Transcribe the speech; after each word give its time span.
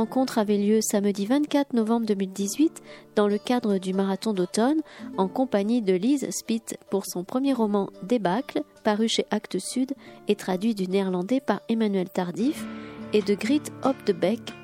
Rencontre 0.00 0.38
avait 0.38 0.56
lieu 0.56 0.80
samedi 0.80 1.26
24 1.26 1.74
novembre 1.74 2.06
2018 2.06 2.82
dans 3.16 3.28
le 3.28 3.36
cadre 3.36 3.76
du 3.76 3.92
marathon 3.92 4.32
d'automne 4.32 4.80
en 5.18 5.28
compagnie 5.28 5.82
de 5.82 5.92
Lise 5.92 6.26
Spitt 6.30 6.78
pour 6.90 7.04
son 7.04 7.22
premier 7.22 7.52
roman 7.52 7.90
Débâcle, 8.02 8.62
paru 8.82 9.08
chez 9.08 9.26
Actes 9.30 9.58
Sud 9.58 9.92
et 10.26 10.36
traduit 10.36 10.74
du 10.74 10.88
néerlandais 10.88 11.40
par 11.40 11.60
Emmanuel 11.68 12.08
Tardif, 12.08 12.64
et 13.12 13.20
de 13.20 13.34
Grit 13.34 13.60
Hop 13.84 13.96
de 14.06 14.14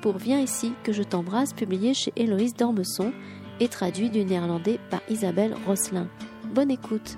pour 0.01 0.17
Viens 0.17 0.39
ici 0.39 0.73
que 0.83 0.91
je 0.91 1.03
t'embrasse, 1.03 1.53
publié 1.53 1.93
chez 1.93 2.13
Héloïse 2.15 2.55
Dormesson 2.55 3.13
et 3.59 3.67
traduit 3.67 4.09
du 4.09 4.25
néerlandais 4.25 4.79
par 4.89 5.01
Isabelle 5.07 5.53
Rosselin. 5.67 6.07
Bonne 6.55 6.71
écoute! 6.71 7.15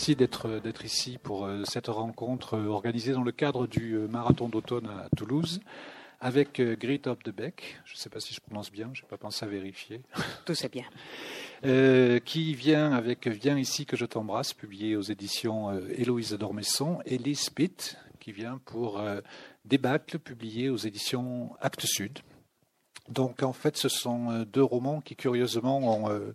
Merci 0.00 0.16
d'être 0.16 0.60
d'être 0.60 0.86
ici 0.86 1.18
pour 1.22 1.44
euh, 1.44 1.62
cette 1.66 1.88
rencontre 1.88 2.54
euh, 2.54 2.68
organisée 2.68 3.12
dans 3.12 3.22
le 3.22 3.32
cadre 3.32 3.66
du 3.66 3.98
marathon 4.08 4.48
d'automne 4.48 4.86
à 4.86 5.14
Toulouse 5.14 5.60
avec 6.20 6.58
Grit 6.58 7.02
Hop 7.04 7.22
de 7.22 7.30
Beck. 7.30 7.78
Je 7.84 7.92
ne 7.92 7.98
sais 7.98 8.08
pas 8.08 8.18
si 8.18 8.32
je 8.32 8.40
prononce 8.40 8.72
bien, 8.72 8.88
je 8.94 9.02
n'ai 9.02 9.08
pas 9.08 9.18
pensé 9.18 9.44
à 9.44 9.48
vérifier. 9.48 10.00
Tout 10.46 10.54
c'est 10.54 10.72
bien. 10.72 10.86
qui 12.24 12.54
vient 12.54 12.92
avec 12.92 13.26
Viens 13.26 13.58
ici 13.58 13.84
que 13.84 13.94
je 13.94 14.06
t'embrasse, 14.06 14.54
publié 14.54 14.96
aux 14.96 15.02
éditions 15.02 15.70
Héloïse 15.90 16.32
Dormesson, 16.32 17.00
et 17.04 17.18
Liz 17.18 17.50
Pitt, 17.50 17.98
qui 18.20 18.32
vient 18.32 18.58
pour 18.64 19.02
Débâcle, 19.66 20.18
publié 20.18 20.70
aux 20.70 20.78
éditions 20.78 21.50
Actes 21.60 21.84
Sud. 21.84 22.20
Donc 23.10 23.42
en 23.42 23.52
fait, 23.52 23.76
ce 23.76 23.88
sont 23.88 24.44
deux 24.44 24.64
romans 24.64 25.00
qui 25.02 25.16
curieusement 25.16 25.78
ont 25.78 26.32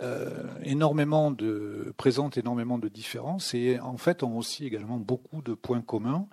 euh, 0.00 0.30
énormément 0.62 1.32
de 1.32 1.92
présentent 1.96 2.36
énormément 2.36 2.78
de 2.78 2.86
différences 2.86 3.52
et 3.52 3.80
en 3.80 3.96
fait 3.96 4.22
ont 4.22 4.38
aussi 4.38 4.64
également 4.64 4.96
beaucoup 4.96 5.42
de 5.42 5.54
points 5.54 5.80
communs. 5.80 6.28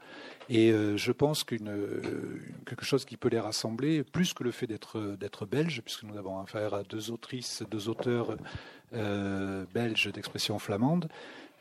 Et 0.50 0.72
euh, 0.72 0.98
je 0.98 1.12
pense 1.12 1.44
qu'une 1.44 1.72
quelque 2.68 2.86
chose 2.86 3.06
qui 3.06 3.18
peut 3.18 3.30
les 3.30 3.40
rassembler, 3.40 4.04
plus 4.04 4.36
que 4.36 4.44
le 4.44 4.52
fait 4.52 4.68
d'être 4.68 5.18
d'être 5.20 5.48
belge, 5.48 5.82
puisque 5.84 6.04
nous 6.04 6.16
avons 6.16 6.40
affaire 6.40 6.76
à 6.76 6.84
deux 6.84 7.10
autrices, 7.10 7.64
deux 7.72 7.90
auteurs 7.90 8.38
euh, 8.94 9.66
belges 9.74 10.12
d'expression 10.12 10.60
flamande. 10.60 11.10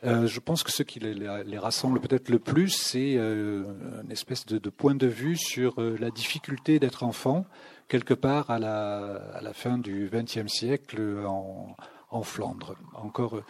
je 0.03 0.39
pense 0.39 0.61
que 0.61 0.71
ce 0.71 0.83
qui 0.83 0.99
les, 0.99 1.57
rassemble 1.57 1.99
peut-être 1.99 2.29
le 2.29 2.37
plus, 2.37 2.69
c'est 2.69 3.15
une 3.15 4.11
espèce 4.11 4.45
de, 4.45 4.69
point 4.69 4.93
de 4.93 5.07
vue 5.07 5.37
sur 5.37 5.81
la 5.81 6.11
difficulté 6.11 6.77
d'être 6.77 7.01
enfant, 7.01 7.47
quelque 7.87 8.13
part 8.13 8.51
à 8.51 8.59
la, 8.59 9.15
à 9.33 9.41
la 9.41 9.53
fin 9.53 9.79
du 9.79 10.07
XXe 10.13 10.45
siècle, 10.45 11.01
en 12.11 12.23
Flandre. 12.23 12.75
Encore 12.93 13.41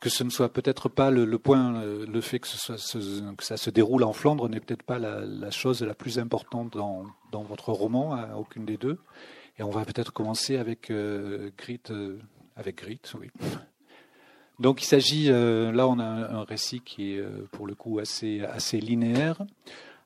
que 0.00 0.08
ce 0.08 0.24
ne 0.24 0.30
soit 0.30 0.52
peut-être 0.52 0.88
pas 0.88 1.10
le, 1.10 1.38
point, 1.38 1.82
le 1.82 2.20
fait 2.20 2.38
que, 2.38 2.48
ça 2.48 2.76
se 2.76 3.70
déroule 3.70 4.04
en 4.04 4.12
Flandre 4.12 4.48
n'est 4.48 4.60
peut-être 4.60 4.82
pas 4.82 4.98
la, 4.98 5.50
chose 5.50 5.82
la 5.82 5.94
plus 5.94 6.18
importante 6.18 6.72
dans, 6.72 7.42
votre 7.42 7.72
roman, 7.72 8.14
à 8.14 8.36
aucune 8.36 8.64
des 8.64 8.76
deux. 8.76 8.98
Et 9.58 9.62
on 9.62 9.70
va 9.70 9.84
peut-être 9.84 10.12
commencer 10.12 10.56
avec 10.56 10.90
euh, 10.90 11.50
Grit, 11.58 11.80
euh, 11.90 12.18
avec 12.54 12.76
Grit, 12.78 13.00
oui. 13.18 13.28
Donc 14.60 14.82
il 14.82 14.86
s'agit, 14.86 15.30
euh, 15.30 15.72
là 15.72 15.88
on 15.88 15.98
a 15.98 16.04
un, 16.04 16.44
récit 16.44 16.80
qui 16.80 17.12
est 17.12 17.22
pour 17.52 17.66
le 17.66 17.74
coup 17.74 17.98
assez, 17.98 18.40
assez 18.40 18.80
linéaire, 18.80 19.38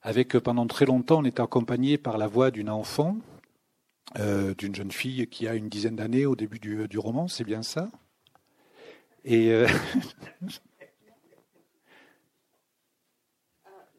avec 0.03 0.39
pendant 0.39 0.67
très 0.67 0.85
longtemps 0.85 1.21
on 1.21 1.25
est 1.25 1.41
accompagné 1.41 1.97
par 1.97 2.19
la 2.19 2.27
voix 2.27 2.51
d'une 2.51 2.69
enfant 2.69 3.17
euh, 4.19 4.55
d'une 4.55 4.75
jeune 4.75 4.93
fille 4.93 5.27
qui 5.29 5.49
a 5.49 5.55
une 5.55 5.69
dizaine 5.69 5.97
d'années 5.97 6.27
au 6.27 6.37
début 6.37 6.59
du, 6.59 6.89
du 6.89 6.99
roman, 6.99 7.29
c'est 7.29 7.45
bien 7.45 7.63
ça? 7.63 7.91
Et 9.25 9.53
euh... 9.53 9.69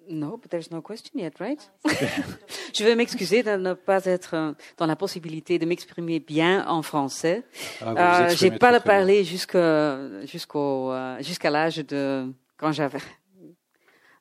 No, 0.10 0.38
but 0.38 0.50
there's 0.50 0.70
no 0.70 0.82
question 0.82 1.20
yet, 1.20 1.40
right? 1.40 1.72
Je 2.74 2.84
veux 2.84 2.96
m'excuser 2.96 3.44
de 3.44 3.52
ne 3.52 3.74
pas 3.74 4.06
être 4.06 4.36
euh, 4.36 4.54
dans 4.78 4.86
la 4.86 4.96
possibilité 4.96 5.60
de 5.60 5.66
m'exprimer 5.66 6.20
bien 6.20 6.68
en 6.68 6.82
français. 6.82 7.44
Ah, 7.82 8.26
euh, 8.26 8.36
J'ai 8.36 8.52
pas 8.52 8.72
le 8.72 8.80
parler 8.80 9.24
jusqu'à 9.24 10.26
jusqu'au 10.26 10.92
euh, 10.92 11.18
jusqu'à 11.22 11.50
l'âge 11.50 11.78
de 11.78 12.34
quand 12.58 12.72
j'avais 12.72 13.00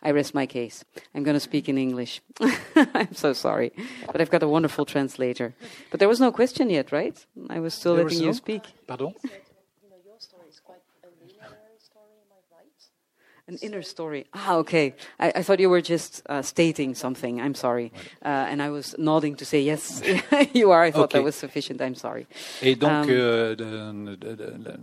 I 0.02 0.10
rest 0.10 0.34
my 0.34 0.46
case. 0.46 0.84
I'm 1.14 1.22
going 1.22 1.34
to 1.34 1.40
speak 1.40 1.68
in 1.68 1.78
English. 1.78 2.20
I'm 2.76 3.14
so 3.14 3.32
sorry. 3.32 3.72
But 4.10 4.20
I've 4.20 4.30
got 4.30 4.42
a 4.42 4.48
wonderful 4.48 4.84
translator. 4.84 5.54
But 5.90 6.00
there 6.00 6.08
was 6.08 6.20
no 6.20 6.32
question 6.32 6.70
yet, 6.70 6.90
right? 6.90 7.24
I 7.48 7.60
was 7.60 7.74
still 7.74 7.94
there 7.94 8.04
letting 8.04 8.20
you 8.20 8.26
no? 8.26 8.32
speak. 8.32 8.62
Pardon? 8.86 9.14
An 13.48 13.58
inner 13.60 13.82
story. 13.82 14.26
Ah, 14.32 14.54
okay. 14.56 14.94
I, 15.18 15.32
I 15.36 15.42
thought 15.42 15.58
you 15.58 15.68
were 15.68 15.82
just 15.82 16.22
uh, 16.26 16.42
stating 16.42 16.94
something. 16.94 17.40
I'm 17.40 17.54
sorry. 17.54 17.92
Uh, 18.24 18.28
and 18.28 18.62
I 18.62 18.70
was 18.70 18.94
nodding 18.98 19.34
to 19.36 19.44
say, 19.44 19.60
yes, 19.60 20.00
you 20.52 20.70
are. 20.70 20.82
I 20.82 20.92
thought 20.92 21.10
okay. 21.10 21.18
that 21.18 21.24
was 21.24 21.34
sufficient. 21.34 21.82
I'm 21.82 21.96
sorry. 21.96 22.26
Et 22.62 22.76
donc, 22.76 23.08
um, 23.08 23.10
euh, 23.10 23.54
de, 23.56 24.14
de, 24.14 24.36
de, 24.36 24.78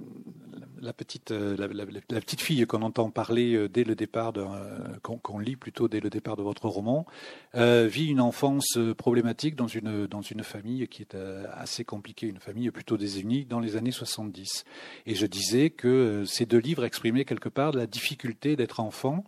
la 0.81 0.93
petite, 0.93 1.31
euh, 1.31 1.55
la, 1.57 2.21
petite 2.21 2.41
fille 2.41 2.65
qu'on 2.65 2.81
entend 2.81 3.09
parler 3.09 3.53
euh, 3.53 3.69
dès 3.69 3.83
le 3.83 3.95
départ, 3.95 4.33
euh, 4.37 4.77
qu'on 5.01 5.39
lit 5.39 5.55
plutôt 5.55 5.87
dès 5.87 5.99
le 5.99 6.09
départ 6.09 6.35
de 6.35 6.43
votre 6.43 6.67
roman, 6.67 7.05
vit 7.53 8.07
une 8.07 8.21
enfance 8.21 8.77
problématique 8.97 9.55
dans 9.55 9.67
une, 9.67 10.07
dans 10.07 10.21
une 10.21 10.43
famille 10.43 10.87
qui 10.87 11.01
est 11.01 11.15
assez 11.53 11.83
compliquée, 11.83 12.27
une 12.27 12.39
famille 12.39 12.69
plutôt 12.71 12.97
désunie 12.97 13.45
dans 13.45 13.59
les 13.59 13.75
années 13.75 13.91
70. 13.91 14.65
Et 15.05 15.15
je 15.15 15.25
disais 15.25 15.69
que 15.69 16.23
ces 16.25 16.45
deux 16.45 16.59
livres 16.59 16.83
exprimaient 16.83 17.25
quelque 17.25 17.49
part 17.49 17.71
la 17.71 17.87
difficulté 17.87 18.55
d'être 18.55 18.79
enfant. 18.79 19.23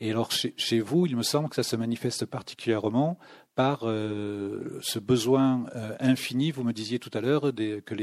Et 0.00 0.10
alors 0.10 0.30
chez, 0.30 0.54
chez, 0.56 0.80
vous, 0.80 1.06
il 1.06 1.16
me 1.16 1.22
semble 1.22 1.48
que 1.48 1.56
ça 1.56 1.62
se 1.62 1.76
manifeste 1.76 2.26
particulièrement 2.26 3.18
par 3.56 3.80
euh, 3.82 4.78
ce 4.82 5.00
besoin 5.00 5.66
euh, 5.74 5.96
infini, 5.98 6.52
vous 6.52 6.62
me 6.62 6.72
disiez 6.72 7.00
tout 7.00 7.10
à 7.14 7.20
l'heure, 7.20 7.42
que 7.42 7.94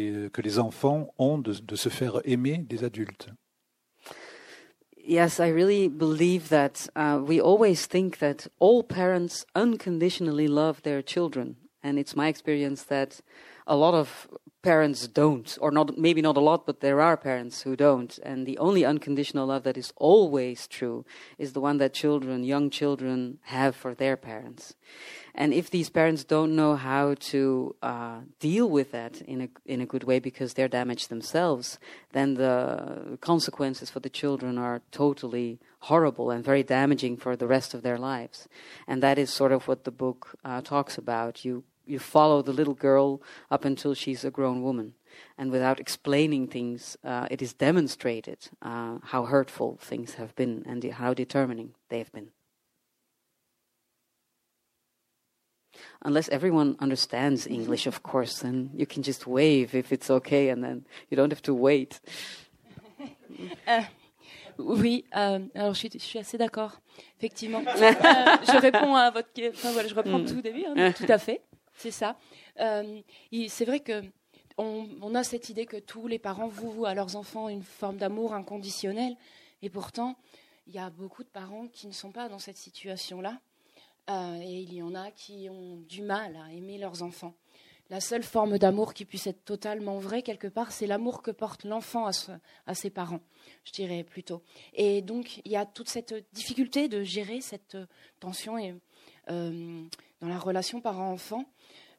les, 0.41 0.59
enfants 0.59 1.13
ont 1.17 1.37
de, 1.37 1.53
de 1.53 1.75
se 1.75 1.89
faire 1.89 2.19
aimer 2.25 2.57
des 2.57 2.83
adultes. 2.83 3.29
Yes, 5.05 5.39
I 5.39 5.49
really 5.49 5.89
believe 5.89 6.49
that 6.49 6.89
uh, 6.95 7.19
we 7.21 7.39
always 7.39 7.87
think 7.87 8.19
that 8.19 8.47
all 8.59 8.83
parents 8.83 9.45
unconditionally 9.53 10.47
love 10.47 10.81
their 10.83 11.01
children. 11.03 11.57
And 11.83 11.97
it's 11.97 12.15
my 12.15 12.29
experience 12.29 12.85
that 12.85 13.21
a 13.67 13.75
lot 13.75 13.93
of 13.93 14.29
parents 14.63 15.07
don't, 15.07 15.57
or 15.61 15.69
not, 15.69 15.97
maybe 15.97 16.21
not 16.21 16.37
a 16.37 16.39
lot, 16.39 16.65
but 16.65 16.79
there 16.79 17.01
are 17.01 17.17
parents 17.17 17.61
who 17.61 17.75
don't. 17.75 18.17
And 18.23 18.47
the 18.47 18.57
only 18.57 18.83
unconditional 18.85 19.47
love 19.47 19.63
that 19.63 19.77
is 19.77 19.93
always 19.97 20.67
true 20.67 21.05
is 21.37 21.53
the 21.53 21.61
one 21.61 21.77
that 21.77 21.93
children, 21.93 22.43
young 22.43 22.69
children, 22.69 23.39
have 23.43 23.75
for 23.75 23.93
their 23.93 24.17
parents. 24.17 24.73
And 25.35 25.53
if 25.53 25.69
these 25.69 25.89
parents 25.89 26.23
don't 26.23 26.55
know 26.55 26.75
how 26.75 27.15
to 27.31 27.75
uh, 27.81 28.19
deal 28.39 28.69
with 28.69 28.91
that 28.91 29.21
in 29.21 29.41
a 29.41 29.49
in 29.65 29.81
a 29.81 29.85
good 29.85 30.03
way 30.03 30.19
because 30.19 30.53
they're 30.53 30.67
damaged 30.67 31.09
themselves, 31.09 31.79
then 32.11 32.35
the 32.35 33.17
consequences 33.19 33.89
for 33.89 33.99
the 33.99 34.09
children 34.09 34.57
are 34.57 34.81
totally 34.91 35.59
horrible 35.79 36.29
and 36.29 36.45
very 36.45 36.63
damaging 36.63 37.17
for 37.17 37.35
the 37.35 37.47
rest 37.47 37.73
of 37.73 37.81
their 37.81 37.97
lives. 37.97 38.47
And 38.87 39.01
that 39.01 39.17
is 39.17 39.29
sort 39.29 39.51
of 39.51 39.67
what 39.67 39.83
the 39.83 39.91
book 39.91 40.37
uh, 40.45 40.61
talks 40.61 40.97
about. 40.97 41.43
You 41.43 41.63
you 41.85 41.99
follow 41.99 42.41
the 42.41 42.53
little 42.53 42.73
girl 42.73 43.21
up 43.51 43.65
until 43.65 43.93
she's 43.93 44.23
a 44.23 44.31
grown 44.31 44.61
woman. 44.61 44.93
And 45.37 45.51
without 45.51 45.79
explaining 45.79 46.47
things, 46.47 46.97
uh, 47.03 47.27
it 47.29 47.41
is 47.41 47.53
demonstrated 47.53 48.49
uh, 48.61 48.97
how 49.03 49.25
hurtful 49.25 49.77
things 49.81 50.15
have 50.15 50.35
been 50.35 50.63
and 50.65 50.83
how 50.83 51.13
determining 51.13 51.75
they 51.89 51.99
have 51.99 52.11
been. 52.11 52.29
Unless 56.01 56.29
everyone 56.29 56.75
understands 56.79 57.47
English, 57.47 57.87
of 57.87 58.03
course, 58.03 58.39
then 58.39 58.69
you 58.73 58.85
can 58.85 59.03
just 59.03 59.25
wave 59.25 59.73
if 59.73 59.91
it's 59.91 60.09
okay, 60.09 60.49
and 60.49 60.63
then 60.63 60.85
you 61.09 61.17
don't 61.17 61.31
have 61.31 61.41
to 61.43 61.53
wait. 61.53 61.99
Uh, 63.67 63.81
oui, 64.59 65.05
euh, 65.15 65.39
alors 65.55 65.73
je 65.73 65.79
suis, 65.79 65.89
je 65.93 65.97
suis 65.97 66.19
assez 66.19 66.37
d'accord, 66.37 66.79
effectivement. 67.17 67.59
euh, 67.67 67.71
je 67.71 68.61
réponds 68.61 68.95
à 68.95 69.09
votre. 69.09 69.29
Enfin 69.49 69.71
voilà, 69.71 69.87
je 69.87 69.95
reprends 69.95 70.19
mm. 70.19 70.25
tout 70.25 70.41
début, 70.41 70.63
hein, 70.65 70.91
tout 70.91 71.05
à 71.09 71.17
fait. 71.17 71.41
C'est 71.75 71.91
ça. 71.91 72.17
Euh, 72.59 73.01
c'est 73.49 73.65
vrai 73.65 73.79
que 73.79 74.03
on, 74.57 75.15
a 75.15 75.23
cette 75.23 75.49
idée 75.49 75.65
que 75.65 75.77
tous 75.77 76.07
les 76.07 76.19
parents 76.19 76.47
vouent 76.47 76.85
à 76.85 76.93
leurs 76.93 77.15
enfants 77.15 77.49
une 77.49 77.63
forme 77.63 77.97
d'amour 77.97 78.33
inconditionnel, 78.33 79.15
et 79.61 79.69
pourtant, 79.69 80.15
il 80.67 80.73
y 80.73 80.79
a 80.79 80.89
beaucoup 80.89 81.23
de 81.23 81.29
parents 81.29 81.67
qui 81.67 81.87
ne 81.87 81.91
sont 81.91 82.11
pas 82.11 82.29
dans 82.29 82.39
cette 82.39 82.57
situation-là, 82.57 83.39
euh, 84.09 84.39
et 84.41 84.61
il 84.61 84.73
y 84.73 84.81
en 84.81 84.95
a 84.95 85.11
qui 85.11 85.47
ont 85.49 85.77
du 85.77 86.01
mal 86.01 86.35
à 86.35 86.51
aimer 86.53 86.77
leurs 86.77 87.03
enfants. 87.03 87.33
la 87.89 87.99
seule 87.99 88.23
forme 88.23 88.57
d'amour 88.57 88.93
qui 88.93 89.05
puisse 89.05 89.27
être 89.27 89.43
totalement 89.43 89.99
vraie, 89.99 90.23
quelque 90.23 90.47
part, 90.47 90.71
c'est 90.71 90.87
l'amour 90.87 91.21
que 91.21 91.31
porte 91.31 91.63
l'enfant 91.63 92.07
à, 92.07 92.73
ses 92.73 92.89
parents, 92.89 93.19
je 93.65 93.71
dirais 93.71 94.03
plutôt. 94.03 94.41
Et 94.73 95.01
donc, 95.01 95.41
il 95.45 95.51
y 95.51 95.57
a 95.57 95.65
toute 95.65 95.89
cette 95.89 96.15
difficulté 96.33 96.87
de 96.87 97.03
gérer 97.03 97.41
cette 97.41 97.77
tension 98.19 98.57
et, 98.57 98.73
euh, 99.29 99.83
dans 100.23 100.29
la 100.29 100.39
relation 100.39 100.79
parent-enfant, 100.79 101.43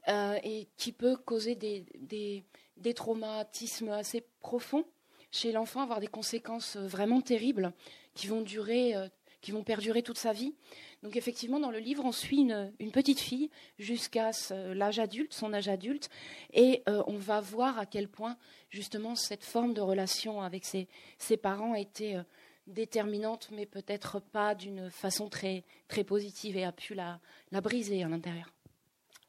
euh, 0.09 0.39
et 0.43 0.67
qui 0.79 0.93
peut 0.93 1.15
causer 1.15 1.55
des, 1.55 2.95
traumatismes 2.95 3.91
assez 3.91 4.27
profonds 4.41 4.87
chez 5.31 5.53
l'enfant, 5.53 5.83
avoir 5.83 6.01
des 6.01 6.07
conséquences 6.07 6.77
vraiment 6.77 7.21
terribles 7.21 7.75
qui 8.15 8.27
vont 8.29 8.41
durer, 8.41 8.95
euh, 8.97 9.09
qui 9.43 9.53
vont 9.53 9.63
perdurer 9.63 10.03
toute 10.03 10.17
sa 10.17 10.33
vie. 10.33 10.55
Donc 11.03 11.17
effectivement, 11.17 11.61
dans 11.61 11.71
le 11.71 11.81
livre, 11.81 12.03
on 12.03 12.13
suit 12.13 12.39
une, 12.39 12.91
petite 12.91 13.21
fille 13.21 13.51
jusqu'à 13.79 14.31
l'âge 14.73 14.99
adulte, 14.99 15.35
son 15.35 15.53
âge 15.53 15.69
adulte, 15.69 16.09
et 16.55 16.83
euh, 16.89 17.03
on 17.07 17.19
va 17.19 17.41
voir 17.43 17.79
à 17.79 17.85
quel 17.85 18.09
point 18.09 18.39
justement 18.71 19.15
cette 19.15 19.45
forme 19.45 19.75
de 19.75 19.83
relation 19.83 20.41
avec 20.41 20.65
ses, 20.65 20.89
parents 21.37 21.75
était 21.75 22.15
euh, 22.15 22.23
déterminante, 22.67 23.49
mais 23.53 23.67
peut-être 23.67 24.21
pas 24.21 24.55
d'une 24.55 24.91
façon 24.91 25.29
très, 25.29 25.65
très 25.89 26.05
positive 26.05 26.57
et 26.57 26.65
a 26.65 26.73
pu 26.73 26.95
la, 26.95 27.21
la 27.51 27.61
briser 27.61 28.03
à 28.03 28.09
l'intérieur. 28.09 28.53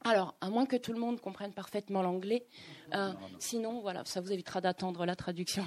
Alors, 0.05 0.35
à 0.39 0.49
moins 0.49 0.67
que 0.67 0.75
tout 0.75 0.93
le 0.93 0.99
monde 0.99 1.19
comprenne 1.19 1.51
parfaitement 1.51 2.03
l'anglais, 2.03 2.45
euh, 2.93 3.11
sinon, 3.39 3.81
voilà, 3.81 4.03
ça 4.05 4.21
vous 4.21 4.31
évitera 4.31 4.61
d'attendre 4.61 5.03
la 5.05 5.15
traduction. 5.15 5.65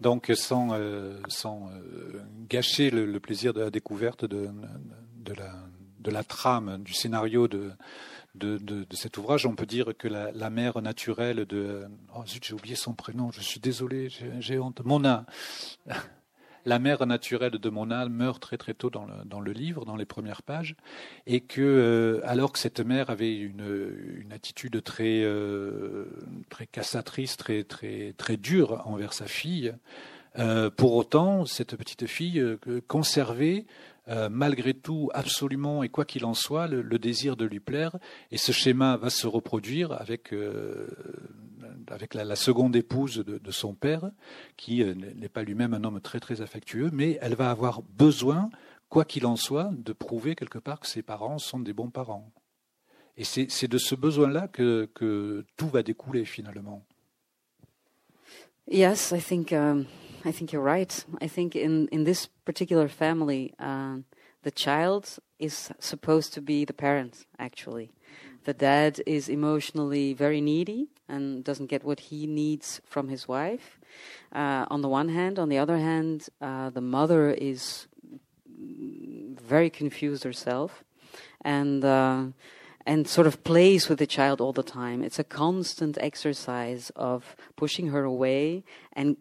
Donc, 0.00 0.32
sans, 0.34 0.72
euh, 0.72 1.20
sans 1.28 1.68
euh, 1.70 2.22
gâcher 2.48 2.90
le, 2.90 3.20
plaisir 3.20 3.52
de 3.52 3.60
la 3.60 3.70
découverte 3.70 4.24
de, 4.24 4.48
de, 5.16 5.34
la, 5.34 5.52
de 5.98 6.10
la, 6.10 6.24
trame, 6.24 6.82
du 6.82 6.94
scénario 6.94 7.46
de, 7.46 7.72
de, 8.34 8.86
cet 8.92 9.18
ouvrage, 9.18 9.46
on 9.46 9.54
peut 9.54 9.66
dire 9.66 9.92
que 9.98 10.08
la, 10.08 10.30
la 10.32 10.50
mère 10.50 10.80
naturelle 10.82 11.44
de... 11.46 11.86
Oh 12.14 12.24
zut, 12.26 12.44
j'ai 12.44 12.54
oublié 12.54 12.76
son 12.76 12.94
prénom, 12.94 13.30
je 13.32 13.40
suis 13.40 13.60
désolé, 13.60 14.08
j'ai 14.38 14.58
honte. 14.58 14.84
Mona 14.84 15.26
la 16.64 16.78
mère 16.78 17.06
naturelle 17.06 17.52
de 17.52 17.70
Mona 17.70 18.08
meurt 18.08 18.40
très 18.40 18.56
très 18.56 18.74
tôt 18.74 18.90
dans 18.90 19.06
le, 19.06 19.24
dans 19.24 19.40
le 19.40 19.52
livre, 19.52 19.84
dans 19.84 19.96
les 19.96 20.04
premières 20.04 20.42
pages, 20.42 20.76
et 21.26 21.40
que 21.40 21.60
euh, 21.60 22.20
alors 22.24 22.52
que 22.52 22.58
cette 22.58 22.80
mère 22.80 23.10
avait 23.10 23.36
une, 23.36 23.92
une 24.16 24.32
attitude 24.32 24.82
très 24.82 25.22
euh, 25.22 26.06
très 26.48 26.66
cassatrice, 26.66 27.36
très 27.36 27.64
très 27.64 28.14
très 28.16 28.36
dure 28.36 28.82
envers 28.86 29.12
sa 29.12 29.26
fille, 29.26 29.74
euh, 30.38 30.70
pour 30.70 30.94
autant 30.94 31.46
cette 31.46 31.76
petite 31.76 32.06
fille 32.06 32.42
conservait 32.86 33.66
malgré 34.30 34.74
tout, 34.74 35.10
absolument, 35.14 35.82
et 35.82 35.88
quoi 35.88 36.04
qu'il 36.04 36.24
en 36.24 36.34
soit, 36.34 36.66
le, 36.66 36.98
désir 36.98 37.36
de 37.36 37.44
lui 37.44 37.60
plaire. 37.60 37.96
Et 38.30 38.38
ce 38.38 38.52
schéma 38.52 38.96
va 38.96 39.08
se 39.08 39.26
reproduire 39.26 39.92
avec 39.92 40.32
avec 41.88 42.14
la, 42.14 42.36
seconde 42.36 42.76
épouse 42.76 43.18
de, 43.18 43.50
son 43.50 43.74
père, 43.74 44.10
qui 44.56 44.82
euh, 44.82 44.94
n'est 44.94 45.28
pas 45.28 45.42
lui-même 45.42 45.74
un 45.74 45.84
homme 45.84 46.00
très 46.00 46.20
très 46.20 46.40
affectueux, 46.40 46.90
mais 46.92 47.18
elle 47.20 47.34
va 47.34 47.50
avoir 47.50 47.82
besoin, 47.82 48.50
quoi 48.88 49.04
qu'il 49.04 49.26
en 49.26 49.36
soit, 49.36 49.70
de 49.72 49.92
prouver 49.92 50.34
quelque 50.34 50.58
part 50.58 50.80
que 50.80 50.86
ses 50.86 51.02
parents 51.02 51.38
sont 51.38 51.60
des 51.60 51.72
bons 51.72 51.90
parents. 51.90 52.30
Et 53.16 53.24
c'est 53.24 53.68
de 53.68 53.78
ce 53.78 53.94
besoin-là 53.94 54.48
que, 54.48 54.88
que, 54.94 55.44
tout 55.56 55.68
va 55.68 55.82
découler 55.82 56.24
finalement. 56.24 56.86
Yes, 58.66 59.10
I 59.10 59.20
think 59.20 59.52
um, 59.52 59.84
I 60.24 60.32
think 60.32 60.52
you're 60.52 60.62
right. 60.62 61.04
I 61.20 61.28
think 61.28 61.56
in 61.56 61.88
in 61.88 62.04
this 62.04 62.28
particular 62.44 62.88
family, 62.88 63.54
uh, 63.58 63.98
the 64.42 64.50
child 64.50 65.18
is 65.38 65.70
supposed 65.78 66.34
to 66.34 66.42
be 66.42 66.64
the 66.64 66.74
parent. 66.74 67.26
Actually, 67.38 67.90
the 68.44 68.52
dad 68.52 69.00
is 69.06 69.28
emotionally 69.28 70.12
very 70.12 70.40
needy 70.40 70.88
and 71.08 71.42
doesn't 71.44 71.70
get 71.70 71.84
what 71.84 72.00
he 72.00 72.26
needs 72.26 72.80
from 72.84 73.08
his 73.08 73.26
wife. 73.28 73.78
Uh, 74.32 74.66
on 74.70 74.82
the 74.82 74.88
one 74.88 75.08
hand, 75.08 75.38
on 75.38 75.48
the 75.48 75.58
other 75.58 75.78
hand, 75.78 76.28
uh, 76.40 76.70
the 76.70 76.80
mother 76.80 77.30
is 77.30 77.86
very 79.42 79.70
confused 79.70 80.24
herself, 80.24 80.84
and 81.40 81.84
uh, 81.84 82.24
and 82.86 83.08
sort 83.08 83.26
of 83.26 83.42
plays 83.44 83.88
with 83.88 83.98
the 83.98 84.06
child 84.06 84.40
all 84.40 84.52
the 84.52 84.62
time. 84.62 85.02
It's 85.02 85.18
a 85.18 85.24
constant 85.24 85.96
exercise 86.00 86.90
of 86.96 87.36
pushing 87.56 87.88
her 87.88 88.04
away 88.04 88.64
and 88.92 89.16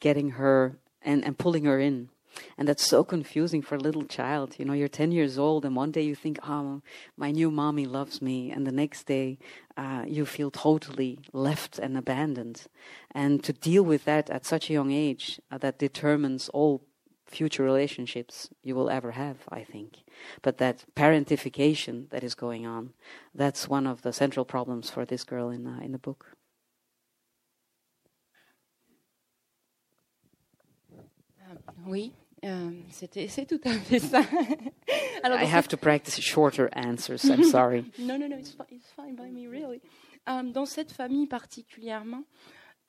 getting 0.00 0.30
her 0.30 0.78
and, 1.02 1.24
and 1.24 1.38
pulling 1.38 1.64
her 1.64 1.78
in. 1.78 2.10
And 2.56 2.68
that's 2.68 2.86
so 2.86 3.04
confusing 3.04 3.62
for 3.62 3.74
a 3.74 3.80
little 3.80 4.04
child. 4.04 4.56
You 4.58 4.64
know, 4.64 4.72
you're 4.72 4.88
10 4.88 5.12
years 5.12 5.38
old, 5.38 5.64
and 5.64 5.74
one 5.74 5.90
day 5.90 6.02
you 6.02 6.14
think, 6.14 6.38
oh, 6.46 6.82
my 7.16 7.30
new 7.30 7.50
mommy 7.50 7.86
loves 7.86 8.20
me. 8.22 8.50
And 8.50 8.66
the 8.66 8.72
next 8.72 9.04
day, 9.04 9.38
uh, 9.76 10.04
you 10.06 10.26
feel 10.26 10.50
totally 10.50 11.18
left 11.32 11.78
and 11.78 11.96
abandoned. 11.96 12.66
And 13.10 13.42
to 13.44 13.52
deal 13.52 13.82
with 13.82 14.04
that 14.04 14.30
at 14.30 14.44
such 14.44 14.70
a 14.70 14.72
young 14.72 14.92
age, 14.92 15.40
uh, 15.50 15.58
that 15.58 15.78
determines 15.78 16.48
all 16.50 16.82
future 17.26 17.62
relationships 17.62 18.48
you 18.62 18.74
will 18.74 18.88
ever 18.88 19.12
have, 19.12 19.36
I 19.50 19.62
think. 19.62 19.98
But 20.42 20.58
that 20.58 20.84
parentification 20.96 22.08
that 22.10 22.24
is 22.24 22.34
going 22.34 22.66
on, 22.66 22.94
that's 23.34 23.68
one 23.68 23.86
of 23.86 24.02
the 24.02 24.12
central 24.12 24.44
problems 24.44 24.90
for 24.90 25.04
this 25.04 25.24
girl 25.24 25.50
in, 25.50 25.66
uh, 25.66 25.80
in 25.82 25.92
the 25.92 25.98
book. 25.98 26.37
Oui, 31.88 32.12
euh, 32.44 32.70
c'est 32.90 33.46
tout 33.46 33.60
à 33.64 33.72
fait 33.72 33.98
ça. 33.98 34.20
Alors, 35.22 35.40
I 35.40 35.44
have 35.44 35.62
cette... 35.62 35.70
to 35.70 35.76
practice 35.78 36.20
shorter 36.20 36.68
answers. 36.74 37.24
I'm 37.24 37.42
sorry. 37.50 37.90
no, 37.98 38.18
no, 38.18 38.28
no, 38.28 38.36
it's, 38.36 38.52
fine, 38.52 38.66
it's 38.70 38.92
fine 38.94 39.16
by 39.16 39.30
me, 39.30 39.48
really. 39.48 39.80
Um, 40.26 40.52
dans 40.52 40.66
cette 40.66 40.92
famille 40.92 41.26
particulièrement, 41.26 42.24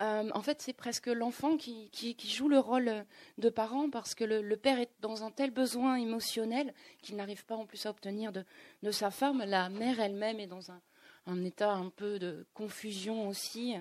um, 0.01 0.31
en 0.35 0.41
fait, 0.41 0.61
c'est 0.61 0.73
presque 0.73 1.07
l'enfant 1.07 1.55
qui, 1.55 1.89
qui, 1.91 2.15
qui, 2.15 2.29
joue 2.29 2.49
le 2.49 2.59
rôle 2.59 3.05
de 3.37 3.49
parent 3.49 3.89
parce 3.89 4.15
que 4.15 4.25
le, 4.25 4.41
le, 4.41 4.57
père 4.57 4.79
est 4.79 4.91
dans 4.99 5.23
un 5.23 5.31
tel 5.31 5.51
besoin 5.51 5.95
émotionnel 5.95 6.73
qu'il 7.01 7.15
n'arrive 7.15 7.45
pas 7.45 7.55
en 7.55 7.65
plus 7.65 7.85
à 7.85 7.91
obtenir 7.91 8.33
de, 8.33 8.43
de 8.83 8.91
sa 8.91 9.11
femme. 9.11 9.41
La 9.47 9.69
mère 9.69 10.01
elle-même 10.01 10.41
est 10.41 10.47
dans 10.47 10.71
un, 10.71 10.81
un 11.25 11.41
état 11.45 11.71
un 11.71 11.89
peu 11.89 12.19
de 12.19 12.45
confusion 12.53 13.29
aussi. 13.29 13.75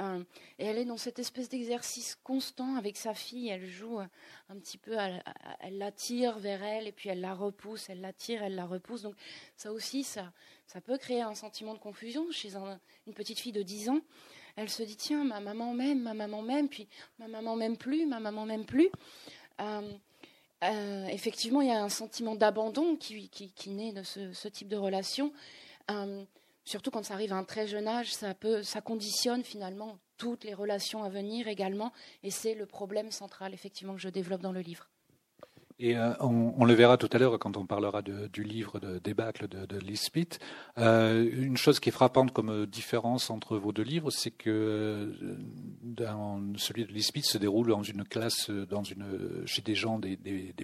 Euh, 0.00 0.22
et 0.58 0.64
elle 0.64 0.78
est 0.78 0.84
dans 0.84 0.96
cette 0.96 1.18
espèce 1.18 1.48
d'exercice 1.48 2.16
constant 2.24 2.76
avec 2.76 2.96
sa 2.96 3.14
fille. 3.14 3.48
Elle 3.48 3.66
joue 3.66 4.00
euh, 4.00 4.06
un 4.48 4.56
petit 4.56 4.78
peu, 4.78 4.96
elle, 5.60 5.78
l'attire 5.78 6.38
vers 6.38 6.62
elle 6.62 6.86
et 6.86 6.92
puis 6.92 7.08
elle 7.08 7.20
la 7.20 7.34
repousse, 7.34 7.90
elle 7.90 8.00
l'attire, 8.00 8.42
elle 8.42 8.54
la 8.54 8.66
repousse. 8.66 9.02
Donc 9.02 9.14
ça 9.56 9.72
aussi, 9.72 10.02
ça, 10.02 10.32
peut 10.84 10.98
créer 10.98 11.20
un 11.20 11.34
sentiment 11.34 11.74
de 11.74 11.78
confusion 11.78 12.30
chez 12.30 12.54
une 13.06 13.14
petite 13.14 13.38
fille 13.38 13.52
de 13.52 13.62
10 13.62 13.90
ans. 13.90 14.00
Elle 14.56 14.68
se 14.68 14.82
dit 14.82 14.96
tiens, 14.96 15.24
ma 15.24 15.40
maman 15.40 15.74
m'aime, 15.74 16.02
ma 16.02 16.14
maman 16.14 16.42
m'aime, 16.42 16.68
puis 16.68 16.88
ma 17.18 17.28
maman 17.28 17.56
m'aime 17.56 17.76
plus, 17.76 18.06
ma 18.06 18.20
maman 18.20 18.44
m'aime 18.46 18.66
plus. 18.66 18.90
Euh, 19.60 21.06
effectivement, 21.06 21.60
il 21.60 21.68
y 21.68 21.72
a 21.72 21.82
un 21.82 21.88
sentiment 21.88 22.36
d'abandon 22.36 22.96
qui, 22.96 23.30
naît 23.66 23.92
de 23.92 24.02
ce 24.02 24.48
type 24.48 24.68
de 24.68 24.76
relation 24.76 25.32
surtout 26.64 26.90
quand 26.90 27.04
ça 27.04 27.14
arrive 27.14 27.32
à 27.32 27.36
un 27.36 27.44
très 27.44 27.66
jeune 27.66 27.88
âge, 27.88 28.12
ça, 28.14 28.34
conditionne 28.80 29.42
finalement 29.42 29.98
toutes 30.16 30.44
les 30.44 30.54
relations 30.54 31.02
à 31.02 31.08
venir 31.08 31.48
également. 31.48 31.92
Et 32.22 32.30
c'est 32.30 32.54
le 32.54 32.66
problème 32.66 33.10
central, 33.10 33.54
effectivement, 33.54 33.94
que 33.94 34.00
je 34.00 34.08
développe 34.08 34.42
dans 34.42 34.52
le 34.52 34.60
livre. 34.60 34.91
Euh, 35.80 36.14
on, 36.20 36.64
le 36.64 36.74
verra 36.74 36.96
tout 36.96 37.08
à 37.12 37.18
l'heure 37.18 37.38
quand 37.38 37.56
on 37.56 37.66
parlera 37.66 38.02
du 38.02 38.44
livre 38.44 38.78
de 38.78 38.98
débâcle 38.98 39.48
de, 39.48 39.66
de 39.66 39.78
Lee 39.78 40.00
euh, 40.78 41.28
une 41.32 41.56
chose 41.56 41.80
qui 41.80 41.88
est 41.88 41.92
frappante 41.92 42.32
comme 42.32 42.66
différence 42.66 43.30
entre 43.30 43.56
vos 43.56 43.72
deux 43.72 43.82
livres, 43.82 44.10
c'est 44.10 44.30
que 44.30 45.12
euh, 46.00 46.52
celui 46.56 46.84
de 46.84 46.92
Lee 46.92 47.02
se 47.02 47.38
déroule 47.38 47.68
dans 47.68 47.82
une 47.82 48.04
classe, 48.04 48.50
chez 49.46 49.62
des 49.62 49.74
gens, 49.74 49.98
des, 49.98 50.16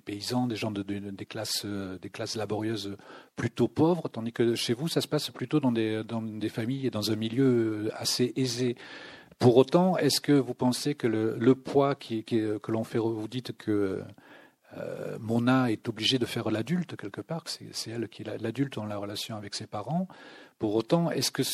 paysans, 0.04 0.46
des 0.46 0.56
gens 0.56 0.70
de, 0.70 0.82
des 0.82 1.26
classes, 1.26 1.66
des 1.66 2.10
classes 2.10 2.36
laborieuses 2.36 2.96
plutôt 3.36 3.68
pauvres, 3.68 4.08
tandis 4.08 4.32
que 4.32 4.54
chez 4.54 4.74
vous, 4.74 4.88
ça 4.88 5.00
se 5.00 5.08
passe 5.08 5.30
plutôt 5.30 5.60
dans 5.60 5.72
des, 5.72 6.02
dans 6.04 6.22
des 6.22 6.48
familles 6.48 6.86
et 6.86 6.90
dans 6.90 7.10
un 7.10 7.16
milieu 7.16 7.90
assez 7.94 8.32
aisé. 8.36 8.76
Pour 9.38 9.56
autant, 9.56 9.96
est-ce 9.96 10.20
que 10.20 10.32
vous 10.32 10.54
pensez 10.54 10.94
que 10.96 11.06
le, 11.06 11.54
poids 11.54 11.94
que 11.94 12.72
l'on 12.72 12.82
fait, 12.82 12.98
vous 12.98 13.28
dites 13.28 13.56
que 13.56 14.02
euh, 14.76 15.16
Mona 15.18 15.70
est 15.70 15.88
obligée 15.88 16.18
de 16.18 16.26
faire 16.26 16.50
l'adulte 16.50 16.96
quelque 16.96 17.20
part, 17.20 17.44
c'est 17.46 17.90
elle 17.90 18.08
qui 18.08 18.22
est 18.22 18.38
l'adulte 18.38 18.74
dans 18.74 18.84
la 18.84 18.98
relation 18.98 19.36
avec 19.36 19.54
ses 19.54 19.66
parents. 19.66 20.08
Pour 20.58 20.74
autant, 20.74 21.10
est-ce 21.12 21.30
que 21.30 21.44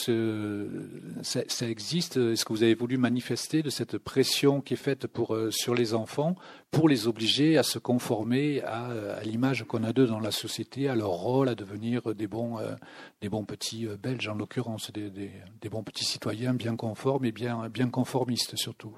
ça, 1.23 1.69
existe? 1.69 2.17
Est-ce 2.17 2.45
que 2.45 2.53
vous 2.55 2.63
avez 2.63 2.75
voulu 2.75 2.97
manifester 2.97 3.63
de 3.63 3.69
cette 3.69 3.99
pression 3.99 4.63
qui 4.63 4.75
est 4.75 4.79
faite 4.79 5.07
euh, 5.31 5.51
sur 5.51 5.75
les 5.75 5.93
enfants 5.93 6.37
pour 6.71 6.89
les 6.89 7.07
obliger 7.07 7.59
à 7.59 7.63
se 7.63 7.79
conformer 7.79 8.63
à, 8.63 9.23
l'image 9.23 9.65
qu'on 9.65 9.85
a 9.85 9.93
d'eux 9.93 10.07
dans 10.07 10.21
la 10.21 10.31
société, 10.31 10.89
à 10.89 10.95
leur 10.95 11.11
rôle, 11.11 11.51
à 11.51 11.55
devenir 11.55 12.15
des 12.15 12.27
bons, 12.27 12.59
euh, 12.59 12.75
des 13.21 13.29
bons 13.29 13.45
petits 13.45 13.87
Belges 14.03 14.29
en 14.29 14.35
l'occurrence, 14.35 14.91
des, 14.91 15.11
des, 15.11 15.69
bons 15.69 15.85
petits 15.85 16.07
citoyens 16.07 16.55
bien 16.55 16.75
conformes 16.75 17.27
et 17.27 17.33
bien, 17.33 17.69
bien 17.69 17.91
conformistes 17.91 18.57
surtout? 18.57 18.97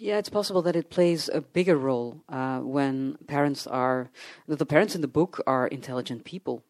Yeah, 0.00 0.18
it's 0.18 0.28
possible 0.28 0.62
that 0.62 0.76
it 0.76 0.90
plays 0.90 1.28
a 1.28 1.40
bigger 1.40 1.76
role 1.76 2.22
uh, 2.28 2.60
when 2.60 3.18
parents 3.26 3.66
are. 3.66 4.10
The 4.46 4.64
parents 4.64 4.94
in 4.94 5.00
the 5.00 5.08
book 5.08 5.42
are 5.44 5.66
intelligent 5.66 6.22
people. 6.22 6.62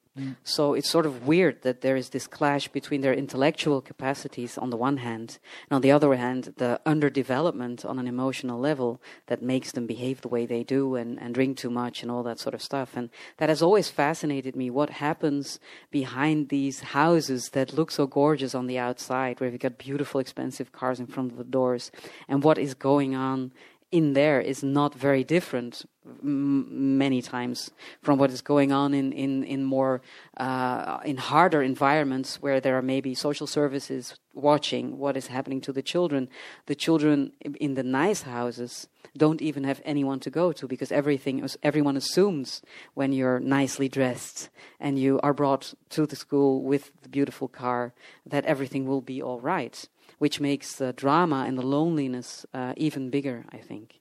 So 0.45 0.75
it's 0.75 0.91
sort 0.91 1.07
of 1.07 1.27
weird 1.27 1.63
that 1.63 1.81
there 1.81 1.97
is 1.97 2.11
this 2.11 2.27
clash 2.27 2.69
between 2.69 3.01
their 3.01 3.13
intellectual 3.13 3.81
capacities 3.81 4.59
on 4.59 4.71
the 4.71 4.77
one 4.77 4.99
hand, 4.99 5.39
and 5.69 5.77
on 5.77 5.83
the 5.83 5.91
other 5.93 6.15
hand, 6.15 6.55
the 6.57 6.81
underdevelopment 6.85 7.85
on 7.85 7.99
an 7.99 8.07
emotional 8.07 8.59
level 8.59 9.01
that 9.27 9.43
makes 9.43 9.73
them 9.73 9.87
behave 9.87 10.21
the 10.21 10.29
way 10.29 10.47
they 10.47 10.63
do 10.63 10.95
and, 10.95 11.21
and 11.21 11.35
drink 11.35 11.57
too 11.57 11.71
much 11.71 12.03
and 12.03 12.11
all 12.11 12.23
that 12.23 12.39
sort 12.39 12.55
of 12.55 12.63
stuff. 12.63 12.97
And 12.97 13.11
that 13.39 13.49
has 13.49 13.63
always 13.63 13.91
fascinated 13.91 14.57
me 14.57 14.71
what 14.71 14.91
happens 14.91 15.59
behind 15.91 16.49
these 16.49 16.81
houses 16.81 17.51
that 17.51 17.73
look 17.73 17.91
so 17.91 18.07
gorgeous 18.07 18.55
on 18.55 18.67
the 18.67 18.79
outside, 18.79 19.41
where 19.41 19.51
you've 19.51 19.61
got 19.61 19.79
beautiful, 19.79 20.21
expensive 20.21 20.73
cars 20.73 21.01
in 21.01 21.07
front 21.07 21.33
of 21.33 21.39
the 21.39 21.45
doors, 21.45 21.91
and 22.29 22.43
what 22.43 22.59
is 22.59 22.75
going 22.75 23.15
on 23.15 23.53
in 23.91 24.13
there 24.13 24.41
is 24.41 24.63
not 24.63 24.95
very 24.95 25.25
different 25.25 25.87
many 26.23 27.23
times 27.23 27.71
from 28.03 28.19
what 28.19 28.31
is 28.31 28.43
going 28.43 28.73
on 28.73 28.95
in 28.95 29.13
in 29.13 29.45
in 29.45 29.65
more 29.65 30.01
uh, 30.37 30.99
in 31.05 31.17
harder 31.17 31.63
environments 31.63 32.41
where 32.43 32.61
there 32.61 32.77
are 32.77 32.83
maybe 32.83 33.15
social 33.15 33.47
services 33.47 34.19
watching 34.35 34.99
what 34.99 35.17
is 35.17 35.27
happening 35.29 35.61
to 35.61 35.73
the 35.73 35.83
children. 35.83 36.29
The 36.67 36.75
children 36.75 37.33
in 37.41 37.75
the 37.75 37.83
nice 37.83 38.23
houses 38.23 38.89
don't 39.17 39.43
even 39.43 39.65
have 39.65 39.81
anyone 39.85 40.21
to 40.21 40.31
go 40.31 40.53
to 40.53 40.67
because 40.67 40.93
everything 40.93 41.47
everyone 41.63 41.97
assumes 41.97 42.63
when 42.95 43.13
you're 43.13 43.41
nicely 43.41 43.89
dressed 43.89 44.51
and 44.79 44.99
you 44.99 45.19
are 45.23 45.35
brought 45.35 45.75
to 45.91 46.07
the 46.07 46.17
school 46.17 46.63
with 46.63 46.93
the 47.03 47.09
beautiful 47.09 47.49
car 47.49 47.93
that 48.27 48.45
everything 48.45 48.87
will 48.87 49.01
be 49.01 49.23
all 49.23 49.41
right 49.41 49.89
which 50.19 50.41
makes 50.41 50.77
the 50.77 50.93
drama 50.93 51.45
and 51.47 51.57
the 51.57 51.65
loneliness 51.65 52.47
uh, 52.55 52.73
even 52.77 53.11
bigger, 53.11 53.45
I 53.53 53.59
think. 53.59 54.01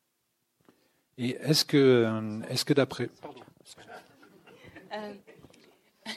Et 1.17 1.35
est-ce 1.41 1.65
que, 1.65 1.77
euh, 1.77 2.41
est-ce 2.49 2.63
que 2.63 2.73
d'après. 2.73 3.09
Euh, 4.93 5.13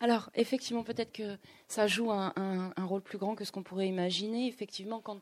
alors, 0.00 0.30
effectivement, 0.34 0.84
peut-être 0.84 1.12
que 1.12 1.36
ça 1.66 1.88
joue 1.88 2.12
un, 2.12 2.32
un, 2.36 2.72
un, 2.76 2.84
rôle 2.84 3.02
plus 3.02 3.18
grand 3.18 3.34
que 3.34 3.44
ce 3.44 3.50
qu'on 3.50 3.64
pourrait 3.64 3.88
imaginer. 3.88 4.46
Effectivement, 4.46 5.00
quand 5.00 5.20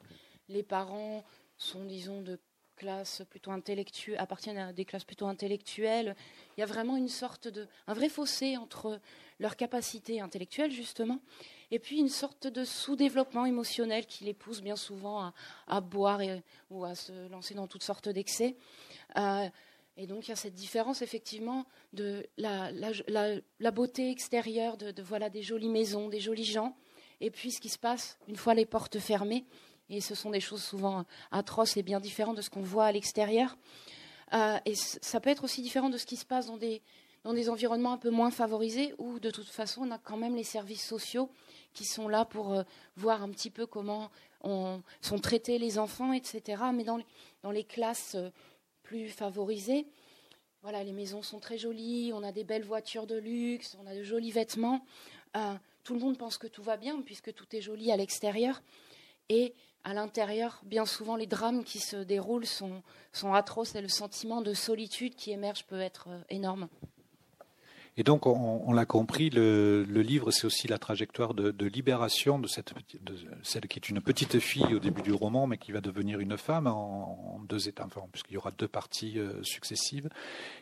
les 0.49 0.63
parents 0.63 1.25
sont, 1.57 1.85
disons, 1.85 2.21
de 2.21 2.39
classes 2.77 3.23
plutôt 3.31 3.51
intellectuelles, 3.51 4.19
appartiennent 4.19 4.59
à 4.59 4.73
des 4.73 4.85
classes 4.85 5.05
plutôt 5.05 5.27
intellectuelles, 5.27 6.15
il 6.57 6.61
y 6.61 6.63
a 6.63 6.67
vraiment 6.67 6.97
une 6.97 7.09
sorte 7.09 7.49
de, 7.49 7.67
un 7.87 7.95
vrai 7.95 8.09
fossé 8.09 8.57
entre 8.57 9.01
leur 9.39 9.57
capacité 9.57 10.21
intellectuelle, 10.21 10.71
justement, 10.71 11.21
et 11.75 11.81
puis 11.81 11.99
une 11.99 12.09
sorte 12.09 12.47
de 12.47 12.65
sous-développement 12.65 13.47
émotionnel 13.47 14.07
qui 14.07 14.23
les 14.23 14.33
pousse 14.33 14.63
bien 14.63 14.77
souvent 14.77 15.33
à, 15.67 15.81
boire 15.81 16.21
ou 16.71 16.85
à 16.85 16.95
se 16.95 17.29
lancer 17.31 17.55
dans 17.55 17.67
toutes 17.67 17.83
sortes 17.83 18.09
d'excès. 18.09 18.55
Euh, 19.19 19.49
et 19.97 20.07
donc 20.07 20.29
il 20.29 20.31
y 20.31 20.33
a 20.33 20.37
cette 20.37 20.55
différence 20.55 21.03
effectivement 21.03 21.67
de 21.93 22.25
la, 22.39 22.71
beauté 23.73 24.13
extérieure 24.13 24.77
de, 24.77 25.03
voilà 25.03 25.31
des 25.31 25.43
jolies 25.43 25.69
maisons, 25.69 26.09
des 26.09 26.21
jolis 26.21 26.45
gens, 26.45 26.77
et 27.21 27.33
puis 27.33 27.51
ce 27.51 27.61
qui 27.61 27.69
se 27.69 27.79
passe 27.79 28.19
une 28.29 28.37
fois 28.37 28.55
les 28.55 28.67
portes 28.67 29.01
fermées. 29.01 29.45
Et 29.91 30.01
ce 30.01 30.15
sont 30.15 30.31
des 30.31 30.41
choses 30.41 30.63
souvent 30.63 31.05
atroces 31.33 31.77
et 31.77 31.83
bien 31.83 31.99
différentes 31.99 32.37
de 32.37 32.43
ce 32.43 32.51
qu'on 32.51 32.63
voit 32.63 32.87
à 32.87 32.93
l'extérieur. 32.93 33.59
Euh, 34.33 34.59
et 34.65 34.77
ça 34.77 35.19
peut 35.19 35.29
être 35.29 35.43
aussi 35.43 35.61
différent 35.61 35.91
de 35.91 35.99
ce 35.99 36.07
qui 36.07 36.17
se 36.17 36.25
passe 36.25 36.47
dans 36.47 36.57
des, 36.57 36.83
dans 37.25 37.33
des 37.33 37.49
environnements 37.49 37.95
un 37.95 37.99
peu 37.99 38.11
moins 38.11 38.31
favorisés 38.31 38.95
où 38.99 39.19
de 39.19 39.31
toute 39.31 39.49
façon 39.49 39.83
on 39.83 39.91
a 39.91 39.99
quand 39.99 40.17
même 40.17 40.37
les 40.37 40.45
services 40.45 40.87
sociaux 40.87 41.31
qui 41.75 41.85
sont 41.85 42.09
là 42.09 42.25
pour 42.25 42.55
euh, 42.55 42.63
voir 42.97 43.23
un 43.23 43.29
petit 43.31 43.51
peu 43.51 43.67
comment 43.67 44.11
sont 45.01 45.19
traités 45.23 45.59
les 45.59 45.79
enfants, 45.79 46.13
etc. 46.13 46.63
Mais 46.75 46.85
dans 46.85 47.51
les, 47.51 47.65
classes 47.65 48.15
euh, 48.15 48.31
plus 48.83 49.09
favorisées, 49.09 49.87
voilà, 50.63 50.85
les 50.85 50.93
maisons 50.93 51.23
sont 51.23 51.41
très 51.41 51.59
jolies, 51.59 52.13
on 52.15 52.23
a 52.23 52.33
des 52.33 52.45
belles 52.45 52.65
voitures 52.65 53.07
de 53.07 53.17
luxe, 53.17 53.77
on 53.83 53.87
a 53.87 53.95
de 53.95 54.03
jolis 54.03 54.31
vêtements. 54.31 54.85
Euh, 55.37 55.55
tout 55.83 55.95
le 55.95 56.01
monde 56.01 56.19
pense 56.19 56.39
que 56.39 56.47
tout 56.47 56.63
va 56.63 56.77
bien 56.77 57.01
puisque 57.03 57.33
tout 57.35 57.47
est 57.57 57.61
joli 57.61 57.91
à 57.91 57.97
l'extérieur. 57.97 58.63
Et 59.29 59.55
à 59.83 59.95
l'intérieur, 59.95 60.61
bien 60.65 60.87
souvent, 60.87 61.17
les 61.17 61.27
drames 61.27 61.65
qui 61.65 61.79
se 61.79 61.97
déroulent 61.97 62.47
sont 62.47 62.83
atroces 63.33 63.75
et 63.75 63.83
le 63.83 63.89
sentiment 63.89 64.43
de 64.43 64.55
solitude 64.55 65.15
qui 65.15 65.31
émerge 65.31 65.65
peut 65.65 65.81
être 65.81 66.09
énorme. 66.31 66.69
Et 67.97 68.03
donc, 68.03 68.27
on, 68.27 68.73
l'a 68.73 68.87
compris, 68.87 69.31
le, 69.31 69.85
livre, 69.85 70.33
c'est 70.33 70.47
aussi 70.47 70.67
la 70.67 70.79
trajectoire 70.79 71.33
de, 71.33 71.67
libération 71.67 72.41
de, 72.41 72.49
celle 72.49 73.69
qui 73.69 73.79
est 73.79 73.89
une 73.89 74.01
petite 74.01 74.41
fille 74.41 74.75
au 74.75 74.81
début 74.81 75.03
du 75.03 75.13
roman, 75.13 75.47
mais 75.47 75.59
qui 75.59 75.71
va 75.71 75.81
devenir 75.81 76.19
une 76.19 76.37
femme 76.37 76.67
en, 76.67 77.41
deux 77.49 77.69
étapes, 77.69 77.97
puisqu'il 78.11 78.35
y 78.35 78.37
aura 78.37 78.51
deux 78.51 78.67
parties 78.67 79.19
euh, 79.19 79.41
successives. 79.43 80.09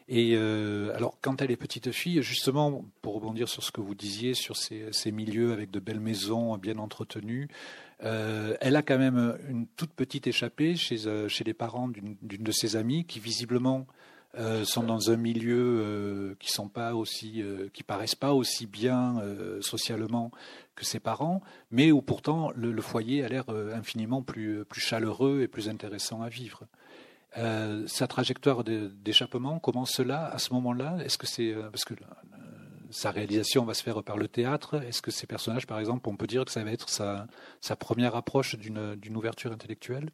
Et 0.08 0.32
euh, 0.34 0.94
alors, 0.94 1.16
quand 1.22 1.40
elle 1.40 1.50
est 1.50 1.56
petite 1.56 1.90
fille, 1.90 2.22
justement, 2.22 2.84
pour 3.00 3.14
rebondir 3.14 3.48
sur 3.48 3.62
ce 3.62 3.72
que 3.72 3.80
vous 3.80 3.94
disiez, 3.94 4.34
sur 4.34 4.56
ces, 4.56 4.90
milieux 5.10 5.52
avec 5.52 5.70
de 5.70 5.80
belles 5.80 6.00
maisons 6.00 6.58
bien 6.58 6.76
entretenues, 6.76 7.48
euh, 8.04 8.56
elle 8.60 8.76
a 8.76 8.82
quand 8.82 8.98
même 8.98 9.38
une 9.48 9.66
toute 9.68 9.92
petite 9.92 10.26
échappée 10.26 10.76
chez, 10.76 10.98
chez 11.28 11.44
les 11.44 11.54
parents 11.54 11.88
d'une 11.88 12.16
de 12.20 12.52
ses 12.52 12.76
amies 12.76 13.06
qui 13.06 13.20
visiblement 13.20 13.86
euh, 14.38 14.64
sont 14.64 14.82
dans 14.82 15.10
un 15.10 15.16
milieu 15.16 15.58
euh, 15.58 16.34
qui 16.40 16.50
sont 16.50 16.68
pas 16.68 16.94
aussi, 16.94 17.42
euh, 17.42 17.68
qui 17.74 17.82
paraissent 17.82 18.14
pas 18.14 18.32
aussi 18.32 18.66
bien 18.66 19.22
socialement 19.60 20.30
que 20.74 20.86
ses 20.86 21.00
parents, 21.00 21.42
mais 21.70 21.92
où 21.92 22.00
pourtant 22.00 22.50
le, 22.56 22.80
foyer 22.80 23.24
a 23.24 23.28
l'air 23.28 23.44
infiniment 23.74 24.22
plus, 24.22 24.64
plus 24.64 24.80
chaleureux 24.80 25.42
et 25.42 25.48
plus 25.48 25.68
intéressant 25.68 26.22
à 26.22 26.28
vivre. 26.28 26.66
sa 27.86 28.06
trajectoire 28.06 28.64
d'échappement 28.64 29.58
commence 29.58 30.00
là, 30.00 30.26
à 30.26 30.38
ce 30.38 30.52
moment-là. 30.54 30.96
Est-ce 31.04 31.18
que 31.18 31.26
c'est 31.26 31.54
parce 31.70 31.84
que 31.84 31.94
sa 32.90 33.10
réalisation 33.10 33.64
va 33.64 33.74
se 33.74 33.82
faire 33.82 34.02
par 34.02 34.16
le 34.16 34.28
théâtre 34.28 34.82
Est-ce 34.82 35.02
que 35.02 35.10
ces 35.10 35.26
personnages, 35.26 35.66
par 35.66 35.78
exemple, 35.78 36.08
on 36.08 36.16
peut 36.16 36.26
dire 36.26 36.44
que 36.44 36.50
ça 36.50 36.64
va 36.64 36.72
être 36.72 36.88
sa, 36.88 37.26
sa 37.60 37.76
première 37.76 38.16
approche 38.16 38.56
d'une 38.56 39.16
ouverture 39.16 39.52
intellectuelle? 39.52 40.10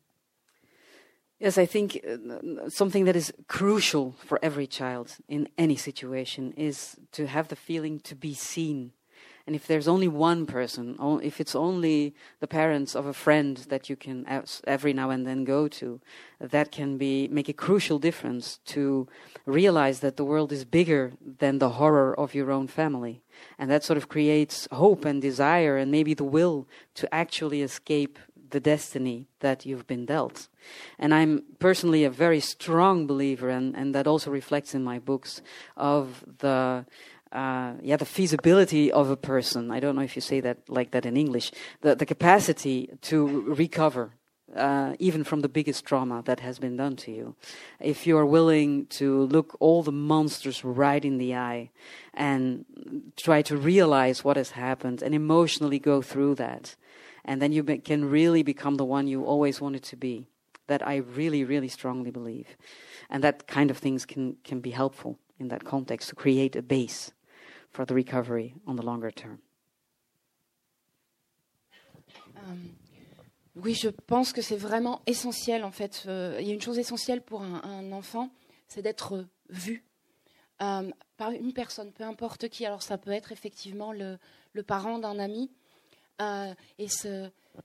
Yes, 1.40 1.57
I 1.57 1.66
think 1.66 2.04
uh, 2.04 2.68
something 2.68 3.04
that 3.04 3.14
is 3.14 3.33
crucial 3.47 4.16
for 4.25 4.40
every 4.42 4.66
child 4.66 5.16
in 5.28 5.49
any 5.57 5.76
situation 5.76 6.52
is 6.57 6.97
to 7.12 7.28
have 7.28 7.47
the 7.47 7.57
feeling 7.57 8.00
to 8.00 8.16
be 8.16 8.35
seen. 8.35 8.92
And 9.47 9.54
if 9.54 9.66
there's 9.66 9.88
only 9.88 10.09
one 10.09 10.45
person, 10.45 10.97
if 11.23 11.40
it's 11.40 11.54
only 11.54 12.14
the 12.40 12.47
parents 12.47 12.95
of 12.95 13.07
a 13.07 13.14
friend 13.14 13.57
that 13.71 13.88
you 13.88 13.97
can 13.97 14.26
every 14.66 14.92
now 14.92 15.09
and 15.09 15.26
then 15.26 15.45
go 15.45 15.68
to, 15.68 16.00
that 16.38 16.71
can 16.71 16.99
be 16.99 17.28
make 17.28 17.49
a 17.49 17.54
crucial 17.54 17.99
difference 17.99 18.59
to 18.66 19.09
realize 19.47 20.00
that 20.00 20.18
the 20.18 20.25
world 20.25 20.52
is 20.52 20.66
bigger 20.66 21.12
than 21.38 21.61
the 21.61 21.71
horror 21.71 22.18
of 22.21 22.35
your 22.35 22.50
own 22.50 22.66
family. 22.66 23.23
And 23.59 23.71
that 23.71 23.85
sort 23.85 23.97
of 23.97 24.11
creates 24.11 24.68
hope 24.71 25.07
and 25.07 25.23
desire 25.23 25.78
and 25.78 25.90
maybe 25.90 26.12
the 26.12 26.25
will 26.25 26.68
to 26.97 27.14
actually 27.14 27.62
escape 27.62 28.18
the 28.50 28.61
destiny 28.61 29.26
that 29.40 29.67
you've 29.67 29.87
been 29.87 30.07
dealt. 30.07 30.49
And 30.99 31.14
I'm 31.14 31.43
personally 31.59 32.05
a 32.05 32.11
very 32.11 32.40
strong 32.40 33.07
believer, 33.07 33.49
and, 33.49 33.76
and 33.76 33.95
that 33.95 34.07
also 34.07 34.31
reflects 34.31 34.75
in 34.75 34.83
my 34.83 34.99
books, 34.99 35.43
of 35.76 36.25
the 36.38 36.85
uh, 37.33 37.75
yeah, 37.83 37.97
the 37.97 38.07
feasibility 38.07 38.90
of 38.90 39.11
a 39.11 39.17
person. 39.17 39.71
I 39.71 39.81
don't 39.81 39.95
know 39.95 40.02
if 40.02 40.17
you 40.17 40.23
say 40.23 40.40
that 40.40 40.59
like 40.69 40.93
that 40.93 41.05
in 41.05 41.17
English. 41.17 41.52
The 41.83 41.95
the 41.95 42.07
capacity 42.07 42.88
to 43.02 43.43
recover, 43.43 44.14
uh, 44.57 44.95
even 44.99 45.25
from 45.25 45.40
the 45.40 45.49
biggest 45.49 45.85
trauma 45.85 46.23
that 46.25 46.40
has 46.40 46.59
been 46.59 46.76
done 46.76 46.97
to 46.97 47.12
you, 47.12 47.37
if 47.81 48.07
you 48.07 48.17
are 48.17 48.26
willing 48.26 48.87
to 48.87 49.25
look 49.25 49.57
all 49.61 49.83
the 49.83 49.93
monsters 49.93 50.64
right 50.64 51.05
in 51.05 51.19
the 51.19 51.35
eye 51.35 51.71
and 52.14 52.64
try 53.17 53.43
to 53.43 53.57
realize 53.57 54.25
what 54.25 54.37
has 54.37 54.52
happened 54.52 55.02
and 55.02 55.14
emotionally 55.14 55.78
go 55.78 56.00
through 56.00 56.35
that 56.37 56.76
and 57.29 57.41
then 57.43 57.53
you 57.53 57.63
be, 57.63 57.79
can 57.79 58.11
really 58.11 58.43
become 58.43 58.77
the 58.77 58.85
one 58.85 59.07
you 59.07 59.25
always 59.25 59.61
wanted 59.61 59.83
to 59.85 59.97
be. 59.97 60.27
That 60.67 60.87
I 60.87 60.97
really, 60.97 61.45
really 61.45 61.69
strongly 61.69 62.11
believe, 62.11 62.57
and 63.09 63.23
that 63.23 63.47
kind 63.47 63.71
of 63.71 63.79
things 63.79 64.05
can 64.05 64.37
can 64.45 64.61
be 64.61 64.71
helpful 64.71 65.19
in 65.39 65.49
that 65.49 65.65
context 65.65 66.11
to 66.11 66.15
create 66.15 66.57
a 66.57 66.63
base 66.63 67.13
for 67.71 67.87
the 67.87 67.95
recovery 67.95 68.55
on 68.67 68.77
the 68.77 68.83
longer 68.83 69.11
term. 69.11 69.39
Um, 72.37 72.77
oui, 73.57 73.75
je 73.75 73.89
pense 73.89 74.33
que 74.33 74.43
c'est 74.43 74.59
vraiment 74.59 75.01
essentiel 75.07 75.65
en 75.65 75.71
fait. 75.71 76.05
Euh, 76.07 76.37
il 76.41 76.47
y 76.47 76.51
a 76.51 76.55
une 76.55 76.61
chose 76.61 76.79
essentielle 76.79 77.23
pour 77.23 77.43
un, 77.43 77.63
un 77.65 77.93
enfant, 77.93 78.31
c'est 78.69 78.83
d'être 78.83 79.25
vu 79.49 79.85
euh, 80.61 80.91
par 81.17 81.31
une 81.31 81.55
personne, 81.55 81.93
peu 81.93 82.05
importe 82.05 82.49
qui. 82.51 82.67
Alors 82.67 82.83
ça 82.83 82.99
peut 82.99 83.11
être 83.13 83.33
effectivement 83.33 83.93
le, 83.93 84.19
le 84.53 84.63
parent 84.63 84.99
d'un 84.99 85.19
ami, 85.19 85.51
euh, 86.21 86.55
et 86.79 86.89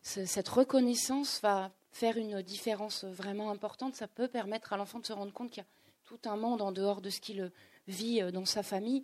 cette 0.02 0.50
reconnaissance 0.50 1.40
va 1.42 1.72
faire 1.92 2.18
une 2.18 2.42
différence 2.42 3.04
vraiment 3.04 3.52
importante. 3.52 3.96
Ça 3.96 4.08
peut 4.08 4.28
permettre 4.28 4.74
à 4.74 4.78
l'enfant 4.78 5.00
de 5.00 5.06
se 5.06 5.14
rendre 5.14 5.34
compte 5.34 5.52
qu'il 5.52 5.64
y 5.64 5.66
a 5.66 5.70
tout 6.06 6.20
un 6.30 6.36
monde 6.36 6.62
en 6.62 6.72
dehors 6.72 7.02
de 7.02 7.10
ce 7.10 7.20
qu'il 7.20 7.52
vit 7.88 8.22
euh, 8.22 8.32
dans 8.32 8.46
sa 8.46 8.64
famille. 8.64 9.04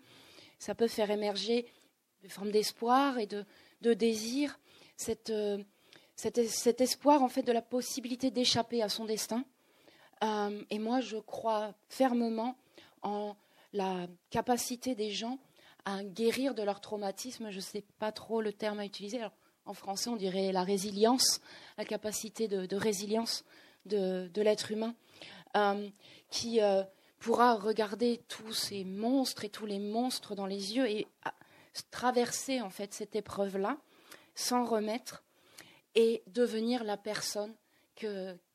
Ça 0.59 0.75
peut 0.75 0.87
faire 0.87 1.09
émerger 1.11 1.65
des 2.21 2.29
formes 2.29 2.51
d'espoir 2.51 3.17
et 3.17 3.27
de, 3.27 3.45
désir, 3.93 4.59
euh, 5.29 5.63
cet, 6.15 6.81
espoir 6.81 7.23
en 7.23 7.29
fait 7.29 7.43
de 7.43 7.51
la 7.51 7.61
possibilité 7.61 8.29
d'échapper 8.29 8.83
à 8.83 8.89
son 8.89 9.05
destin. 9.05 9.45
et 10.69 10.79
moi, 10.79 10.99
je 10.99 11.15
crois 11.15 11.73
fermement 11.87 12.57
en 13.03 13.37
la 13.71 14.07
capacité 14.29 14.95
des 14.95 15.11
gens 15.11 15.39
à 15.89 16.03
guérir 16.03 16.53
de 16.53 16.63
leur 16.63 16.81
traumatisme. 16.81 17.49
Je 17.49 17.57
ne 17.57 17.61
sais 17.61 17.83
pas 17.99 18.11
trop 18.11 18.41
le 18.41 18.53
terme 18.53 18.79
à 18.79 18.85
utiliser. 18.85 19.19
en 19.65 19.73
français, 19.73 20.09
on 20.09 20.15
dirait 20.15 20.51
la 20.51 20.63
résilience, 20.63 21.41
la 21.77 21.85
capacité 21.85 22.47
de, 22.47 22.75
résilience 22.75 23.43
de, 23.85 24.29
l'être 24.35 24.71
humain, 24.71 24.95
euh, 25.55 25.89
qui 26.29 26.61
euh, 26.61 26.83
pourra 27.19 27.55
regarder 27.55 28.21
tous 28.27 28.53
ces 28.53 28.83
monstres 28.83 29.45
et 29.45 29.49
tous 29.49 29.65
les 29.65 29.79
monstres 29.79 30.35
dans 30.35 30.45
les 30.45 30.75
yeux 30.75 30.87
et 30.87 31.07
traverser 31.91 32.61
en 32.61 32.69
fait 32.69 32.93
cette 32.93 33.15
épreuve-là, 33.15 33.77
s'en 34.35 34.65
remettre 34.65 35.23
et 35.95 36.23
devenir 36.27 36.83
la 36.83 36.97
personne 36.97 37.53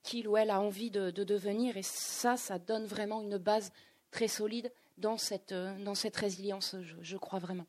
qu'il 0.02 0.28
ou 0.28 0.36
elle 0.36 0.50
a 0.50 0.60
envie 0.60 0.90
de, 0.90 1.10
devenir. 1.10 1.76
Et 1.76 1.82
ça, 1.82 2.36
ça 2.36 2.58
donne 2.58 2.86
vraiment 2.86 3.20
une 3.20 3.38
base 3.38 3.72
très 4.10 4.28
solide 4.28 4.72
dans 4.98 5.18
cette, 5.18 5.52
euh, 5.52 5.82
dans 5.84 5.94
cette 5.94 6.16
résilience, 6.16 6.76
je, 7.00 7.16
crois 7.16 7.38
vraiment. 7.38 7.66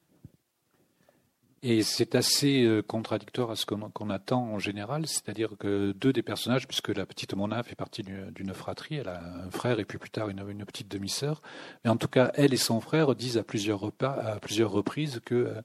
Et 1.63 1.81
c'est 1.81 2.13
assez 2.13 2.63
euh, 2.63 2.81
contradictoire 2.83 3.49
à 3.49 3.55
ce 3.55 3.65
qu'on 3.65 4.09
attend 4.09 4.43
en 4.43 4.59
général, 4.59 5.07
c'est-à-dire 5.07 5.55
que 5.57 5.93
deux 5.93 6.13
des 6.13 6.21
personnages, 6.21 6.67
puisque 6.67 6.89
la 6.89 7.05
petite 7.05 7.33
Mona 7.33 7.63
fait 7.63 7.75
partie 7.75 8.03
d'une 8.03 8.53
fratrie, 8.53 8.95
elle 8.95 9.07
a 9.07 9.23
un 9.45 9.49
frère 9.49 9.79
et 9.79 9.85
puis 9.85 9.97
plus 9.97 10.11
tard 10.11 10.29
une, 10.29 10.65
petite 10.65 10.89
demi-sœur, 10.89 11.41
mais 11.83 11.89
en 11.89 11.97
tout 11.97 12.07
cas, 12.07 12.31
elle 12.35 12.53
et 12.53 12.57
son 12.57 12.79
frère 12.81 13.15
disent 13.15 13.37
à 13.37 13.43
plusieurs, 13.43 13.91
à 14.01 14.39
plusieurs 14.39 14.71
reprises 14.71 15.21
que 15.25 15.35
euh, 15.35 15.61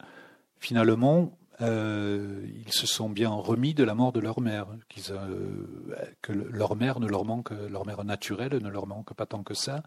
finalement, 0.59 1.37
euh, 1.63 2.47
ils 2.67 2.73
se 2.73 2.87
sont 2.87 3.11
bien 3.11 3.31
remis 3.31 3.75
de 3.75 3.85
la 3.85 3.95
mort 3.95 4.13
de 4.13 4.21
leur 4.21 4.41
mère, 4.41 4.67
euh, 5.11 5.77
que 6.23 6.33
leur 6.33 6.77
mère 6.77 7.01
ne 7.01 7.07
leur 7.07 7.25
manque, 7.25 7.51
leur 7.51 7.87
mère 7.87 8.05
naturelle 8.05 8.59
ne 8.63 8.69
leur 8.69 8.87
manque 8.87 9.13
pas 9.15 9.27
tant 9.27 9.43
que 9.43 9.55
ça, 9.55 9.83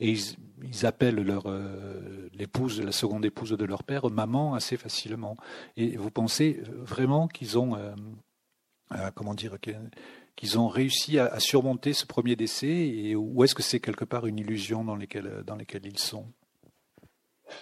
et 0.00 0.12
ils, 0.12 0.86
appellent 0.86 1.22
leur 1.22 1.44
euh, 1.46 2.28
l'épouse, 2.32 2.80
la 2.80 2.92
seconde 2.92 3.24
épouse 3.24 3.50
de 3.50 3.64
leur 3.64 3.84
père, 3.84 4.08
maman 4.10 4.54
assez 4.54 4.76
facilement. 4.76 5.36
Et 5.76 5.96
vous 5.96 6.10
pensez 6.10 6.62
vraiment 6.64 7.28
qu'ils 7.28 7.58
ont, 7.58 7.76
comment 9.14 9.34
dire, 9.34 9.56
qu'ils 10.36 10.58
ont 10.58 10.68
réussi 10.68 11.18
à, 11.18 11.38
surmonter 11.40 11.92
ce 11.92 12.06
premier 12.06 12.36
décès, 12.36 12.68
et 12.68 13.16
ou 13.16 13.44
est-ce 13.44 13.54
que 13.54 13.62
c'est 13.62 13.80
quelque 13.80 14.04
part 14.04 14.26
une 14.26 14.38
illusion 14.38 14.84
dans 14.84 14.96
lesquelles, 14.96 15.42
dans 15.46 15.58
ils 15.58 15.98
sont? 15.98 16.26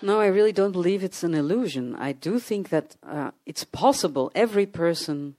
No, 0.03 0.21
I 0.21 0.27
really 0.27 0.53
don't 0.53 0.73
believe 0.73 1.03
it's 1.03 1.23
an 1.23 1.35
illusion. 1.35 1.95
I 1.95 2.13
do 2.13 2.39
think 2.39 2.69
that 2.69 2.97
uh, 3.07 3.31
it's 3.45 3.65
possible. 3.65 4.31
Every 4.35 4.67
person 4.67 5.37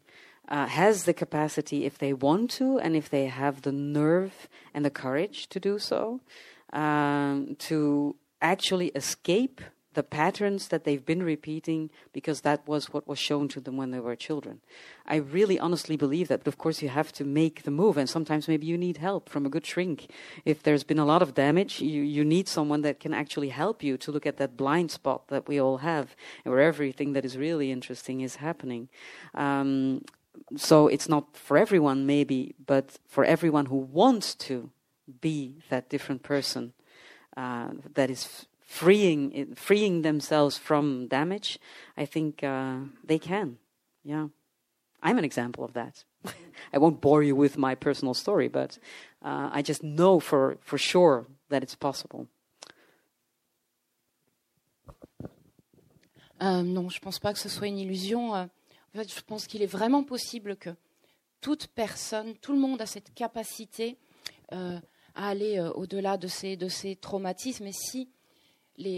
uh, 0.48 0.68
has 0.68 1.04
the 1.04 1.14
capacity, 1.14 1.86
if 1.86 1.98
they 1.98 2.14
want 2.14 2.52
to, 2.52 2.80
and 2.80 2.96
if 2.96 3.10
they 3.10 3.26
have 3.26 3.62
the 3.62 3.72
nerve 3.72 4.48
and 4.74 4.86
the 4.86 4.90
courage 4.90 5.48
to 5.50 5.60
do 5.60 5.78
so, 5.78 6.22
um, 6.74 7.56
to 7.60 8.16
actually 8.42 8.88
escape 8.90 9.62
the 9.98 10.04
patterns 10.04 10.68
that 10.68 10.84
they've 10.84 11.08
been 11.08 11.24
repeating 11.24 11.90
because 12.14 12.42
that 12.42 12.62
was 12.68 12.94
what 12.94 13.08
was 13.08 13.18
shown 13.18 13.48
to 13.48 13.60
them 13.60 13.78
when 13.78 13.90
they 13.90 14.00
were 14.00 14.16
children. 14.16 14.62
I 15.08 15.16
really 15.16 15.60
honestly 15.60 15.98
believe 15.98 16.28
that, 16.28 16.42
but 16.44 16.48
of 16.54 16.60
course, 16.60 16.84
you 16.84 16.90
have 16.90 17.12
to 17.14 17.24
make 17.24 17.64
the 17.64 17.72
move, 17.72 17.98
and 17.98 18.08
sometimes 18.08 18.48
maybe 18.48 18.68
you 18.68 18.78
need 18.78 18.98
help 18.98 19.28
from 19.28 19.44
a 19.44 19.50
good 19.50 19.66
shrink. 19.66 20.12
If 20.46 20.62
there's 20.62 20.84
been 20.84 21.00
a 21.00 21.06
lot 21.14 21.24
of 21.24 21.34
damage, 21.34 21.82
you, 21.82 22.04
you 22.04 22.24
need 22.24 22.48
someone 22.48 22.84
that 22.84 23.00
can 23.00 23.12
actually 23.12 23.50
help 23.50 23.82
you 23.82 23.98
to 23.98 24.12
look 24.12 24.28
at 24.28 24.38
that 24.38 24.56
blind 24.56 24.92
spot 24.92 25.30
that 25.30 25.48
we 25.48 25.60
all 25.60 25.78
have, 25.78 26.16
where 26.44 26.62
everything 26.62 27.14
that 27.14 27.26
is 27.26 27.36
really 27.36 27.72
interesting 27.72 28.22
is 28.22 28.36
happening. 28.36 28.90
Um, 29.34 30.06
so 30.56 30.88
it's 30.88 31.10
not 31.10 31.36
for 31.36 31.58
everyone, 31.58 32.06
maybe, 32.06 32.54
but 32.64 33.00
for 33.08 33.26
everyone 33.26 33.66
who 33.66 33.78
wants 33.78 34.36
to 34.36 34.70
be 35.22 35.64
that 35.70 35.90
different 35.90 36.22
person 36.22 36.74
uh, 37.36 37.70
that 37.96 38.12
is 38.12 38.46
freeing 38.68 39.56
freeing 39.56 40.04
themselves 40.04 40.58
from 40.58 41.08
damage, 41.08 41.58
I 41.98 42.06
think 42.06 42.44
uh, 42.44 42.76
they 43.04 43.18
can. 43.18 43.58
Yeah, 44.04 44.28
I'm 45.02 45.18
an 45.18 45.26
example 45.26 45.64
of 45.64 45.74
that. 45.74 46.04
I 46.74 46.78
won't 46.78 47.02
bore 47.02 47.24
you 47.24 47.36
with 47.36 47.58
my 47.58 47.74
personal 47.76 48.14
story, 48.14 48.50
but 48.50 48.78
uh, 49.24 49.50
I 49.52 49.62
just 49.62 49.82
know 49.82 50.20
for 50.20 50.58
for 50.62 50.78
sure 50.78 51.26
that 51.50 51.64
it's 51.64 51.76
possible. 51.76 52.28
Euh, 56.44 56.62
non, 56.62 56.88
je 56.90 57.00
pense 57.00 57.18
pas 57.18 57.34
que 57.34 57.40
ce 57.40 57.50
soit 57.50 57.68
une 57.68 57.80
illusion. 57.80 58.36
Euh, 58.36 58.44
en 58.44 59.00
fait, 59.00 59.12
je 59.12 59.22
pense 59.22 59.48
qu'il 59.48 59.64
est 59.64 59.72
vraiment 59.72 60.04
possible 60.04 60.56
que 60.56 60.70
toute 61.42 61.68
personne, 61.68 62.36
tout 62.36 62.54
le 62.54 62.60
monde 62.60 62.80
a 62.80 62.86
cette 62.86 63.12
capacité 63.16 63.98
euh, 64.54 64.80
à 65.16 65.30
aller 65.30 65.60
au-delà 65.74 66.18
de 66.18 66.28
ces, 66.28 66.56
de 66.56 66.94
traumatismes. 66.94 67.66
Et 67.66 67.74
si 67.74 68.08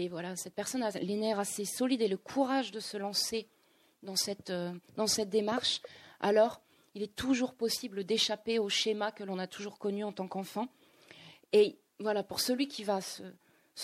voilà, 0.08 0.36
cette 0.36 0.54
personne 0.54 0.82
a 0.82 0.90
les 0.90 1.16
nerfs 1.16 1.38
assez 1.38 1.64
solides 1.64 2.02
et 2.02 2.08
le 2.08 2.16
courage 2.16 2.70
de 2.70 2.80
se 2.80 2.96
lancer 2.96 3.48
dans 4.02 4.16
cette, 4.16 4.50
euh, 4.50 4.72
dans 4.96 5.06
cette 5.06 5.30
démarche, 5.30 5.80
alors 6.20 6.60
il 6.94 7.02
est 7.02 7.14
toujours 7.14 7.54
possible 7.54 8.04
d'échapper 8.04 8.58
au 8.58 8.68
schéma 8.68 9.12
que 9.12 9.24
l'on 9.24 9.38
a 9.38 9.46
toujours 9.46 9.78
connu 9.78 10.04
en 10.04 10.12
tant 10.12 10.26
qu'enfant. 10.26 10.68
Et 11.52 11.78
voilà, 11.98 12.22
pour 12.22 12.40
celui 12.40 12.68
qui 12.68 12.84
va 12.84 13.00
se, 13.00 13.22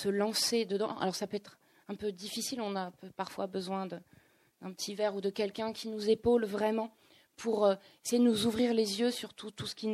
lancer 0.09 0.67
dedans, 0.67 0.99
alors 0.99 1.15
ça 1.15 1.27
peut 1.27 1.37
être 1.37 1.59
un 1.89 1.95
peu 1.95 2.13
difficile, 2.13 2.61
on 2.61 2.77
a 2.77 2.93
parfois 3.17 3.47
besoin 3.47 3.87
d'un 3.87 4.73
petit 4.73 4.95
verre 4.95 5.15
ou 5.15 5.21
de 5.21 5.31
quelqu'un 5.31 5.73
qui 5.73 5.89
nous 5.89 6.11
épaule 6.11 6.45
vraiment 6.45 6.95
pour 7.37 7.65
euh, 7.65 7.77
essayer 8.05 8.19
de 8.19 8.29
nous 8.29 8.47
ouvrir 8.47 8.75
les 8.75 9.01
yeux 9.01 9.11
sur 9.11 9.33
tout, 9.33 9.53
ce 9.65 9.75
qui 9.75 9.89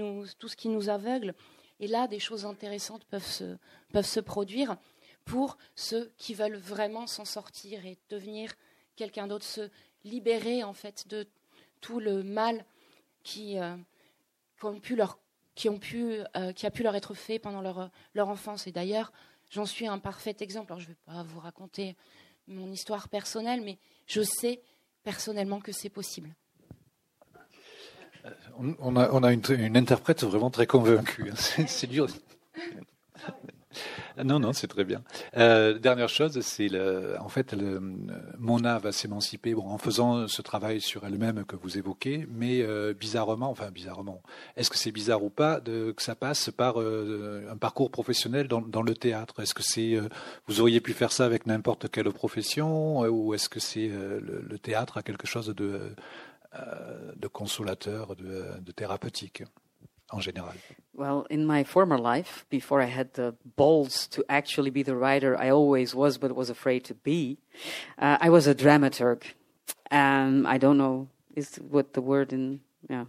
nous, 0.69 0.89
aveugle. 0.89 1.35
Et 1.81 1.87
là, 1.87 2.09
des 2.09 2.19
choses 2.19 2.45
intéressantes 2.45 3.05
peuvent 3.05 4.07
se 4.07 4.21
produire 4.21 4.77
pour 5.25 5.59
ceux 5.75 6.13
qui 6.19 6.35
veulent 6.35 6.57
vraiment 6.57 7.07
s'en 7.07 7.25
sortir 7.25 7.87
et 7.87 7.99
devenir 8.09 8.53
quelqu'un 8.97 9.27
d'autre, 9.27 9.45
se 9.45 9.71
libérer 10.05 10.63
en 10.65 10.73
fait 10.73 11.09
de 11.09 11.27
tout 11.81 12.01
le 12.01 12.23
mal 12.23 12.65
qui, 13.23 13.59
euh, 13.59 13.77
ont 14.63 14.81
pu 14.81 14.97
leur, 14.97 15.19
qui, 15.55 15.69
ont 15.69 15.79
pu, 15.79 16.19
euh, 16.37 16.53
qui 16.53 16.67
a 16.67 16.71
pu 16.71 16.83
leur 16.83 16.95
être 16.95 17.15
fait 17.15 17.39
pendant 17.39 17.61
leur, 17.61 17.91
leur 18.15 18.29
enfance. 18.29 18.67
Et 18.67 18.73
d'ailleurs, 18.73 19.13
j'en 19.51 19.67
suis 19.67 19.87
un 19.87 19.99
parfait 19.99 20.37
exemple. 20.41 20.73
Alors, 20.73 20.81
je 20.81 20.87
ne 20.87 20.93
vais 20.93 20.99
pas 21.05 21.23
vous 21.23 21.41
raconter 21.41 21.97
mon 22.47 22.71
histoire 22.71 23.09
personnelle, 23.09 23.61
mais 23.63 23.79
je 24.07 24.23
sais 24.23 24.63
personnellement 25.03 25.61
que 25.61 25.73
c'est 25.73 25.91
possible. 25.91 26.35
On 28.59 28.95
a, 28.95 29.11
on 29.11 29.25
a 29.25 29.33
une, 29.33 29.43
une, 29.49 29.77
interprète 29.77 30.23
vraiment 30.23 30.51
très 30.51 30.67
convaincue. 30.67 31.31
Hein. 31.31 31.67
C'est 31.67 31.89
dur. 31.89 32.07
Non, 34.23 34.39
non, 34.39 34.53
c'est 34.53 34.67
très 34.67 34.85
bien. 34.85 35.03
Euh, 35.37 35.79
dernière 35.79 36.09
chose, 36.09 36.41
c'est 36.41 36.69
le, 36.69 37.17
en 37.21 37.29
fait, 37.29 37.53
le, 37.53 37.81
Mona 38.39 38.79
va 38.79 38.93
s'émanciper 38.93 39.55
bon, 39.55 39.69
en 39.69 39.79
faisant 39.79 40.29
ce 40.29 40.43
travail 40.43 40.81
sur 40.81 41.05
elle-même 41.05 41.45
que 41.45 41.57
vous 41.57 41.79
évoquez, 41.79 42.27
mais 42.31 42.63
euh, 42.63 42.93
bizarrement, 42.95 43.51
enfin 43.51 43.71
bizarrement, 43.71 44.23
est-ce 44.57 44.71
que 44.71 44.77
c'est 44.77 44.93
bizarre 44.93 45.23
ou 45.23 45.31
pas 45.31 45.61
de, 45.61 45.93
que 45.93 46.03
ça 46.03 46.15
passe 46.15 46.51
par 46.51 46.81
euh, 46.81 47.49
un 47.51 47.57
parcours 47.57 47.91
professionnel 47.91 48.49
dans, 48.49 48.61
dans 48.61 48.83
le 48.83 48.95
théâtre? 48.95 49.41
Est-ce 49.41 49.55
que 49.55 49.63
c'est, 49.63 49.95
euh, 49.95 50.09
vous 50.47 50.61
auriez 50.61 50.81
pu 50.81 50.93
faire 50.93 51.13
ça 51.13 51.25
avec 51.25 51.47
n'importe 51.47 51.91
quelle 51.91 52.11
profession, 52.13 53.05
euh, 53.05 53.09
ou 53.09 53.35
est-ce 53.35 53.49
que 53.49 53.61
c'est 53.61 53.89
le, 53.89 54.45
le, 54.49 54.59
théâtre 54.59 54.99
a 54.99 55.03
quelque 55.03 55.27
chose 55.27 55.49
de, 55.49 55.95
de 57.17 57.29
consolateur, 57.29 58.15
de, 58.17 58.45
de 58.61 58.73
thérapeutique? 58.73 59.45
En 60.13 60.21
général 60.21 60.57
Well, 60.95 61.27
in 61.31 61.47
my 61.47 61.65
former 61.65 61.97
life, 61.97 62.45
before 62.51 62.83
I 62.83 62.85
had 62.85 63.15
the 63.15 63.35
balls 63.57 64.07
to 64.09 64.23
actually 64.29 64.71
be 64.71 64.83
the 64.83 64.95
writer 64.95 65.35
I 65.39 65.49
always 65.51 65.95
was 65.95 66.19
but 66.19 66.37
was 66.37 66.51
afraid 66.51 66.85
to 66.85 66.95
be, 66.95 67.39
uh, 67.99 68.19
I 68.21 68.29
was 68.29 68.47
a 68.47 68.55
dramaturg. 68.55 69.23
Um, 69.91 70.47
I 70.47 70.59
don't 70.59 70.77
know 70.77 71.09
is 71.35 71.57
what 71.57 71.95
the 71.95 72.03
word 72.03 72.33
in 72.33 72.61
yeah. 72.91 73.07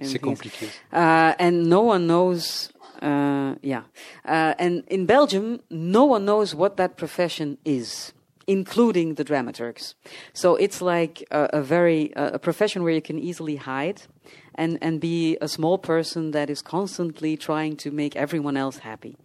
C'est 0.00 0.18
compliqué. 0.18 0.68
Uh, 0.92 1.34
and 1.38 1.68
no 1.68 1.82
one 1.82 2.06
knows. 2.06 2.70
Uh, 3.00 3.54
yeah, 3.62 3.82
uh, 4.24 4.54
and 4.58 4.84
in 4.88 5.04
Belgium, 5.06 5.60
no 5.70 6.04
one 6.04 6.24
knows 6.24 6.54
what 6.54 6.76
that 6.76 6.96
profession 6.96 7.58
is 7.64 8.12
including 8.46 9.14
the 9.14 9.24
dramaturgs. 9.24 9.94
So 10.32 10.56
it's 10.56 10.80
like 10.80 11.26
a, 11.30 11.48
a 11.54 11.62
very 11.62 12.12
a 12.16 12.38
profession 12.38 12.82
where 12.82 12.92
you 12.92 13.02
can 13.02 13.18
easily 13.18 13.56
hide 13.56 14.02
and 14.54 14.78
and 14.80 15.00
be 15.00 15.36
a 15.40 15.48
small 15.48 15.78
person 15.78 16.30
that 16.32 16.50
is 16.50 16.62
constantly 16.62 17.36
trying 17.36 17.76
to 17.76 17.90
make 17.90 18.16
everyone 18.16 18.56
else 18.56 18.78
happy, 18.78 19.16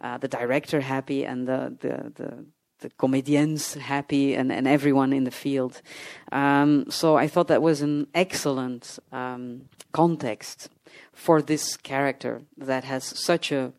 uh, 0.00 0.18
the 0.18 0.28
director 0.28 0.80
happy 0.80 1.24
and 1.24 1.46
the 1.46 1.76
the 1.80 2.12
the 2.14 2.44
the 2.80 2.90
comedians 2.98 3.74
happy 3.74 4.34
and, 4.34 4.52
and 4.52 4.68
everyone 4.68 5.12
in 5.12 5.24
the 5.24 5.30
field. 5.30 5.80
Um, 6.32 6.84
so 6.90 7.16
I 7.16 7.28
thought 7.28 7.48
that 7.48 7.62
was 7.62 7.80
an 7.80 8.08
excellent 8.14 8.98
um, 9.10 9.62
context 9.92 10.68
for 11.12 11.40
this 11.40 11.78
character 11.78 12.42
that 12.58 12.84
has 12.84 13.04
such 13.04 13.50
a 13.52 13.72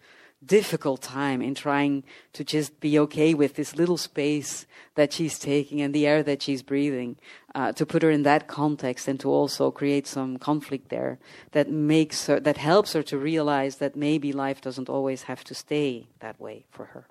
difficult 0.46 1.02
time 1.02 1.42
in 1.42 1.56
trying 1.56 2.04
to 2.34 2.44
just 2.44 2.80
be 2.80 3.00
okay 3.00 3.34
with 3.34 3.56
this 3.56 3.76
little 3.76 3.98
space 3.98 4.66
that 4.96 5.12
she's 5.14 5.40
taking 5.40 5.82
and 5.82 5.94
the 5.94 6.06
air 6.08 6.24
that 6.24 6.42
she's 6.42 6.62
breathing, 6.62 7.18
uh, 7.54 7.72
to 7.74 7.86
put 7.86 8.04
her 8.04 8.12
in 8.12 8.24
that 8.24 8.48
context 8.48 9.08
and 9.08 9.20
to 9.20 9.30
also 9.30 9.72
create 9.72 10.08
some 10.08 10.38
conflict 10.38 10.90
there 10.90 11.18
that 11.52 11.70
makes 11.70 12.28
her, 12.28 12.40
that 12.40 12.58
helps 12.58 12.94
her 12.94 13.04
to 13.04 13.18
realize 13.18 13.78
that 13.78 13.96
maybe 13.96 14.32
life 14.32 14.62
doesn't 14.62 14.90
always 14.90 15.24
have 15.24 15.44
to 15.44 15.54
stay 15.54 16.08
that 16.20 16.40
way 16.40 16.66
for 16.70 16.86
her. 16.86 17.06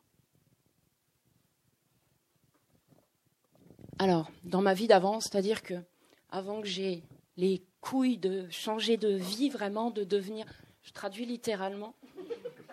Alors, 3.98 4.28
dans 4.44 4.60
ma 4.60 4.74
vie 4.74 4.88
d'avant, 4.88 5.20
c'est-à-dire 5.20 5.62
que 5.62 5.74
avant 6.30 6.60
que 6.60 6.66
j'ai 6.66 7.04
les 7.36 7.62
couilles 7.80 8.18
de 8.18 8.48
changer 8.50 8.96
de 8.96 9.14
vie, 9.14 9.48
vraiment, 9.48 9.90
de 9.90 10.02
devenir, 10.02 10.46
je 10.82 10.92
traduis 10.92 11.26
littéralement, 11.26 11.94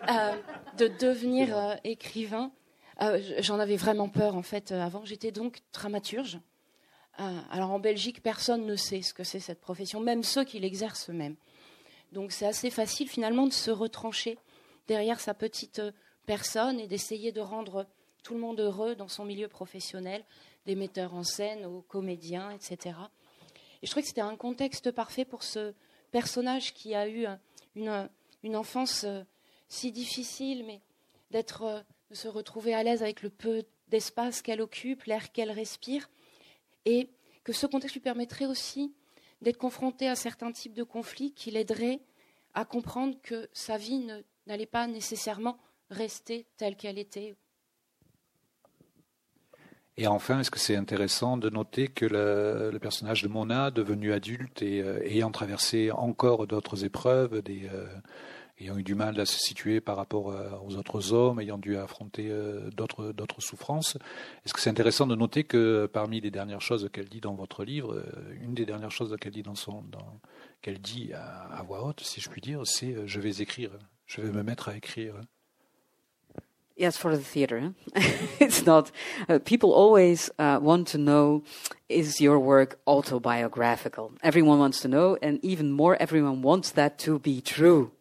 euh, 0.08 0.36
de 0.78 0.88
devenir 0.88 1.56
euh, 1.56 1.74
écrivain, 1.84 2.50
euh, 3.00 3.20
j'en 3.38 3.58
avais 3.58 3.76
vraiment 3.76 4.08
peur 4.08 4.36
en 4.36 4.42
fait 4.42 4.72
avant. 4.72 5.04
J'étais 5.04 5.30
donc 5.30 5.60
dramaturge. 5.72 6.40
alors 7.18 7.70
en 7.70 7.78
Belgique, 7.78 8.22
personne 8.22 8.66
ne 8.66 8.74
sait 8.74 9.02
ce 9.02 9.14
que 9.14 9.22
c'est 9.22 9.40
cette 9.40 9.60
profession, 9.60 10.00
même 10.00 10.22
ceux 10.22 10.44
qui 10.44 10.58
l'exercent 10.58 11.10
eux-mêmes. 11.10 11.36
Donc 12.10 12.32
c'est 12.32 12.46
assez 12.46 12.70
facile 12.70 13.08
finalement 13.08 13.46
de 13.46 13.52
se 13.52 13.70
retrancher 13.70 14.38
derrière 14.88 15.20
sa 15.20 15.34
petite 15.34 15.80
personne 16.26 16.80
et 16.80 16.88
d'essayer 16.88 17.30
de 17.30 17.40
rendre 17.40 17.86
tout 18.22 18.34
le 18.34 18.40
monde 18.40 18.60
heureux 18.60 18.94
dans 18.94 19.08
son 19.08 19.24
milieu 19.24 19.48
professionnel, 19.48 20.24
des 20.66 20.74
metteurs 20.74 21.14
en 21.14 21.22
scène 21.22 21.64
aux 21.64 21.82
comédiens, 21.82 22.50
etc. 22.50 22.96
Et 23.82 23.86
je 23.86 23.90
trouvais 23.90 24.02
que 24.02 24.08
c'était 24.08 24.20
un 24.20 24.36
contexte 24.36 24.90
parfait 24.90 25.24
pour 25.24 25.42
ce 25.42 25.74
personnage 26.10 26.74
qui 26.74 26.94
a 26.94 27.08
eu 27.08 27.26
une, 27.74 28.08
une 28.42 28.56
enfance 28.56 29.06
si 29.72 29.90
difficile, 29.90 30.64
mais 30.66 30.82
d'être, 31.30 31.62
euh, 31.62 31.80
de 32.10 32.14
se 32.14 32.28
retrouver 32.28 32.74
à 32.74 32.82
l'aise 32.82 33.02
avec 33.02 33.22
le 33.22 33.30
peu 33.30 33.64
d'espace 33.88 34.42
qu'elle 34.42 34.60
occupe, 34.60 35.04
l'air 35.04 35.32
qu'elle 35.32 35.50
respire, 35.50 36.10
et 36.84 37.08
que 37.42 37.54
ce 37.54 37.66
contexte 37.66 37.94
lui 37.94 38.02
permettrait 38.02 38.44
aussi 38.44 38.92
d'être 39.40 39.56
confronté 39.56 40.08
à 40.08 40.14
certains 40.14 40.52
types 40.52 40.74
de 40.74 40.82
conflits 40.82 41.32
qui 41.32 41.50
l'aideraient 41.50 42.00
à 42.52 42.66
comprendre 42.66 43.16
que 43.22 43.48
sa 43.54 43.78
vie 43.78 44.06
n'allait 44.46 44.66
pas 44.66 44.86
nécessairement 44.86 45.58
rester 45.90 46.44
telle 46.58 46.76
qu'elle 46.76 46.98
était. 46.98 47.34
Et 49.96 50.06
enfin, 50.06 50.40
est-ce 50.40 50.50
que 50.50 50.58
c'est 50.58 50.76
intéressant 50.76 51.38
de 51.38 51.48
noter 51.48 51.88
que 51.88 52.04
le, 52.04 52.78
personnage 52.78 53.22
de 53.22 53.28
Mona, 53.28 53.70
devenu 53.70 54.12
adulte 54.12 54.60
et 54.60 54.82
euh, 54.82 55.02
ayant 55.06 55.30
traversé 55.30 55.90
encore 55.90 56.46
d'autres 56.46 56.84
épreuves, 56.84 57.42
des, 57.42 57.68
euh, 57.72 57.86
ayant 58.62 58.78
eu 58.78 58.82
du 58.82 58.94
mal 58.94 59.18
à 59.20 59.26
se 59.26 59.38
situer 59.38 59.80
par 59.80 59.96
rapport 59.96 60.30
euh, 60.30 60.50
aux 60.66 60.76
autres 60.76 61.12
hommes, 61.12 61.40
ayant 61.40 61.58
dû 61.58 61.76
affronter 61.76 62.30
d'autres, 62.74 63.12
d'autres 63.12 63.40
souffrances, 63.40 63.96
est-ce 64.44 64.54
que 64.54 64.60
c'est 64.60 64.70
intéressant 64.70 65.06
de 65.06 65.16
noter 65.16 65.44
que 65.44 65.86
parmi 65.92 66.20
les 66.20 66.30
dernières 66.30 66.60
choses 66.60 66.88
qu'elle 66.92 67.08
dit 67.08 67.20
dans 67.20 67.34
votre 67.34 67.64
livre, 67.64 68.02
une 68.40 68.54
des 68.54 68.66
dernières 68.66 68.90
choses 68.90 69.16
qu'elle 69.20 69.32
dit 69.32 69.42
dans 69.42 69.54
son, 69.54 69.82
dans, 69.82 70.20
qu'elle 70.60 70.80
dit 70.80 71.12
à, 71.12 71.58
à, 71.58 71.62
voix 71.62 71.84
haute, 71.84 72.00
si 72.00 72.20
je 72.20 72.30
puis 72.30 72.40
dire, 72.40 72.66
c'est 72.66 72.96
je 73.06 73.20
vais 73.20 73.42
écrire, 73.42 73.70
je 74.06 74.20
vais 74.20 74.30
me 74.30 74.42
mettre 74.42 74.68
à 74.68 74.76
écrire. 74.76 75.14
Yes, 76.76 76.96
for 76.96 77.16
the 77.16 77.22
theater. 77.22 77.74
it's 78.40 78.64
not. 78.64 78.90
Uh, 79.28 79.38
people 79.38 79.72
always 79.72 80.30
uh, 80.38 80.58
want 80.60 80.88
to 80.88 80.98
know 80.98 81.44
is 81.88 82.20
your 82.20 82.38
work 82.38 82.80
autobiographical? 82.86 84.12
Everyone 84.22 84.58
wants 84.58 84.80
to 84.80 84.88
know, 84.88 85.18
and 85.20 85.38
even 85.44 85.70
more, 85.70 85.96
everyone 86.00 86.40
wants 86.40 86.70
that 86.72 86.98
to 87.00 87.18
be 87.18 87.42
true. 87.42 87.92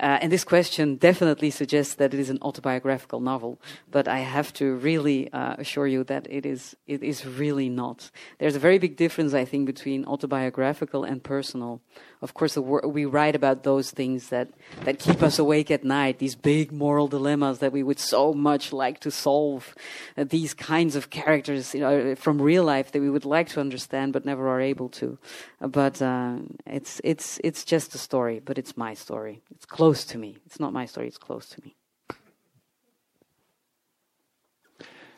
Uh, 0.00 0.18
and 0.22 0.30
this 0.30 0.44
question 0.44 0.96
definitely 0.96 1.50
suggests 1.50 1.94
that 1.94 2.14
it 2.14 2.20
is 2.20 2.30
an 2.30 2.38
autobiographical 2.42 3.20
novel, 3.20 3.58
but 3.90 4.06
I 4.06 4.20
have 4.20 4.52
to 4.54 4.74
really 4.76 5.32
uh, 5.32 5.56
assure 5.58 5.88
you 5.88 6.04
that 6.04 6.26
it 6.30 6.46
is, 6.46 6.76
it 6.86 7.02
is 7.02 7.26
really 7.26 7.68
not. 7.68 8.10
There's 8.38 8.54
a 8.54 8.60
very 8.60 8.78
big 8.78 8.96
difference, 8.96 9.34
I 9.34 9.44
think, 9.44 9.66
between 9.66 10.04
autobiographical 10.04 11.02
and 11.02 11.22
personal. 11.22 11.80
Of 12.20 12.34
course, 12.34 12.56
we 12.56 13.04
write 13.04 13.34
about 13.34 13.62
those 13.62 13.90
things 13.90 14.28
that, 14.28 14.48
that 14.84 14.98
keep 14.98 15.22
us 15.22 15.38
awake 15.38 15.70
at 15.70 15.84
night, 15.84 16.18
these 16.18 16.34
big 16.34 16.70
moral 16.72 17.08
dilemmas 17.08 17.58
that 17.58 17.72
we 17.72 17.82
would 17.82 17.98
so 17.98 18.32
much 18.32 18.72
like 18.72 19.00
to 19.00 19.10
solve, 19.10 19.74
uh, 20.16 20.24
these 20.24 20.54
kinds 20.54 20.96
of 20.96 21.10
characters 21.10 21.74
you 21.74 21.80
know, 21.80 22.14
from 22.14 22.40
real 22.40 22.64
life 22.64 22.92
that 22.92 23.00
we 23.00 23.10
would 23.10 23.24
like 23.24 23.48
to 23.50 23.60
understand 23.60 24.12
but 24.12 24.24
never 24.24 24.48
are 24.48 24.60
able 24.60 24.88
to. 24.88 25.18
But 25.60 26.00
uh, 26.02 26.36
it's, 26.66 27.00
it's, 27.02 27.40
it's 27.42 27.64
just 27.64 27.94
a 27.94 27.98
story, 27.98 28.40
but 28.44 28.58
it's 28.58 28.76
my 28.76 28.94
story. 28.94 29.40
It's 29.50 29.66
close 29.66 29.87
to 29.92 30.18
me. 30.18 30.36
It's 30.46 30.60
not 30.60 30.72
my 30.72 30.86
story, 30.86 31.08
it's 31.08 31.18
close 31.18 31.48
to 31.50 31.60
me. 31.64 31.74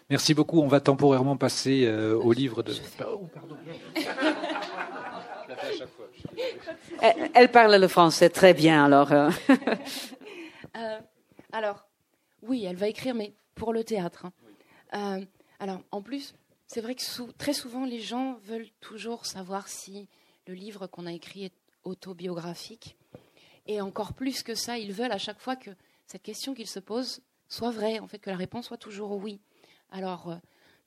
Merci 0.08 0.34
beaucoup. 0.34 0.60
On 0.60 0.66
va 0.66 0.80
temporairement 0.80 1.36
passer 1.36 1.84
euh, 1.86 2.16
au 2.16 2.32
livre 2.32 2.64
de. 2.64 2.74
Oh, 3.06 3.28
pardon. 3.32 3.56
elle, 7.00 7.30
elle, 7.34 7.50
parle 7.50 7.76
le 7.76 7.88
français 7.88 8.28
très 8.28 8.54
bien, 8.54 8.86
alors. 8.86 9.12
Euh. 9.12 9.30
euh, 10.76 10.98
alors, 11.52 11.86
oui, 12.42 12.64
elle 12.64 12.76
va 12.76 12.88
écrire, 12.88 13.14
mais 13.14 13.34
pour 13.54 13.72
le 13.72 13.84
théâtre. 13.84 14.26
Hein. 14.26 14.32
Euh, 14.94 15.24
alors, 15.58 15.80
en 15.90 16.02
plus, 16.02 16.34
c'est 16.66 16.80
vrai 16.80 16.94
que 16.94 17.02
sous, 17.02 17.32
très 17.32 17.52
souvent, 17.52 17.84
les 17.84 18.00
gens 18.00 18.38
veulent 18.44 18.70
toujours 18.80 19.26
savoir 19.26 19.68
si 19.68 20.08
le 20.46 20.54
livre 20.54 20.86
qu'on 20.86 21.06
a 21.06 21.12
écrit 21.12 21.44
est 21.44 21.54
autobiographique. 21.84 22.96
Et 23.70 23.80
encore 23.80 24.14
plus 24.14 24.42
que 24.42 24.56
ça, 24.56 24.78
ils 24.78 24.92
veulent 24.92 25.12
à 25.12 25.18
chaque 25.18 25.38
fois 25.38 25.54
que 25.54 25.70
cette 26.04 26.24
question 26.24 26.54
qu'ils 26.54 26.66
se 26.66 26.80
posent 26.80 27.22
soit 27.46 27.70
vraie, 27.70 28.00
en 28.00 28.08
fait, 28.08 28.18
que 28.18 28.28
la 28.28 28.34
réponse 28.34 28.66
soit 28.66 28.76
toujours 28.76 29.12
oui. 29.12 29.40
Alors, 29.92 30.28
euh, 30.28 30.36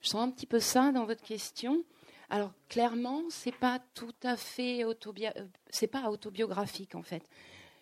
je 0.02 0.10
sens 0.10 0.20
un 0.20 0.30
petit 0.30 0.44
peu 0.44 0.60
ça 0.60 0.92
dans 0.92 1.06
votre 1.06 1.22
question. 1.22 1.82
Alors, 2.28 2.52
clairement, 2.68 3.22
c'est 3.30 3.56
pas 3.56 3.80
tout 3.94 4.12
à 4.22 4.36
fait 4.36 4.84
euh, 4.84 5.86
pas 5.90 6.10
autobiographique, 6.10 6.94
en 6.94 7.00
fait. 7.00 7.26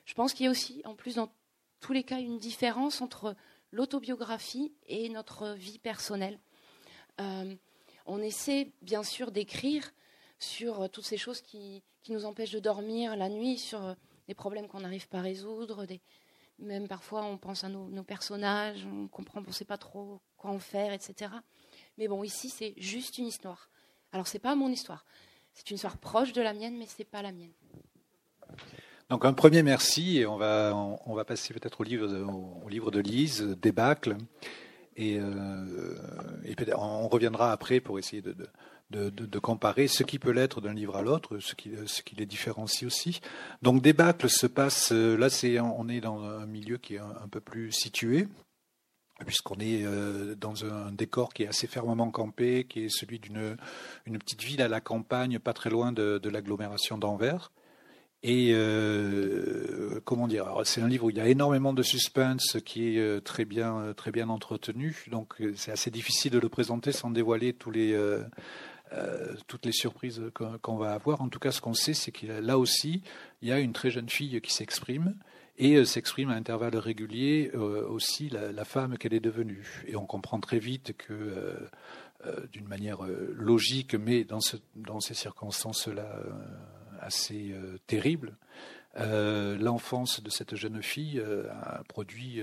Je 0.04 0.14
pense 0.14 0.34
qu'il 0.34 0.44
y 0.44 0.46
a 0.46 0.52
aussi, 0.52 0.82
en 0.84 0.94
plus, 0.94 1.16
dans 1.16 1.32
tous 1.80 1.92
les 1.92 2.04
cas, 2.04 2.20
une 2.20 2.38
différence 2.38 3.00
entre 3.00 3.34
l'autobiographie 3.72 4.72
et 4.86 5.08
notre 5.08 5.54
vie 5.54 5.80
personnelle. 5.80 6.38
Euh, 7.20 7.56
on 8.06 8.22
essaie 8.22 8.70
bien 8.82 9.02
sûr 9.02 9.32
d'écrire 9.32 9.82
sur 10.38 10.88
toutes 10.90 11.06
ces 11.06 11.16
choses 11.16 11.40
qui, 11.40 11.82
nous 12.08 12.24
empêchent 12.24 12.52
de 12.52 12.60
dormir 12.60 13.16
la 13.16 13.28
nuit, 13.28 13.58
sur 13.58 13.96
des 14.28 14.34
problèmes 14.34 14.68
qu'on 14.68 14.80
n'arrive 14.80 15.08
pas 15.08 15.18
à 15.18 15.22
résoudre, 15.22 15.86
même 16.58 16.88
parfois 16.88 17.24
on 17.24 17.38
pense 17.38 17.64
à 17.64 17.68
nos, 17.68 18.02
personnages, 18.02 18.86
on 18.86 19.08
comprend, 19.08 19.40
on 19.40 19.48
ne 19.48 19.52
sait 19.52 19.64
pas 19.64 19.78
trop 19.78 20.20
quoi 20.36 20.50
en 20.50 20.58
faire, 20.58 20.92
etc. 20.92 21.32
Mais 21.98 22.08
bon, 22.08 22.22
ici 22.22 22.48
c'est 22.48 22.74
juste 22.76 23.18
une 23.18 23.26
histoire. 23.26 23.68
Alors 24.12 24.26
c'est 24.26 24.38
pas 24.38 24.54
mon 24.54 24.68
histoire, 24.68 25.04
c'est 25.54 25.70
une 25.70 25.76
histoire 25.76 25.98
proche 25.98 26.32
de 26.32 26.42
la 26.42 26.52
mienne, 26.52 26.76
mais 26.78 26.86
c'est 26.86 27.04
pas 27.04 27.22
la 27.22 27.32
mienne. 27.32 27.52
Donc 29.10 29.24
un 29.24 29.32
premier 29.32 29.62
merci 29.62 30.18
et 30.18 30.26
on 30.26 30.36
va 30.36 30.72
on, 31.06 31.14
va 31.14 31.24
passer 31.24 31.52
peut-être 31.52 31.80
au 31.80 31.84
livre 31.84 32.08
de, 32.08 32.22
au 32.22 32.68
livre 32.68 32.90
de 32.90 33.00
Lise, 33.00 33.42
Débâcle. 33.60 34.16
Et, 34.96 35.18
euh, 35.18 35.96
on 36.76 37.08
reviendra 37.08 37.50
après 37.52 37.80
pour 37.80 37.98
essayer 37.98 38.20
de, 38.20 38.34
de, 38.92 39.38
comparer 39.38 39.88
ce 39.88 40.02
qui 40.02 40.18
peut 40.18 40.30
l'être 40.30 40.60
d'un 40.60 40.74
livre 40.74 40.96
à 40.96 41.02
l'autre, 41.02 41.38
ce 41.38 41.54
qui, 41.54 41.72
ce 41.86 42.02
qui 42.02 42.14
les 42.14 42.26
différencie 42.26 42.86
aussi. 42.86 43.20
Donc 43.62 43.82
Débâcle 43.82 44.28
se 44.28 44.46
passe, 44.46 44.92
euh, 44.92 45.16
là 45.16 45.30
c'est, 45.30 45.58
on 45.58 45.88
est 45.88 46.00
dans 46.00 46.22
un 46.22 46.46
milieu 46.46 46.78
qui 46.78 46.94
est 46.94 46.98
un, 46.98 47.28
peu 47.30 47.40
plus 47.40 47.72
situé, 47.72 48.28
puisqu'on 49.24 49.56
est 49.56 49.84
euh, 49.84 50.34
dans 50.34 50.64
un 50.64 50.92
décor 50.92 51.32
qui 51.32 51.42
est 51.42 51.48
assez 51.48 51.66
fermement 51.66 52.10
campé, 52.10 52.66
qui 52.68 52.84
est 52.84 52.88
celui 52.88 53.18
d'une 53.18 53.56
une 54.06 54.18
petite 54.18 54.42
ville 54.42 54.62
à 54.62 54.68
la 54.68 54.80
campagne, 54.80 55.38
pas 55.38 55.52
très 55.52 55.70
loin 55.70 55.92
de, 55.92 56.20
l'agglomération 56.28 56.98
d'Anvers. 56.98 57.50
Et 58.24 58.52
euh, 58.52 60.00
comment 60.04 60.28
dire 60.28 60.46
C'est 60.62 60.80
un 60.80 60.86
livre 60.86 61.06
où 61.06 61.10
il 61.10 61.16
y 61.16 61.20
a 61.20 61.26
énormément 61.26 61.72
de 61.72 61.82
suspense 61.82 62.58
qui 62.64 62.96
est 62.96 63.20
très 63.24 63.44
bien, 63.44 63.92
très 63.96 64.12
bien 64.12 64.28
entretenu. 64.28 65.04
Donc 65.10 65.42
c'est 65.56 65.72
assez 65.72 65.90
difficile 65.90 66.30
de 66.30 66.38
le 66.38 66.48
présenter 66.48 66.92
sans 66.92 67.10
dévoiler 67.10 67.52
tous 67.52 67.72
les, 67.72 67.96
euh, 68.92 69.34
toutes 69.46 69.66
les 69.66 69.72
surprises 69.72 70.22
qu'on 70.62 70.76
va 70.76 70.92
avoir. 70.92 71.20
En 71.20 71.28
tout 71.28 71.38
cas, 71.38 71.52
ce 71.52 71.60
qu'on 71.60 71.74
sait, 71.74 71.94
c'est 71.94 72.12
qu'il 72.12 72.30
là 72.30 72.58
aussi, 72.58 73.02
il 73.40 73.48
y 73.48 73.52
a 73.52 73.58
une 73.58 73.72
très 73.72 73.90
jeune 73.90 74.08
fille 74.08 74.40
qui 74.40 74.52
s'exprime 74.52 75.14
et 75.58 75.84
s'exprime 75.84 76.30
à 76.30 76.34
intervalles 76.34 76.76
réguliers 76.76 77.52
aussi 77.52 78.30
la, 78.30 78.64
femme 78.64 78.96
qu'elle 78.96 79.12
est 79.12 79.20
devenue. 79.20 79.84
Et 79.86 79.96
on 79.96 80.06
comprend 80.06 80.40
très 80.40 80.58
vite 80.58 80.96
que 80.96 81.68
d'une 82.52 82.66
manière 82.66 83.02
logique, 83.02 83.94
mais 83.94 84.24
dans, 84.24 84.40
ce, 84.40 84.56
dans 84.74 85.00
ces 85.00 85.14
circonstances-là 85.14 86.22
assez 87.02 87.52
euh, 87.52 87.78
terrible. 87.86 88.36
Euh, 88.96 89.56
l'enfance 89.56 90.22
de 90.22 90.30
cette 90.30 90.54
jeune 90.54 90.82
fille 90.82 91.18
euh, 91.18 91.50
a 91.50 91.82
produit 91.84 92.42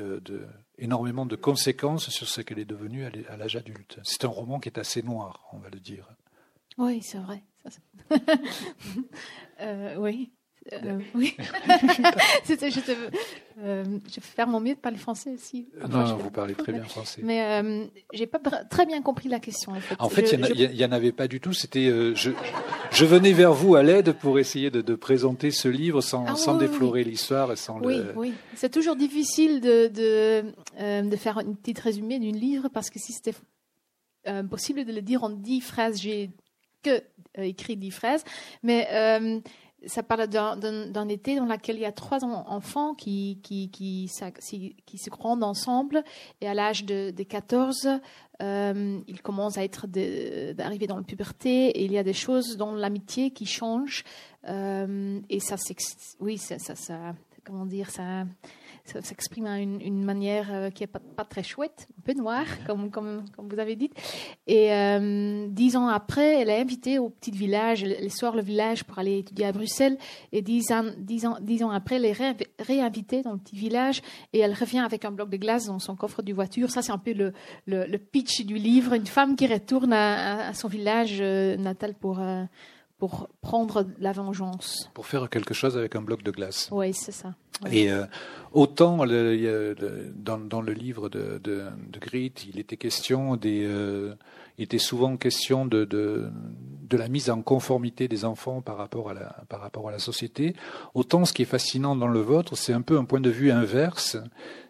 énormément 0.78 1.26
de 1.26 1.36
conséquences 1.36 2.10
sur 2.10 2.28
ce 2.28 2.42
qu'elle 2.42 2.60
est 2.60 2.66
devenue 2.66 3.06
à 3.06 3.38
l'âge 3.38 3.56
adulte. 3.56 4.00
C'est 4.04 4.26
un 4.26 4.30
roman 4.30 4.60
qui 4.60 4.70
est 4.70 4.80
assez 4.80 5.02
noir, 5.02 5.48
on 5.54 5.60
va 5.60 5.70
le 5.70 5.80
dire. 5.80 6.08
Oui, 6.80 7.02
c'est 7.02 7.20
vrai. 7.20 7.44
oui. 9.98 10.32
Euh, 10.74 11.00
oui. 11.16 11.36
je, 12.48 12.54
euh, 13.60 13.84
je, 14.08 14.16
vais 14.16 14.22
faire 14.22 14.48
mon 14.48 14.60
mieux 14.60 14.76
de 14.76 14.80
parler 14.80 14.98
français 14.98 15.32
aussi. 15.34 15.68
non, 15.90 16.18
vous 16.18 16.30
parlez 16.30 16.54
très 16.54 16.72
bien 16.74 16.84
français. 16.84 17.22
Mais 17.24 17.42
euh, 17.44 17.86
j'ai 18.14 18.28
pas 18.28 18.40
très 18.70 18.86
bien 18.86 19.02
compris 19.02 19.30
la 19.30 19.40
question. 19.40 19.72
En 19.72 19.80
fait, 19.80 19.96
en 20.00 20.10
fait 20.10 20.32
il 20.32 20.72
n'y 20.72 20.86
en, 20.86 20.92
avait 20.92 21.12
pas 21.12 21.28
du 21.28 21.40
tout. 21.40 21.54
C'était, 21.54 21.88
euh, 21.88 22.14
je, 22.16 22.32
je, 22.92 23.06
venais 23.06 23.34
vers 23.34 23.54
vous 23.54 23.76
à 23.76 23.84
l'aide 23.84 24.14
pour 24.14 24.38
essayer 24.38 24.70
de, 24.70 24.82
de, 24.82 24.96
présenter 24.96 25.52
ce 25.52 25.68
livre 25.68 26.02
sans, 26.02 26.26
ah 26.28 26.36
sans 26.36 26.58
déflorer 26.58 27.04
l'histoire 27.04 27.52
et 27.52 27.56
sans 27.56 27.80
oui, 27.82 27.98
le. 27.98 28.14
Oui, 28.16 28.34
c'est 28.56 28.72
toujours 28.72 28.96
difficile 28.96 29.62
de, 29.62 29.88
de, 29.88 31.10
de, 31.10 31.16
faire 31.16 31.40
une 31.40 31.56
petite 31.56 31.80
résumé 31.80 32.20
d'un 32.20 32.38
livre 32.38 32.70
parce 32.70 32.90
que 32.90 33.00
si 33.00 33.14
c'était 33.14 33.36
possible 34.50 34.86
de 34.86 34.94
le 34.94 35.02
dire 35.02 35.24
en 35.24 35.30
dix 35.30 35.62
phrases. 35.62 36.00
J'ai 36.00 36.30
que 36.84 37.04
écrit 37.36 37.78
dix 37.78 37.92
phrases, 37.92 38.24
mais 38.64 38.88
ça 39.86 40.04
parle 40.04 40.28
d'un 40.28 41.08
été 41.08 41.36
dans 41.36 41.46
lequel 41.46 41.78
il 41.78 41.82
y 41.82 41.86
a 41.86 41.92
trois 41.92 42.24
enfants 42.24 42.94
qui, 42.94 43.40
qui, 43.44 43.70
qui, 43.70 44.08
se 44.08 45.10
rendent 45.10 45.44
ensemble 45.44 46.04
et 46.42 46.48
à 46.48 46.54
l'âge 46.54 46.86
de, 46.86 47.12
de, 47.12 47.24
14, 47.24 47.90
euh, 48.42 49.00
ils 49.08 49.22
commencent 49.22 49.58
à 49.58 49.64
être 49.64 49.88
d'arriver 49.88 50.88
dans 50.88 50.98
la 50.98 51.04
puberté 51.04 51.68
et 51.68 51.86
il 51.86 51.92
y 51.92 51.98
a 51.98 52.04
des 52.04 52.14
choses 52.14 52.58
dans 52.58 52.74
l'amitié 52.74 53.32
qui 53.32 53.46
changent 53.46 54.04
euh, 54.48 55.20
et 55.30 55.40
ça, 55.40 55.56
oui, 56.20 56.38
ça, 56.38 56.60
ça, 56.60 56.76
ça, 56.76 57.16
comment 57.46 57.66
dire, 57.66 57.90
ça, 57.90 58.26
ça 58.92 59.02
s'exprime 59.02 59.46
d'une 59.46 59.82
une 59.82 60.04
manière 60.04 60.48
euh, 60.52 60.70
qui 60.70 60.84
n'est 60.84 60.88
pas, 60.88 61.00
pas, 61.00 61.26
très 61.26 61.44
chouette, 61.44 61.88
un 61.98 62.02
peu 62.02 62.14
noire, 62.14 62.46
comme, 62.66 62.90
comme, 62.90 63.26
comme 63.36 63.48
vous 63.48 63.60
avez 63.60 63.76
dit. 63.76 63.90
Et 64.48 64.74
euh, 64.74 65.48
dix 65.50 65.76
ans 65.76 65.88
après, 65.88 66.42
elle 66.42 66.50
est 66.50 66.60
invitée 66.60 67.00
au 67.00 67.10
petit 67.10 67.32
village, 67.32 67.84
elle 67.84 68.12
sort 68.12 68.36
le 68.36 68.42
village 68.42 68.84
pour 68.84 69.00
aller 69.00 69.20
étudier 69.20 69.46
à 69.46 69.52
Bruxelles. 69.52 69.98
Et 70.32 70.42
dix 70.42 70.72
ans, 70.72 70.86
dix 70.98 71.26
ans, 71.26 71.38
dix 71.42 71.64
ans 71.64 71.70
après, 71.70 71.96
elle 71.96 72.06
est 72.06 72.18
réinvitée 72.60 73.22
dans 73.22 73.34
le 73.34 73.40
petit 73.40 73.56
village 73.56 74.02
et 74.34 74.40
elle 74.40 74.54
revient 74.54 74.80
avec 74.80 75.06
un 75.06 75.12
bloc 75.12 75.30
de 75.30 75.38
glace 75.38 75.68
dans 75.68 75.80
son 75.80 75.96
coffre 75.96 76.22
de 76.22 76.34
voiture. 76.34 76.70
Ça, 76.72 76.82
c'est 76.82 76.92
un 76.92 76.98
peu 76.98 77.14
le, 77.14 77.34
le, 77.66 77.98
pitch 77.98 78.46
du 78.46 78.56
livre. 78.56 78.94
Une 78.94 79.06
femme 79.06 79.36
qui 79.36 79.48
retourne 79.48 79.94
à, 79.94 80.50
à 80.50 80.54
son 80.54 80.68
village 80.68 81.18
euh, 81.22 81.58
natal 81.58 81.94
pour 81.94 82.20
pour 83.00 83.30
prendre 83.42 83.86
la 84.00 84.12
vengeance. 84.12 84.92
Pour 84.94 85.08
faire 85.08 85.30
quelque 85.30 85.54
chose 85.54 85.78
avec 85.78 85.96
un 85.96 86.02
bloc 86.02 86.22
de 86.22 86.32
glace. 86.32 86.70
Oui, 86.72 86.94
c'est 86.94 87.14
ça. 87.14 87.34
Et 87.72 87.92
euh, 87.92 88.06
autant 88.52 89.04
le, 89.06 89.76
dans, 90.16 90.38
dans, 90.38 90.62
le 90.62 90.74
livre 90.74 91.10
de, 91.10 91.40
de, 91.44 91.66
de 91.92 92.00
Grit, 92.00 92.34
il 92.54 92.60
était 92.60 92.78
question 92.78 93.36
des, 93.36 93.66
euh, 93.66 94.16
il 94.60 94.64
était 94.64 94.78
souvent 94.78 95.16
question 95.16 95.66
de, 95.66 95.86
de, 95.86 96.30
de, 96.90 96.98
la 96.98 97.08
mise 97.08 97.30
en 97.30 97.42
conformité 97.42 98.10
des 98.10 98.26
enfants 98.26 98.62
par 98.62 98.76
rapport 98.76 99.10
à 99.10 99.14
la, 99.14 99.38
par 99.48 99.62
rapport 99.62 99.88
à 99.88 99.92
la 99.92 100.00
société. 100.00 100.54
Autant 100.94 101.24
ce 101.24 101.32
qui 101.32 101.44
est 101.44 101.46
fascinant 101.46 101.96
dans 101.96 102.10
le 102.10 102.20
vôtre, 102.20 102.58
c'est 102.58 102.74
un 102.74 102.82
peu 102.82 102.98
un 102.98 103.06
point 103.06 103.22
de 103.22 103.30
vue 103.30 103.52
inverse. 103.52 104.18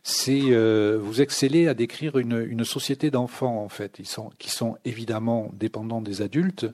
C'est 0.03 0.51
euh, 0.51 0.99
vous 1.01 1.21
excellez 1.21 1.67
à 1.67 1.73
décrire 1.73 2.19
une, 2.19 2.45
une 2.47 2.65
société 2.65 3.09
d'enfants 3.09 3.63
en 3.63 3.67
fait, 3.67 3.97
ils 3.97 4.05
sont 4.05 4.29
qui 4.37 4.51
sont 4.51 4.77
évidemment 4.85 5.49
dépendants 5.53 6.01
des 6.01 6.21
adultes 6.21 6.67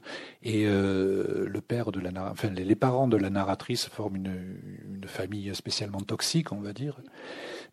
et 0.43 0.65
euh, 0.67 1.47
le 1.47 1.61
père 1.61 1.93
de 1.93 2.01
la, 2.01 2.11
enfin 2.29 2.49
les 2.49 2.75
parents 2.75 3.07
de 3.07 3.15
la 3.15 3.29
narratrice 3.29 3.85
forment 3.85 4.17
une, 4.17 4.59
une 4.93 5.07
famille 5.07 5.55
spécialement 5.55 6.01
toxique, 6.01 6.51
on 6.51 6.59
va 6.59 6.73
dire. 6.73 6.99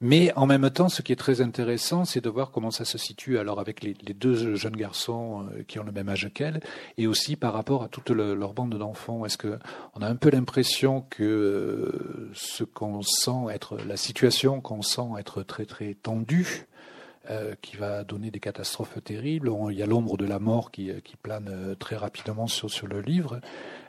Mais 0.04 0.32
en 0.34 0.46
même 0.46 0.68
temps, 0.68 0.88
ce 0.88 1.00
qui 1.00 1.12
est 1.12 1.16
très 1.16 1.40
intéressant, 1.40 2.04
c'est 2.04 2.20
de 2.20 2.28
voir 2.28 2.50
comment 2.50 2.72
ça 2.72 2.84
se 2.84 2.98
situe 2.98 3.38
alors 3.38 3.60
avec 3.60 3.84
les, 3.84 3.94
deux 3.94 4.56
jeunes 4.56 4.74
garçons 4.74 5.44
euh, 5.44 5.62
qui 5.62 5.78
ont 5.78 5.84
le 5.84 5.92
même 5.92 6.08
âge 6.08 6.28
qu'elle, 6.34 6.58
et 6.98 7.06
aussi 7.06 7.36
par 7.36 7.52
rapport 7.52 7.84
à 7.84 7.88
toute 7.88 8.10
leur 8.10 8.52
bande 8.52 8.76
d'enfants. 8.76 9.24
Est-ce 9.24 9.38
que 9.38 9.60
on 9.94 10.02
a 10.02 10.08
un 10.08 10.16
peu 10.16 10.28
l'impression 10.28 11.04
que 11.08 11.22
euh, 11.22 12.30
ce 12.34 12.64
qu'on 12.64 13.02
sent 13.02 13.46
être 13.52 13.78
la 13.86 13.96
situation 13.96 14.60
qu'on 14.60 14.82
sent 14.82 15.08
être 15.20 15.44
très 15.44 15.66
très 15.66 15.94
tendue 15.94 16.66
euh, 17.30 17.54
qui 17.62 17.76
va 17.76 18.02
donner 18.02 18.32
des 18.32 18.40
catastrophes 18.40 18.98
terribles. 19.04 19.52
il 19.70 19.78
y 19.78 19.84
a 19.84 19.86
l'ombre 19.86 20.16
de 20.16 20.26
la 20.26 20.40
mort 20.40 20.72
qui, 20.72 20.90
qui 21.04 21.14
plane 21.14 21.76
très 21.78 21.94
rapidement 21.94 22.48
sur, 22.48 22.68
sur 22.68 22.88
le 22.88 23.00
livre. 23.00 23.40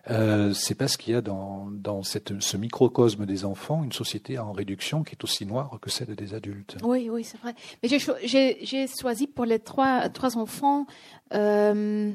Euh, 0.09 0.53
c'est 0.53 0.75
parce 0.75 0.97
qu'il 0.97 1.13
y 1.13 1.15
a 1.15 1.21
dans, 1.21 1.69
dans 1.71 2.03
ce 2.03 2.57
microcosme 2.57 3.25
des 3.25 3.45
enfants 3.45 3.83
une 3.83 3.93
société 3.93 4.37
en 4.37 4.51
réduction 4.51 5.03
qui 5.03 5.15
est 5.15 5.23
aussi 5.23 5.45
noire 5.45 5.79
que 5.81 5.89
celle 5.89 6.15
des 6.15 6.33
adultes. 6.33 6.77
Oui, 6.83 7.09
oui, 7.09 7.23
c'est 7.23 7.39
vrai. 7.39 7.55
Mais 7.81 7.89
j'ai 7.89 8.87
choisi 8.87 9.27
pour 9.27 9.45
les 9.45 9.59
trois, 9.59 10.09
trois 10.09 10.37
enfants 10.37 10.85
euh, 11.33 12.11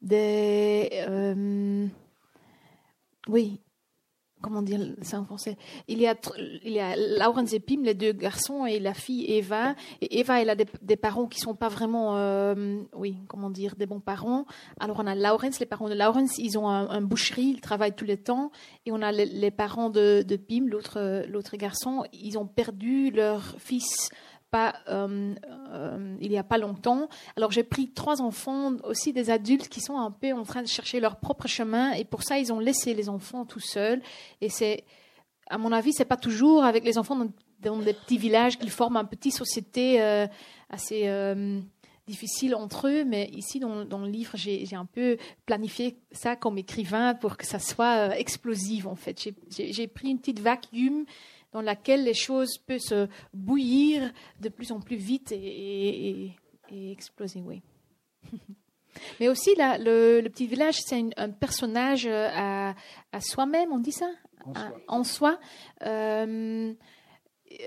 des. 0.00 0.90
Euh, 1.08 1.86
oui, 3.26 3.60
comment 4.44 4.60
dire 4.60 4.80
ça 5.00 5.18
en 5.18 5.24
français 5.24 5.56
Il 5.88 5.98
y 6.00 6.06
a, 6.06 6.14
il 6.64 6.72
y 6.72 6.78
a 6.78 6.94
Laurence 7.18 7.54
et 7.54 7.60
Pim, 7.60 7.82
les 7.82 7.94
deux 7.94 8.12
garçons, 8.12 8.66
et 8.66 8.78
la 8.78 8.92
fille 8.92 9.24
Eva. 9.26 9.74
Eva, 10.02 10.42
elle 10.42 10.50
a 10.50 10.54
des, 10.54 10.96
parents 10.96 11.26
qui 11.26 11.40
sont 11.40 11.54
pas 11.54 11.70
vraiment, 11.70 12.18
euh, 12.18 12.76
oui, 12.94 13.16
comment 13.26 13.48
dire, 13.48 13.74
des 13.74 13.86
bons 13.86 14.00
parents. 14.00 14.44
Alors 14.78 14.98
on 15.00 15.06
a 15.06 15.14
Laurence, 15.14 15.60
les 15.60 15.66
parents 15.66 15.88
de 15.88 15.94
Laurence, 15.94 16.36
ils 16.36 16.58
ont 16.58 16.68
un, 16.68 17.00
boucherie, 17.00 17.54
ils 17.56 17.60
travaillent 17.62 17.94
tous 17.94 18.04
les 18.04 18.18
temps. 18.18 18.50
Et 18.84 18.92
on 18.92 19.00
a 19.00 19.12
les, 19.12 19.50
parents 19.50 19.88
de, 19.88 20.22
de 20.22 20.36
Pim, 20.36 20.66
l'autre 20.68 21.56
garçon, 21.56 22.04
ils 22.12 22.36
ont 22.36 22.46
perdu 22.46 23.10
leur 23.10 23.54
fils 23.58 24.10
euh, 24.88 25.34
euh, 25.72 26.16
il 26.20 26.30
n'y 26.30 26.38
a 26.38 26.44
pas 26.44 26.58
longtemps. 26.58 27.08
Alors 27.36 27.50
j'ai 27.50 27.64
pris 27.64 27.90
trois 27.90 28.20
enfants, 28.20 28.72
aussi 28.84 29.12
des 29.12 29.30
adultes 29.30 29.68
qui 29.68 29.80
sont 29.80 29.98
un 29.98 30.10
peu 30.10 30.32
en 30.32 30.44
train 30.44 30.62
de 30.62 30.68
chercher 30.68 31.00
leur 31.00 31.16
propre 31.16 31.48
chemin 31.48 31.92
et 31.92 32.04
pour 32.04 32.22
ça 32.22 32.38
ils 32.38 32.52
ont 32.52 32.60
laissé 32.60 32.94
les 32.94 33.08
enfants 33.08 33.44
tout 33.44 33.60
seuls. 33.60 34.02
Et 34.40 34.48
c'est, 34.48 34.84
à 35.48 35.58
mon 35.58 35.72
avis, 35.72 35.92
c'est 35.92 36.04
pas 36.04 36.16
toujours 36.16 36.64
avec 36.64 36.84
les 36.84 36.98
enfants 36.98 37.16
dans, 37.60 37.78
des 37.78 37.94
petits 37.94 38.18
villages 38.18 38.58
qu'ils 38.58 38.70
forment 38.70 38.98
une 38.98 39.08
petite 39.08 39.34
société 39.34 40.00
euh, 40.00 40.26
assez 40.70 41.08
difficile 42.06 42.54
entre 42.54 42.88
eux, 42.88 43.04
mais 43.04 43.30
ici 43.32 43.58
dans 43.58 43.84
le 43.84 44.08
livre, 44.08 44.32
j'ai 44.34 44.76
un 44.76 44.84
peu 44.84 45.16
planifié 45.46 45.96
ça 46.12 46.36
comme 46.36 46.58
écrivain 46.58 47.14
pour 47.14 47.38
que 47.38 47.46
ça 47.46 47.58
soit 47.58 48.18
explosif 48.18 48.86
en 48.86 48.94
fait. 48.94 49.30
J'ai 49.50 49.86
pris 49.88 50.08
une 50.08 50.18
petite 50.18 50.40
vacuum 50.40 51.06
dans 51.54 51.62
laquelle 51.62 52.04
les 52.04 52.14
choses 52.14 52.58
peuvent 52.58 52.80
se 52.80 53.08
bouillir 53.32 54.12
de 54.40 54.48
plus 54.50 54.72
en 54.72 54.80
plus 54.80 54.96
vite 54.96 55.32
et, 55.32 56.32
exploser. 56.70 57.40
Oui. 57.40 57.62
Mais 59.20 59.28
aussi, 59.28 59.50
le, 59.56 60.28
petit 60.28 60.46
village, 60.46 60.80
c'est 60.84 61.00
un 61.16 61.30
personnage 61.30 62.06
euh, 62.06 62.28
à, 62.32 62.74
à 63.12 63.20
soi-même, 63.20 63.72
on 63.72 63.78
dit 63.78 63.92
ça? 63.92 64.10
En 64.88 65.04
soi. 65.04 65.38
Euh, 65.82 66.74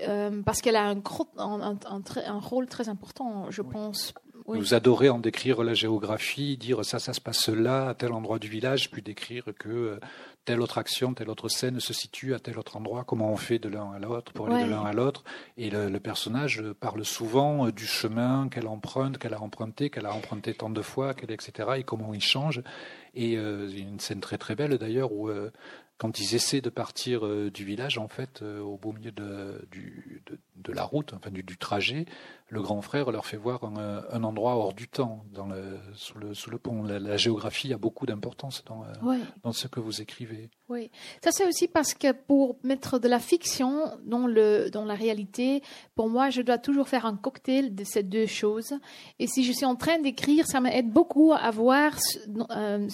euh, 0.06 0.42
parce 0.42 0.60
qu'elle 0.60 0.76
a 0.76 0.88
un, 0.88 1.02
un, 1.38 1.78
un, 1.86 2.38
rôle 2.38 2.66
très 2.66 2.88
important, 2.88 3.50
je 3.50 3.62
pense. 3.62 4.14
Vous 4.46 4.74
adorez 4.74 5.08
en 5.08 5.18
décrire 5.18 5.62
la 5.62 5.74
géographie, 5.74 6.56
dire 6.56 6.84
ça, 6.84 6.98
ça 6.98 7.12
se 7.12 7.20
passe 7.20 7.48
là, 7.48 7.88
à 7.88 7.94
tel 7.94 8.12
endroit 8.12 8.38
du 8.38 8.48
village, 8.48 8.90
puis 8.90 9.02
décrire 9.02 9.44
que 9.58 9.98
telle 10.48 10.62
autre 10.62 10.78
action, 10.78 11.12
telle 11.12 11.28
autre 11.28 11.50
scène 11.50 11.78
se 11.78 11.92
situe 11.92 12.32
à 12.32 12.38
tel 12.38 12.58
autre 12.58 12.78
endroit, 12.78 13.04
comment 13.04 13.30
on 13.30 13.36
fait 13.36 13.58
de 13.58 13.68
l'un 13.68 13.92
à 13.92 13.98
l'autre 13.98 14.32
pour 14.32 14.48
aller 14.48 14.64
de 14.64 14.70
l'un 14.70 14.82
à 14.82 14.94
l'autre. 14.94 15.22
Et 15.58 15.68
le, 15.68 16.00
personnage 16.00 16.64
parle 16.80 17.04
souvent 17.04 17.66
euh, 17.66 17.70
du 17.70 17.84
chemin 17.84 18.48
qu'elle 18.48 18.66
emprunte, 18.66 19.18
qu'elle 19.18 19.34
a 19.34 19.42
emprunté, 19.42 19.90
qu'elle 19.90 20.06
a 20.06 20.14
emprunté 20.14 20.54
tant 20.54 20.70
de 20.70 20.80
fois, 20.80 21.12
etc. 21.28 21.68
Et 21.76 21.82
comment 21.82 22.14
il 22.14 22.22
change. 22.22 22.62
Et 23.14 23.36
euh, 23.36 23.68
une 23.68 24.00
scène 24.00 24.20
très 24.20 24.38
très 24.38 24.54
belle 24.54 24.78
d'ailleurs 24.78 25.12
où 25.12 25.28
euh, 25.28 25.50
quand 25.98 26.18
ils 26.18 26.34
essaient 26.34 26.62
de 26.62 26.70
partir 26.70 27.28
du 27.50 27.64
village, 27.64 27.98
en 27.98 28.08
fait, 28.08 28.40
au 28.42 28.78
beau 28.78 28.92
milieu 28.92 29.10
de, 29.10 29.66
du, 29.70 30.22
de, 30.56 30.72
la 30.72 30.84
route, 30.84 31.12
enfin 31.12 31.30
du, 31.30 31.44
trajet, 31.58 32.06
le 32.50 32.62
grand 32.62 32.80
frère 32.80 33.10
leur 33.10 33.26
fait 33.26 33.36
voir 33.36 33.62
un, 33.64 34.24
endroit 34.24 34.56
hors 34.56 34.72
du 34.72 34.88
temps, 34.88 35.24
dans 35.32 35.46
le, 35.46 35.78
sous, 35.94 36.18
le, 36.18 36.34
sous 36.34 36.50
le 36.50 36.58
pont. 36.58 36.82
La, 36.82 37.16
géographie 37.16 37.72
a 37.72 37.78
beaucoup 37.78 38.06
d'importance 38.06 38.64
dans, 38.64 38.84
dans 39.42 39.52
ce 39.52 39.68
que 39.68 39.80
vous 39.80 40.00
écrivez. 40.00 40.48
Oui, 40.68 40.90
ça 41.22 41.30
c'est 41.32 41.46
aussi 41.46 41.66
parce 41.66 41.94
que 41.94 42.12
pour 42.12 42.56
mettre 42.62 42.98
de 42.98 43.08
la 43.08 43.18
fiction 43.18 43.90
dans, 44.04 44.26
le, 44.26 44.70
dans 44.70 44.84
la 44.84 44.94
réalité, 44.94 45.62
pour 45.94 46.08
moi, 46.08 46.30
je 46.30 46.42
dois 46.42 46.58
toujours 46.58 46.88
faire 46.88 47.06
un 47.06 47.16
cocktail 47.16 47.74
de 47.74 47.84
ces 47.84 48.02
deux 48.02 48.26
choses. 48.26 48.74
Et 49.18 49.26
si 49.26 49.44
je 49.44 49.52
suis 49.52 49.66
en 49.66 49.76
train 49.76 49.98
d'écrire, 49.98 50.46
ça 50.46 50.60
m'aide 50.60 50.90
beaucoup 50.90 51.32
à 51.32 51.50
voir 51.50 51.92
euh, 52.50 52.88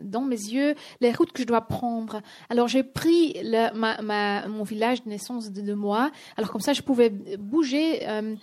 dans 0.00 0.22
mes 0.22 0.36
yeux 0.36 0.74
les 1.00 1.12
routes 1.12 1.32
que 1.32 1.42
je 1.42 1.46
dois 1.46 1.62
prendre. 1.62 2.20
Alors 2.50 2.68
j'ai 2.68 2.82
pris 2.82 3.34
le, 3.42 3.74
ma, 3.74 4.00
ma, 4.02 4.48
mon 4.48 4.64
village 4.64 5.04
de 5.04 5.08
naissance 5.08 5.50
de 5.50 5.60
deux 5.60 5.74
mois. 5.74 6.10
Alors 6.36 6.50
comme 6.50 6.60
ça, 6.60 6.72
je 6.72 6.82
pouvais 6.82 7.10
bouger. 7.10 8.08
Euh, 8.08 8.34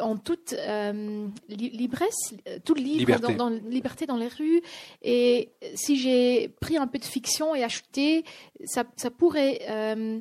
en 0.00 0.16
toute 0.16 0.54
euh, 0.54 1.26
libresse, 1.48 2.34
tout 2.64 2.74
libre, 2.74 3.18
Dans, 3.20 3.32
dans, 3.32 3.48
liberté 3.48 4.06
dans 4.06 4.16
les 4.16 4.28
rues. 4.28 4.62
Et 5.02 5.50
si 5.74 5.96
j'ai 5.98 6.48
pris 6.60 6.76
un 6.76 6.86
peu 6.86 6.98
de 6.98 7.04
fiction 7.04 7.54
et 7.54 7.62
ajouté, 7.62 8.24
ça, 8.64 8.84
ça 8.96 9.10
pourrait 9.10 9.60
euh, 9.68 10.20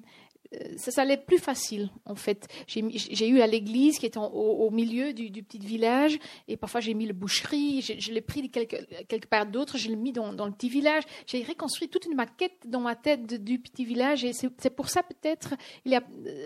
ça, 0.75 0.91
ça 0.91 1.03
allait 1.03 1.17
plus 1.17 1.37
facile, 1.37 1.89
en 2.05 2.15
fait. 2.15 2.47
J'ai 2.67 3.27
eu 3.29 3.39
à 3.41 3.47
l'église 3.47 3.99
qui 3.99 4.05
est 4.05 4.17
au, 4.17 4.69
milieu 4.69 5.13
du, 5.13 5.43
petit 5.43 5.59
village, 5.59 6.19
et 6.47 6.57
parfois 6.57 6.81
j'ai 6.81 6.93
mis 6.93 7.05
le 7.05 7.13
boucherie, 7.13 7.81
je, 7.81 8.11
l'ai 8.11 8.21
pris 8.21 8.49
quelque, 8.49 9.27
part 9.27 9.45
d'autre, 9.45 9.77
je 9.77 9.87
l'ai 9.87 9.95
mis 9.95 10.11
dans, 10.11 10.31
le 10.31 10.51
petit 10.51 10.69
village. 10.69 11.03
J'ai 11.25 11.43
reconstruit 11.43 11.87
toute 11.87 12.05
une 12.05 12.15
maquette 12.15 12.57
dans 12.65 12.81
ma 12.81 12.95
tête 12.95 13.25
du 13.41 13.59
petit 13.59 13.85
village, 13.85 14.25
et 14.25 14.33
c'est 14.33 14.69
pour 14.69 14.89
ça 14.89 15.03
peut-être, 15.03 15.55
a, 15.89 16.01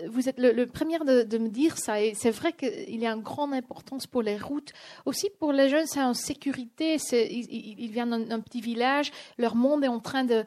vous 0.08 0.28
êtes 0.28 0.38
le, 0.38 0.66
premier 0.66 0.98
de, 0.98 1.38
me 1.38 1.48
dire 1.48 1.76
ça, 1.76 2.00
et 2.00 2.14
c'est 2.14 2.30
vrai 2.30 2.52
qu'il 2.52 3.00
y 3.00 3.06
a 3.06 3.12
une 3.12 3.22
grande 3.22 3.54
importance 3.54 4.06
pour 4.06 4.22
les 4.22 4.38
routes. 4.38 4.72
Aussi 5.04 5.30
pour 5.40 5.52
les 5.52 5.68
jeunes, 5.68 5.86
c'est 5.86 6.02
en 6.02 6.14
sécurité, 6.14 6.96
ils, 7.12 7.80
ils, 7.80 7.90
viennent 7.90 8.24
d'un 8.24 8.40
petit 8.40 8.60
village, 8.60 9.10
leur 9.36 9.56
monde 9.56 9.82
est 9.82 9.88
en 9.88 10.00
train 10.00 10.24
de 10.24 10.44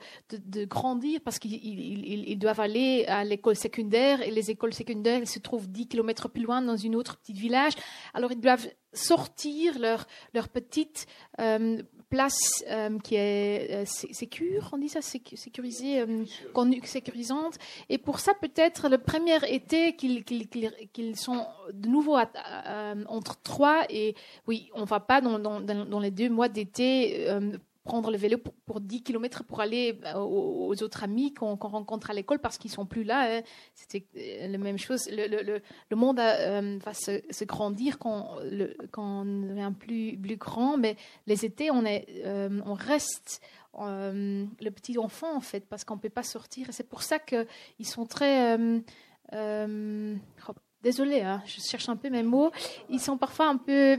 grandir 0.66 1.20
parce 1.24 1.40
qu'ils 1.40 2.40
doivent 2.40 2.62
aller 2.62 3.06
à 3.08 3.26
l'école 3.26 3.49
écoles 3.52 3.56
secondaires 3.56 4.22
et 4.22 4.32
les 4.32 4.52
écoles 4.52 4.74
secondaires 4.74 5.28
se 5.28 5.40
trouvent 5.40 5.70
10 5.70 5.88
km 5.88 6.30
plus 6.30 6.44
loin 6.44 6.62
dans 6.62 6.78
une 6.78 6.96
autre 6.96 7.18
petite 7.18 7.38
village. 7.38 7.74
Alors 8.14 8.32
ils 8.32 8.40
doivent 8.40 8.68
sortir 8.94 9.78
leur, 9.80 10.08
leur 10.34 10.50
petite 10.50 11.06
euh, 11.40 11.82
place 12.10 12.64
euh, 12.70 12.98
qui 13.00 13.16
est 13.16 13.72
euh, 13.72 13.86
sécure, 13.86 14.70
on 14.74 14.78
dit 14.78 14.90
ça, 14.90 15.02
sécurisée, 15.02 16.04
sécurisante. 16.84 17.58
Et 17.90 17.98
pour 17.98 18.20
ça, 18.20 18.34
peut-être 18.34 18.90
le 18.90 18.98
premier 18.98 19.38
été 19.48 19.96
qu'ils 19.96 21.16
sont 21.16 21.46
de 21.72 21.88
nouveau 21.88 22.18
entre 23.08 23.42
trois 23.42 23.86
et 23.90 24.16
oui, 24.48 24.70
on 24.74 24.86
va 24.86 25.00
pas 25.00 25.22
dans, 25.22 25.38
dans, 25.38 25.62
dans 25.62 26.00
les 26.00 26.12
deux 26.12 26.30
mois 26.30 26.50
d'été 26.50 27.28
prendre 27.90 28.12
le 28.12 28.18
vélo 28.18 28.38
pour, 28.68 28.82
10 28.82 29.02
km 29.02 29.44
pour 29.44 29.62
aller 29.62 30.00
euh, 30.06 30.14
aux, 30.20 30.76
autres 30.84 31.04
amis 31.04 31.34
qu'on 31.34 31.56
rencontre 31.56 32.12
à 32.12 32.14
l'école 32.14 32.38
parce 32.38 32.60
qu'ils 32.60 32.70
sont 32.70 32.86
plus 32.86 33.04
là. 33.04 33.38
Hein. 33.38 33.42
C'était 33.74 34.06
euh, 34.16 34.48
la 34.48 34.60
même 34.60 34.78
chose. 34.78 35.10
Le, 35.12 35.60
le, 35.90 35.96
monde 35.96 36.20
euh, 36.20 36.78
va 36.86 36.94
se, 36.94 37.44
grandir 37.46 37.98
quand, 37.98 38.38
quand, 38.92 39.22
on 39.22 39.26
devient 39.26 39.74
plus, 39.78 40.16
plus 40.18 40.38
grand, 40.38 40.78
mais 40.78 40.98
les 41.26 41.46
étés, 41.46 41.72
on, 41.72 41.84
est, 41.84 42.06
on 42.26 42.76
reste 42.76 43.42
le 43.76 44.70
petit 44.70 45.00
enfant 45.00 45.36
en 45.36 45.42
fait 45.42 45.68
parce 45.68 45.84
qu'on 45.84 45.96
ne 45.96 46.02
peut 46.02 46.10
pas 46.10 46.24
sortir. 46.24 46.68
C'est 46.70 46.88
pour 46.88 47.02
ça 47.02 47.18
qu'ils 47.18 47.88
sont 47.88 48.06
très... 48.06 48.56
Oh, 49.34 50.54
désolée, 50.84 51.22
hein, 51.22 51.42
je 51.46 51.60
cherche 51.60 51.90
un 51.90 51.96
peu 51.96 52.12
mes 52.12 52.24
mots. 52.24 52.52
Ils 52.90 53.02
sont 53.02 53.18
parfois 53.18 53.48
un 53.48 53.58
peu 53.58 53.98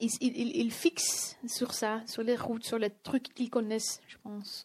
ils, 0.00 0.70
fixent 0.70 1.36
sur 1.46 1.72
ça, 1.72 2.02
sur 2.06 2.22
les 2.22 2.36
routes, 2.36 2.64
sur 2.64 2.78
les 2.78 2.90
trucs 2.90 3.34
qu'ils 3.34 3.50
connaissent, 3.50 4.00
je 4.06 4.16
pense. 4.22 4.64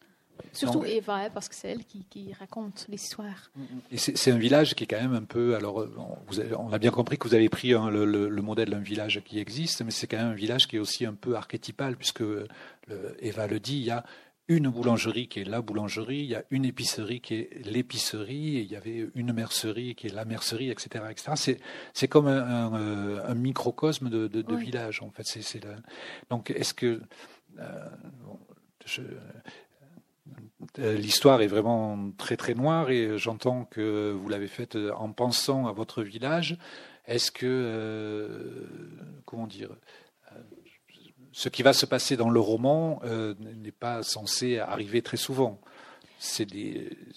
Surtout 0.54 0.86
Eva, 0.86 1.15
hein, 1.15 1.30
parce 1.34 1.50
que 1.50 1.56
c'est 1.56 1.68
elle 1.68 1.84
qui, 1.84 2.34
raconte 2.39 2.86
l'histoire. 2.89 3.52
Et 3.92 3.98
c'est 3.98 4.32
un 4.32 4.38
village 4.38 4.74
qui 4.74 4.86
est 4.86 4.88
quand 4.88 5.02
même 5.02 5.13
un 5.13 5.24
peu. 5.24 5.56
Alors, 5.56 5.86
vous 6.28 6.39
on 6.58 6.72
a 6.72 6.80
bien 6.80 6.92
compris 6.92 7.18
que 7.18 7.28
vous 7.28 7.36
avez 7.36 7.50
pris 7.50 7.74
hein, 7.74 7.89
le, 7.89 8.42
modèle 8.42 8.70
d'un 8.70 8.80
village 8.80 9.22
qui 9.26 9.39
existe, 9.39 9.82
mais 9.84 9.92
c'est 9.92 10.08
quand 10.08 10.18
même 10.18 10.32
un 10.32 10.36
village 10.36 10.68
qui 10.68 10.78
est 10.78 10.80
aussi 10.80 11.06
un 11.06 11.13
peu 11.13 11.36
archétypal, 11.36 11.98
puisque 11.98 12.24
Eva 13.20 13.48
le 13.48 13.60
dit, 13.60 13.78
il 13.78 13.86
y 13.86 13.92
a 13.92 14.06
une 14.49 14.67
boulangerie 14.69 15.27
qui 15.27 15.39
est 15.39 15.45
la 15.45 15.62
boulangerie, 15.62 16.19
il 16.19 16.25
y 16.25 16.35
a 16.35 16.43
une 16.49 16.65
épicerie 16.65 17.21
qui 17.21 17.35
est 17.35 17.65
l'épicerie, 17.65 18.57
et 18.57 18.62
il 18.62 18.71
y 18.71 18.75
avait 18.75 19.07
une 19.15 19.31
mercerie 19.31 19.95
qui 19.95 20.07
est 20.07 20.13
la 20.13 20.25
mercerie, 20.25 20.69
etc. 20.71 21.05
etc. 21.09 21.59
C'est, 21.93 22.07
comme 22.07 22.27
un, 22.27 23.35
microcosme 23.35 24.09
de, 24.09 24.55
village, 24.55 25.01
en 25.01 25.12
fait. 25.12 25.23
C'est, 25.25 25.65
Donc, 26.29 26.51
est-ce 26.51 26.73
que. 26.73 27.01
Euh, 27.59 27.89
euh, 30.79 30.95
l'histoire 30.95 31.41
est 31.41 31.47
vraiment 31.47 32.12
très 32.17 32.38
très 32.38 32.53
noire 32.53 32.89
et 32.89 33.17
j'entends 33.17 33.65
que 33.65 34.12
vous 34.12 34.29
l'avez 34.29 34.47
faite 34.47 34.77
en 34.95 35.12
pensant 35.12 35.67
à 35.67 35.71
votre 35.71 36.03
village. 36.03 36.57
Est-ce 37.05 37.31
que, 37.31 37.45
euh, 37.47 38.67
comment 39.25 39.47
dire, 39.47 39.69
ce 41.39 41.47
qui 41.47 41.63
va 41.63 41.71
se 41.71 41.86
passer 41.86 42.17
dans 42.17 42.30
le 42.30 42.41
roman 42.41 42.99
euh, 43.06 43.34
n'est 43.39 43.71
pas 43.71 44.04
censé 44.04 44.58
arriver 44.58 45.02
très 45.02 45.15
souvent. 45.15 45.58
Il 46.38 47.15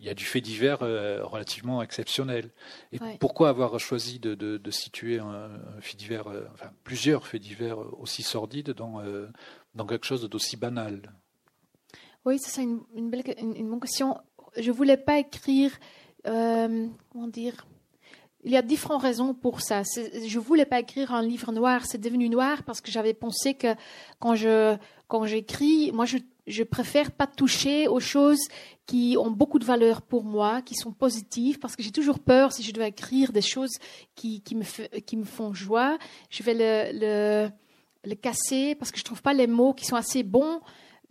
y, 0.00 0.08
a 0.08 0.14
du 0.14 0.24
fait 0.24 0.40
divers 0.40 0.78
euh, 0.80 1.22
relativement 1.26 1.82
exceptionnel. 1.82 2.48
Et 2.90 2.98
pourquoi 3.18 3.50
avoir 3.50 3.78
choisi 3.78 4.18
de, 4.18 4.70
situer 4.70 5.18
un, 5.18 5.50
fait 5.82 5.98
divers, 5.98 6.26
euh, 6.28 6.44
enfin, 6.54 6.70
plusieurs 6.84 7.26
faits 7.26 7.42
divers 7.42 7.76
aussi 8.00 8.22
sordides 8.22 8.70
dans, 8.70 9.02
dans 9.74 9.84
quelque 9.84 10.06
chose 10.06 10.26
d'aussi 10.26 10.56
banal? 10.56 11.12
Oui, 12.24 12.38
c'est 12.38 12.62
une, 12.62 12.80
une, 12.94 13.10
belle, 13.10 13.24
une, 13.36 13.68
bonne 13.68 13.80
question. 13.80 14.16
Je 14.56 14.70
voulais 14.70 14.96
pas 14.96 15.18
écrire, 15.18 15.78
comment 16.24 17.28
dire, 17.28 17.66
il 18.44 18.52
y 18.52 18.56
a 18.56 18.62
différentes 18.62 19.02
raisons 19.02 19.34
pour 19.34 19.60
ça. 19.60 19.82
Je 19.82 20.38
voulais 20.38 20.64
pas 20.64 20.80
écrire 20.80 21.12
un 21.12 21.22
livre 21.22 21.52
noir. 21.52 21.84
C'est 21.84 22.00
devenu 22.00 22.28
noir 22.28 22.62
parce 22.62 22.80
que 22.80 22.90
j'avais 22.90 23.14
pensé 23.14 23.54
que 23.54 23.74
quand 24.18 24.34
je 24.34 24.76
quand 25.08 25.26
j'écris, 25.26 25.92
moi 25.92 26.06
je 26.06 26.18
je 26.46 26.62
préfère 26.64 27.12
pas 27.12 27.26
toucher 27.26 27.86
aux 27.86 28.00
choses 28.00 28.40
qui 28.86 29.16
ont 29.18 29.30
beaucoup 29.30 29.58
de 29.58 29.64
valeur 29.64 30.02
pour 30.02 30.24
moi, 30.24 30.62
qui 30.62 30.74
sont 30.74 30.92
positives, 30.92 31.58
parce 31.58 31.76
que 31.76 31.82
j'ai 31.82 31.92
toujours 31.92 32.18
peur 32.18 32.52
si 32.52 32.62
je 32.62 32.72
dois 32.72 32.88
écrire 32.88 33.30
des 33.32 33.42
choses 33.42 33.78
qui, 34.16 34.40
qui, 34.40 34.56
me, 34.56 34.64
qui 35.00 35.16
me 35.16 35.24
font 35.24 35.54
joie, 35.54 35.96
je 36.28 36.42
vais 36.42 36.54
le, 36.54 36.98
le, 36.98 37.50
le, 38.04 38.14
casser 38.16 38.74
parce 38.74 38.90
que 38.90 38.98
je 38.98 39.04
trouve 39.04 39.22
pas 39.22 39.32
les 39.32 39.46
mots 39.46 39.74
qui 39.74 39.84
sont 39.84 39.96
assez 39.96 40.24
bons 40.24 40.60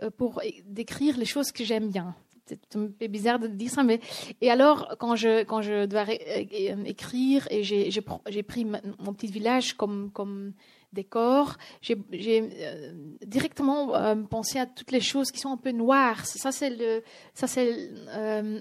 euh, 0.03 0.09
pour 0.09 0.41
décrire 0.65 1.17
les 1.17 1.25
choses 1.25 1.53
que 1.53 1.63
j'aime 1.63 1.89
bien 1.89 2.15
c'est 2.49 2.75
un 2.75 2.87
peu 2.87 3.07
bizarre 3.07 3.39
de 3.39 3.47
dire 3.47 3.69
ça, 3.69 3.83
mais 3.83 3.99
et 4.41 4.49
alors 4.49 4.95
quand 4.99 5.15
je 5.15 5.43
quand 5.43 5.61
je 5.61 5.85
dois 5.85 6.05
euh, 6.09 6.83
écrire 6.85 7.47
et 7.51 7.63
j'ai 7.63 7.91
j'ai 7.91 8.43
pris 8.43 8.65
mon 8.65 9.13
petit 9.13 9.27
village 9.27 9.73
comme 9.73 10.11
comme 10.11 10.53
décor, 10.91 11.57
j'ai 11.81 11.95
euh, 12.13 12.91
directement 13.25 13.95
euh, 13.95 14.15
pensé 14.15 14.57
à 14.57 14.65
toutes 14.65 14.91
les 14.91 15.01
choses 15.01 15.31
qui 15.31 15.39
sont 15.39 15.51
un 15.51 15.57
peu 15.57 15.71
noires. 15.71 16.25
Ça 16.25 16.51
c'est 16.51 16.71
le 16.71 17.03
ça 17.33 17.47
c'est 17.47 17.89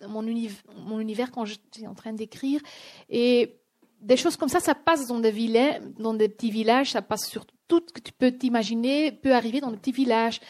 mon 0.08 0.26
univers 0.26 0.62
mon 0.76 1.00
univers 1.00 1.30
quand 1.30 1.44
j'étais 1.44 1.86
en 1.86 1.94
train 1.94 2.12
d'écrire 2.12 2.60
et 3.08 3.56
des 4.00 4.16
choses 4.16 4.36
comme 4.36 4.48
ça, 4.48 4.60
ça 4.60 4.76
passe 4.76 5.08
dans 5.08 5.18
des 5.18 5.32
villages, 5.32 5.80
dans 5.98 6.14
des 6.14 6.28
petits 6.28 6.52
villages, 6.52 6.92
ça 6.92 7.02
passe 7.02 7.26
sur 7.28 7.44
tout 7.66 7.82
ce 7.86 7.92
que 7.92 8.00
tu 8.00 8.12
peux 8.12 8.30
t'imaginer, 8.30 9.12
peut 9.12 9.34
arriver 9.34 9.60
dans 9.60 9.70
des 9.70 9.76
petits 9.76 9.92
villages. 9.92 10.40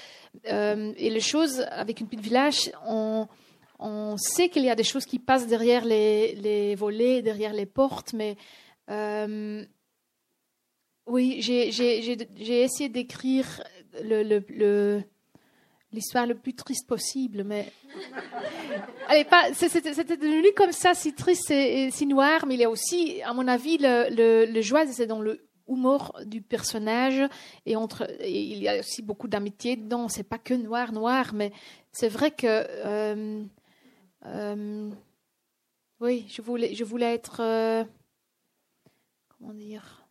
Euh, 0.47 0.93
et 0.97 1.11
les 1.11 1.21
choses, 1.21 1.61
avec 1.71 2.01
une 2.01 2.07
petite 2.07 2.25
village, 2.25 2.71
on, 2.87 3.27
on 3.79 4.17
sait 4.17 4.49
qu'il 4.49 4.64
y 4.64 4.71
a 4.71 4.75
des 4.75 4.85
choses 4.85 5.05
qui 5.05 5.19
passent 5.19 5.47
derrière 5.47 5.85
les, 5.85 6.35
les 6.37 6.75
volets, 6.75 7.23
derrière 7.23 7.53
les 7.53 7.67
portes, 7.67 8.12
mais 8.12 8.37
euh, 8.91 9.64
oui, 11.07 11.41
j'ai 11.41 12.62
essayé 12.62 12.88
d'écrire 12.88 13.62
l'histoire 15.93 16.27
le 16.27 16.35
plus 16.35 16.55
triste 16.55 16.87
possible, 16.87 17.45
mais 17.45 17.73
allez, 19.09 19.27
c'était 19.55 20.17
devenu 20.17 20.53
comme 20.55 20.73
ça, 20.73 20.95
si 20.95 21.14
triste 21.14 21.51
et, 21.51 21.91
si 21.91 22.07
noir, 22.07 22.47
mais 22.47 22.55
il 22.55 22.61
y 22.61 22.64
a 22.64 22.71
aussi, 22.71 23.23
à 23.23 23.33
mon 23.33 23.49
avis, 23.49 23.79
le 23.81 24.61
joie, 24.61 24.87
c'est 24.87 25.07
dans 25.07 25.21
le 25.21 25.47
humour 25.68 26.18
du 26.24 26.42
personnage 26.42 27.22
et 27.66 27.76
entre 27.76 28.11
il 28.20 28.62
y 28.62 28.68
a 28.68 28.81
aussi 28.81 29.02
beaucoup 29.02 29.28
d'amitié 29.28 29.76
dedans. 29.76 30.09
C'est 30.09 30.24
pas 30.24 30.38
que 30.38 30.54
noir 30.54 30.92
noir 30.92 31.35
mais 31.35 31.52
c'est 31.92 32.09
vrai 32.09 32.31
que 32.31 32.46
euh, 32.46 33.44
euh, 34.26 34.90
oui 36.00 36.26
je 36.28 36.42
voulais 36.42 36.74
je 36.74 36.85
voulais 36.85 37.14
être 37.14 37.40
euh, 37.40 37.85
comment 39.28 39.54
dire 39.54 40.07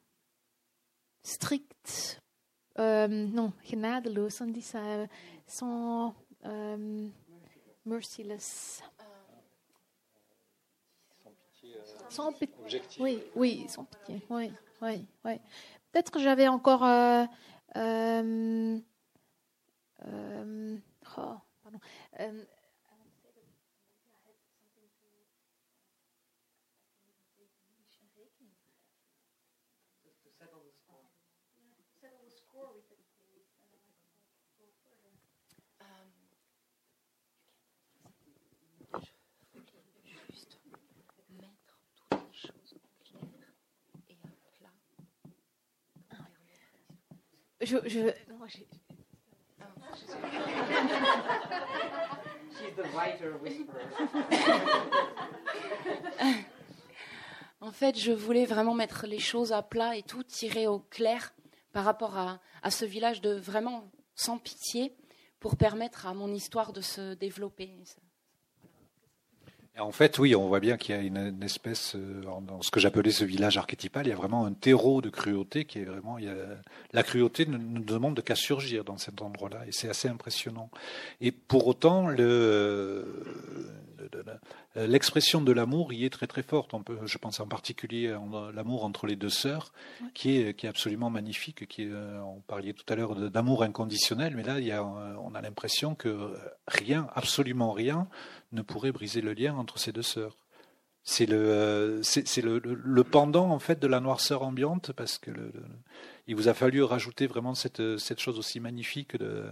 strict. 1.23 2.21
Non 2.77 3.53
genadeloos 3.63 4.41
on 4.41 4.45
dit 4.45 4.61
ça 4.61 4.79
sans 5.47 6.13
merciless. 7.85 8.83
Sans 12.09 12.31
pitié 12.31 12.81
oui 12.99 13.23
oui 13.35 13.65
sans 13.67 13.85
pitié 13.85 14.21
oui 14.29 14.51
oui, 14.81 15.05
oui. 15.25 15.39
Peut-être 15.91 16.11
que 16.11 16.19
j'avais 16.19 16.47
encore. 16.47 16.83
Euh, 16.83 17.25
euh, 17.75 18.77
euh, 20.05 20.77
oh, 21.17 21.35
pardon. 21.63 21.79
Je, 47.67 47.77
je... 47.85 47.99
Non, 47.99 48.39
en 57.61 57.71
fait, 57.71 57.99
je 57.99 58.11
voulais 58.11 58.45
vraiment 58.45 58.73
mettre 58.73 59.05
les 59.05 59.19
choses 59.19 59.51
à 59.51 59.61
plat 59.61 59.97
et 59.97 60.03
tout 60.03 60.23
tirer 60.23 60.67
au 60.67 60.79
clair 60.79 61.33
par 61.73 61.83
rapport 61.83 62.17
à, 62.17 62.39
à 62.63 62.71
ce 62.71 62.85
village 62.85 63.21
de 63.21 63.33
vraiment 63.33 63.91
sans 64.15 64.37
pitié 64.37 64.95
pour 65.39 65.57
permettre 65.57 66.07
à 66.07 66.13
mon 66.13 66.33
histoire 66.33 66.71
de 66.71 66.81
se 66.81 67.15
développer. 67.15 67.73
En 69.79 69.91
fait, 69.91 70.17
oui, 70.17 70.35
on 70.35 70.47
voit 70.47 70.59
bien 70.59 70.77
qu'il 70.77 70.95
y 70.95 70.97
a 70.97 71.01
une, 71.01 71.43
espèce, 71.43 71.95
euh, 71.95 72.21
dans 72.41 72.61
ce 72.61 72.71
que 72.71 72.79
j'appelais 72.79 73.11
ce 73.11 73.25
village 73.25 73.57
archétypal, 73.57 74.07
il 74.07 74.09
y 74.09 74.13
a 74.13 74.15
vraiment 74.15 74.45
un 74.45 74.53
terreau 74.53 75.01
de 75.01 75.09
cruauté 75.09 75.65
qui 75.65 75.79
est 75.79 75.85
vraiment. 75.85 76.17
Il 76.17 76.25
y 76.25 76.29
a, 76.29 76.35
la 76.93 77.03
cruauté 77.03 77.45
ne, 77.45 77.57
ne 77.57 77.79
demande 77.79 78.21
qu'à 78.23 78.35
surgir 78.35 78.83
dans 78.83 78.97
cet 78.97 79.21
endroit-là, 79.21 79.65
et 79.67 79.71
c'est 79.71 79.89
assez 79.89 80.07
impressionnant. 80.07 80.71
Et 81.21 81.31
pour 81.31 81.67
autant, 81.67 82.07
le, 82.07 83.05
l'expression 84.75 85.41
de 85.41 85.51
l'amour 85.51 85.93
y 85.93 86.05
est 86.05 86.09
très 86.09 86.27
très 86.27 86.43
forte. 86.43 86.73
On 86.73 86.83
peut, 86.83 86.97
je 87.05 87.17
pense 87.17 87.39
en 87.39 87.47
particulier 87.47 88.09
à 88.09 88.19
l'amour 88.53 88.85
entre 88.85 89.07
les 89.07 89.15
deux 89.15 89.29
sœurs, 89.29 89.71
qui 90.13 90.37
est, 90.37 90.53
qui 90.53 90.65
est 90.65 90.69
absolument 90.69 91.09
magnifique. 91.09 91.67
Qui 91.67 91.85
euh, 91.85 92.21
on 92.21 92.41
parlait 92.41 92.73
tout 92.73 92.85
à 92.91 92.95
l'heure 92.95 93.15
d'amour 93.15 93.63
inconditionnel, 93.63 94.35
mais 94.35 94.43
là, 94.43 94.59
il 94.59 94.65
y 94.65 94.71
a, 94.71 94.83
on 94.83 95.33
a 95.35 95.41
l'impression 95.41 95.95
que 95.95 96.33
rien, 96.67 97.07
absolument 97.13 97.71
rien, 97.71 98.07
ne 98.51 98.61
pourrait 98.61 98.91
briser 98.91 99.21
le 99.21 99.33
lien 99.33 99.55
entre 99.55 99.79
ces 99.79 99.91
deux 99.91 100.01
sœurs. 100.03 100.37
C'est 101.03 101.25
le, 101.25 101.37
euh, 101.37 102.03
c'est 102.03 102.41
le, 102.41 102.59
le, 102.59 103.03
pendant 103.05 103.49
en 103.49 103.59
fait 103.59 103.79
de 103.79 103.87
la 103.87 104.01
noirceur 104.01 104.43
ambiante 104.43 104.91
parce 104.91 105.17
que 105.17 105.31
le, 105.31 105.53
il 106.27 106.35
vous 106.35 106.49
a 106.49 106.53
fallu 106.53 106.83
rajouter 106.83 107.27
vraiment 107.27 107.55
cette, 107.55 107.97
cette 107.97 108.19
chose 108.19 108.37
aussi 108.37 108.59
magnifique 108.59 109.15
de, 109.17 109.45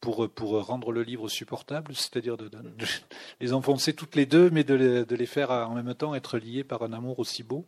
pour, 0.00 0.28
pour 0.30 0.64
rendre 0.66 0.92
le 0.92 1.02
livre 1.02 1.28
supportable, 1.28 1.94
c'est-à-dire 1.94 2.36
de, 2.36 2.50
les 3.40 3.52
enfoncer 3.52 3.92
toutes 3.94 4.16
les 4.16 4.26
deux, 4.26 4.50
mais 4.50 4.64
de 4.64 4.74
les, 4.74 5.04
de 5.04 5.16
les 5.16 5.26
faire 5.26 5.50
en 5.50 5.74
même 5.74 5.94
temps 5.94 6.14
être 6.14 6.38
liés 6.38 6.64
par 6.64 6.82
un 6.82 6.92
amour 6.92 7.18
aussi 7.18 7.42
beau. 7.42 7.66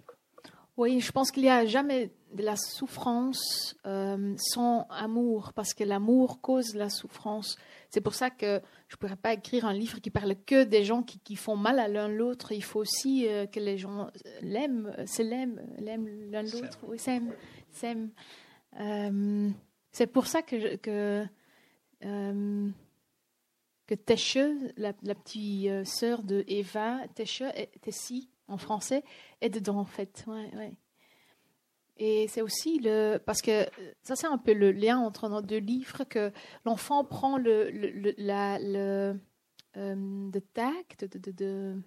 Oui, 0.77 1.01
je 1.01 1.13
pense 1.13 1.31
qu'il 1.31 1.45
n'y 1.45 1.51
a 1.51 1.65
jamais 1.67 2.11
de 2.33 2.43
la 2.43 2.57
souffrance 2.57 3.77
euh, 3.87 4.35
sans 4.37 4.89
amour, 4.91 5.53
parce 5.53 5.73
que 5.73 5.85
l'amour 5.85 6.41
cause 6.41 6.75
la 6.75 6.91
souffrance. 6.91 7.57
C'est 7.91 8.01
pour 8.01 8.15
ça 8.15 8.31
que 8.31 8.61
je 8.89 8.97
ne 8.97 8.99
pourrais 8.99 9.15
pas 9.15 9.33
écrire 9.35 9.67
un 9.67 9.73
livre 9.73 10.01
qui 10.01 10.11
parle 10.11 10.35
que 10.45 10.65
des 10.65 10.85
gens 10.85 11.05
qui, 11.05 11.21
qui 11.21 11.37
font 11.37 11.55
mal 11.55 11.79
à 11.79 11.87
l'un 11.87 12.09
l'autre. 12.09 12.51
Il 12.51 12.65
faut 12.65 12.81
aussi 12.81 13.29
euh, 13.29 13.47
que 13.47 13.61
les 13.61 13.79
gens 13.79 14.11
l'aiment, 14.43 14.93
se 15.07 15.23
l'aiment, 15.23 15.63
l'aiment 15.79 16.09
l'un 16.33 16.43
l'autre, 16.43 16.79
oui, 16.89 16.99
s'aiment, 16.99 17.33
s'aiment. 17.71 18.11
Euh, 18.81 19.51
c'est 19.93 20.09
pour 20.09 20.27
ça 20.27 20.43
que, 20.43 20.75
que, 20.75 21.25
euh, 22.05 22.69
que 23.87 23.95
Tesche, 23.95 24.39
la, 24.77 24.93
petite 24.93 25.85
sœur 25.85 26.23
de 26.23 26.45
Eva, 26.49 27.01
Tesche, 27.15 27.43
Tessie 27.83 28.31
en 28.49 28.57
français, 28.57 29.05
est 29.41 29.51
dedans 29.51 29.79
en 29.79 29.85
fait. 29.85 30.25
Ouais, 30.27 30.51
ouais. 30.55 30.73
Et 31.97 32.27
c'est 32.29 32.43
aussi 32.43 32.81
le 32.81 33.19
parce 33.19 33.41
que 33.41 33.67
ça 34.03 34.17
c'est 34.17 34.27
un 34.27 34.39
peu 34.39 34.53
le 34.53 34.73
lien 34.73 34.99
entre 34.99 35.29
nos 35.29 35.43
deux 35.43 35.59
livres 35.59 36.03
que 36.05 36.33
l'enfant 36.65 37.05
prend 37.05 37.39
le 37.39 37.71
le, 37.71 38.13
la, 38.19 38.59
le 38.59 39.21
euh, 39.77 40.31
tact 40.55 41.05
de, 41.05 41.19
de, 41.19 41.31
de 41.31 41.83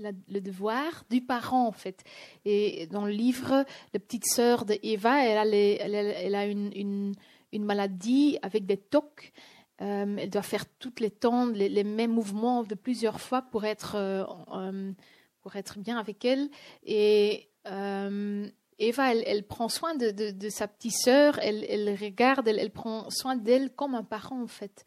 le 0.00 0.40
devoir 0.40 1.04
du 1.10 1.20
parent 1.20 1.66
en 1.66 1.72
fait. 1.72 2.02
Et 2.44 2.86
dans 2.86 3.04
le 3.04 3.12
livre, 3.12 3.64
la 3.92 4.00
petite 4.00 4.26
sœur 4.26 4.64
de 4.64 4.78
Eva, 4.82 5.24
elle 5.24 5.38
a, 5.38 5.44
elle, 5.44 5.94
elle, 5.94 6.34
a 6.34 6.46
une, 6.46 7.14
une, 7.52 7.64
maladie 7.64 8.38
avec 8.42 8.66
des 8.66 8.76
tocs. 8.76 9.32
Euh, 9.80 10.16
elle 10.18 10.30
doit 10.30 10.42
faire 10.42 10.66
toutes 10.78 11.00
les 11.00 11.10
temps 11.10 11.46
les, 11.46 11.84
mêmes 11.84 12.12
mouvements 12.12 12.64
de 12.64 12.74
plusieurs 12.74 13.20
fois 13.20 13.42
pour 13.42 13.64
être 13.64 13.94
euh, 13.96 14.24
euh 14.54 14.92
pour 15.40 15.56
être 15.56 15.78
bien 15.78 15.96
avec 15.96 16.22
elle. 16.26 16.50
Et 16.82 17.48
Eva, 17.64 19.14
elle, 19.14 19.46
prend 19.46 19.70
soin 19.70 19.94
de, 19.94 20.48
sa 20.50 20.68
petite 20.68 20.92
sœur, 20.92 21.38
elle, 21.38 21.96
regarde, 21.98 22.46
elle, 22.46 22.70
prend 22.70 23.08
soin 23.08 23.36
d'elle 23.36 23.70
comme 23.74 23.94
un 23.94 24.04
parent 24.04 24.42
en 24.42 24.46
fait. 24.46 24.84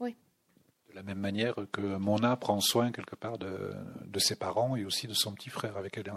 Oui. 0.00 0.16
De 0.88 0.94
la 0.94 1.02
même 1.02 1.18
manière 1.18 1.54
que 1.70 1.82
Mona 1.98 2.34
prend 2.36 2.60
soin 2.60 2.92
quelque 2.92 3.14
part 3.14 3.36
de, 3.36 3.74
ses 4.16 4.36
parents 4.36 4.74
et 4.74 4.86
aussi 4.86 5.06
de 5.06 5.12
son 5.12 5.34
petit 5.34 5.50
frère, 5.50 5.76
avec, 5.76 5.98
elle, 5.98 6.10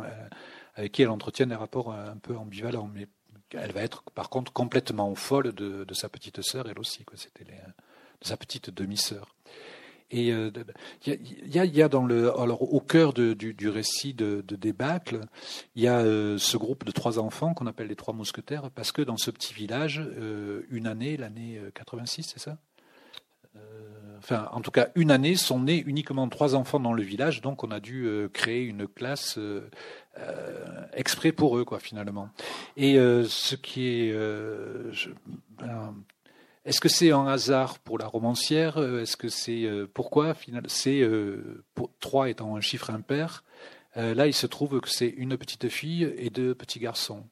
avec 0.75 0.93
qui 0.93 1.01
elle 1.01 1.09
entretient 1.09 1.47
des 1.47 1.55
rapports 1.55 1.91
un 1.91 2.17
peu 2.17 2.37
ambivalents. 2.37 2.89
Mais 2.93 3.09
elle 3.53 3.71
va 3.71 3.81
être 3.81 4.03
par 4.11 4.29
contre 4.29 4.51
complètement 4.51 5.13
folle 5.15 5.53
de, 5.53 5.93
sa 5.93 6.09
petite 6.09 6.41
sœur, 6.41 6.67
elle 6.69 6.79
aussi. 6.79 7.05
C'était 7.15 7.45
de 7.45 8.27
sa 8.27 8.37
petite 8.37 8.69
demi-sœur. 8.69 9.33
Et 10.13 10.27
il 10.27 10.31
euh, 10.31 10.51
y, 11.07 11.59
a, 11.59 11.65
y, 11.65 11.81
a, 11.81 11.89
dans 11.89 12.05
le, 12.05 12.39
alors 12.39 12.71
au 12.71 12.79
cœur 12.79 13.13
du, 13.13 13.69
récit 13.69 14.13
de, 14.13 14.43
de 14.47 14.55
débâcle, 14.55 15.21
il 15.75 15.81
y 15.81 15.87
a 15.87 15.99
euh, 15.99 16.37
ce 16.37 16.55
groupe 16.55 16.85
de 16.85 16.91
trois 16.91 17.17
enfants 17.17 17.55
qu'on 17.55 17.65
appelle 17.65 17.87
les 17.87 17.95
trois 17.95 18.13
mousquetaires, 18.13 18.69
parce 18.69 18.91
que 18.91 19.01
dans 19.01 19.17
ce 19.17 19.31
petit 19.31 19.55
village, 19.55 19.99
euh, 19.99 20.61
une 20.69 20.85
année, 20.85 21.17
l'année 21.17 21.59
86, 21.73 22.23
c'est 22.33 22.39
ça? 22.39 22.57
Enfin, 24.19 24.47
en 24.53 24.61
tout 24.61 24.71
cas, 24.71 24.87
une 24.95 25.11
année 25.11 25.35
sont 25.35 25.59
nés 25.59 25.83
uniquement 25.85 26.29
trois 26.29 26.55
enfants 26.55 26.79
dans 26.79 26.93
le 26.93 27.03
village, 27.03 27.41
donc 27.41 27.65
on 27.65 27.71
a 27.71 27.81
dû 27.81 28.07
créer 28.31 28.63
une 28.63 28.87
classe 28.87 29.37
exprès 30.93 31.31
pour 31.31 31.57
eux, 31.57 31.65
quoi, 31.65 31.79
finalement. 31.79 32.29
Et 32.77 32.95
ce 32.95 33.55
qui 33.55 33.87
est, 33.89 34.13
ben, 35.59 35.95
est-ce 36.65 36.79
que 36.79 36.87
c'est 36.87 37.11
un 37.11 37.27
hasard 37.27 37.79
pour 37.79 37.97
la 37.97 38.07
romancière? 38.07 38.77
Euh, 38.77 39.01
Est-ce 39.01 39.17
que 39.17 39.27
c'est 39.27 39.65
euh, 39.65 39.85
pourquoi 39.93 40.33
C'est 40.67 41.01
euh, 41.01 41.63
trois 41.99 42.29
étant 42.29 42.55
un 42.55 42.61
chiffre 42.61 42.89
impair. 42.89 43.43
là, 43.95 44.27
il 44.27 44.33
se 44.33 44.47
trouve 44.47 44.79
que 44.79 44.89
c'est 44.89 45.09
une 45.09 45.37
petite 45.37 45.67
fille 45.67 46.13
et 46.17 46.29
deux 46.29 46.55
petits 46.55 46.79
garçons. 46.79 47.23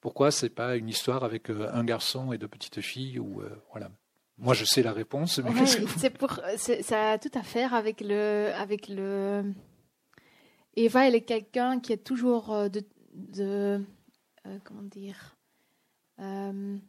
Pourquoi 0.00 0.30
c'est 0.30 0.50
pas 0.50 0.76
une 0.76 0.88
histoire 0.88 1.24
avec 1.24 1.48
un 1.48 1.84
garçon 1.84 2.32
et 2.32 2.38
deux 2.38 2.48
petites 2.48 2.80
filles 2.80 3.18
ou 3.18 3.42
voilà 3.70 3.90
Moi, 4.36 4.52
je 4.54 4.64
sais 4.64 4.82
la 4.82 4.92
réponse. 4.92 5.38
Mais 5.38 5.66
c'est 5.66 6.10
pour 6.10 6.40
ça 6.56 7.12
a 7.12 7.18
tout 7.18 7.30
à 7.34 7.42
faire 7.42 7.72
avec 7.74 8.00
le 8.00 8.50
avec 8.54 8.88
le. 8.88 9.44
Eva, 10.74 11.06
elle 11.06 11.14
est 11.14 11.22
quelqu'un 11.22 11.80
qui 11.80 11.92
est 11.92 12.04
toujours 12.04 12.54
de, 12.70 12.82
de 13.14 13.84
comment 14.64 14.82
dire 14.82 15.36
elle, 16.18 16.80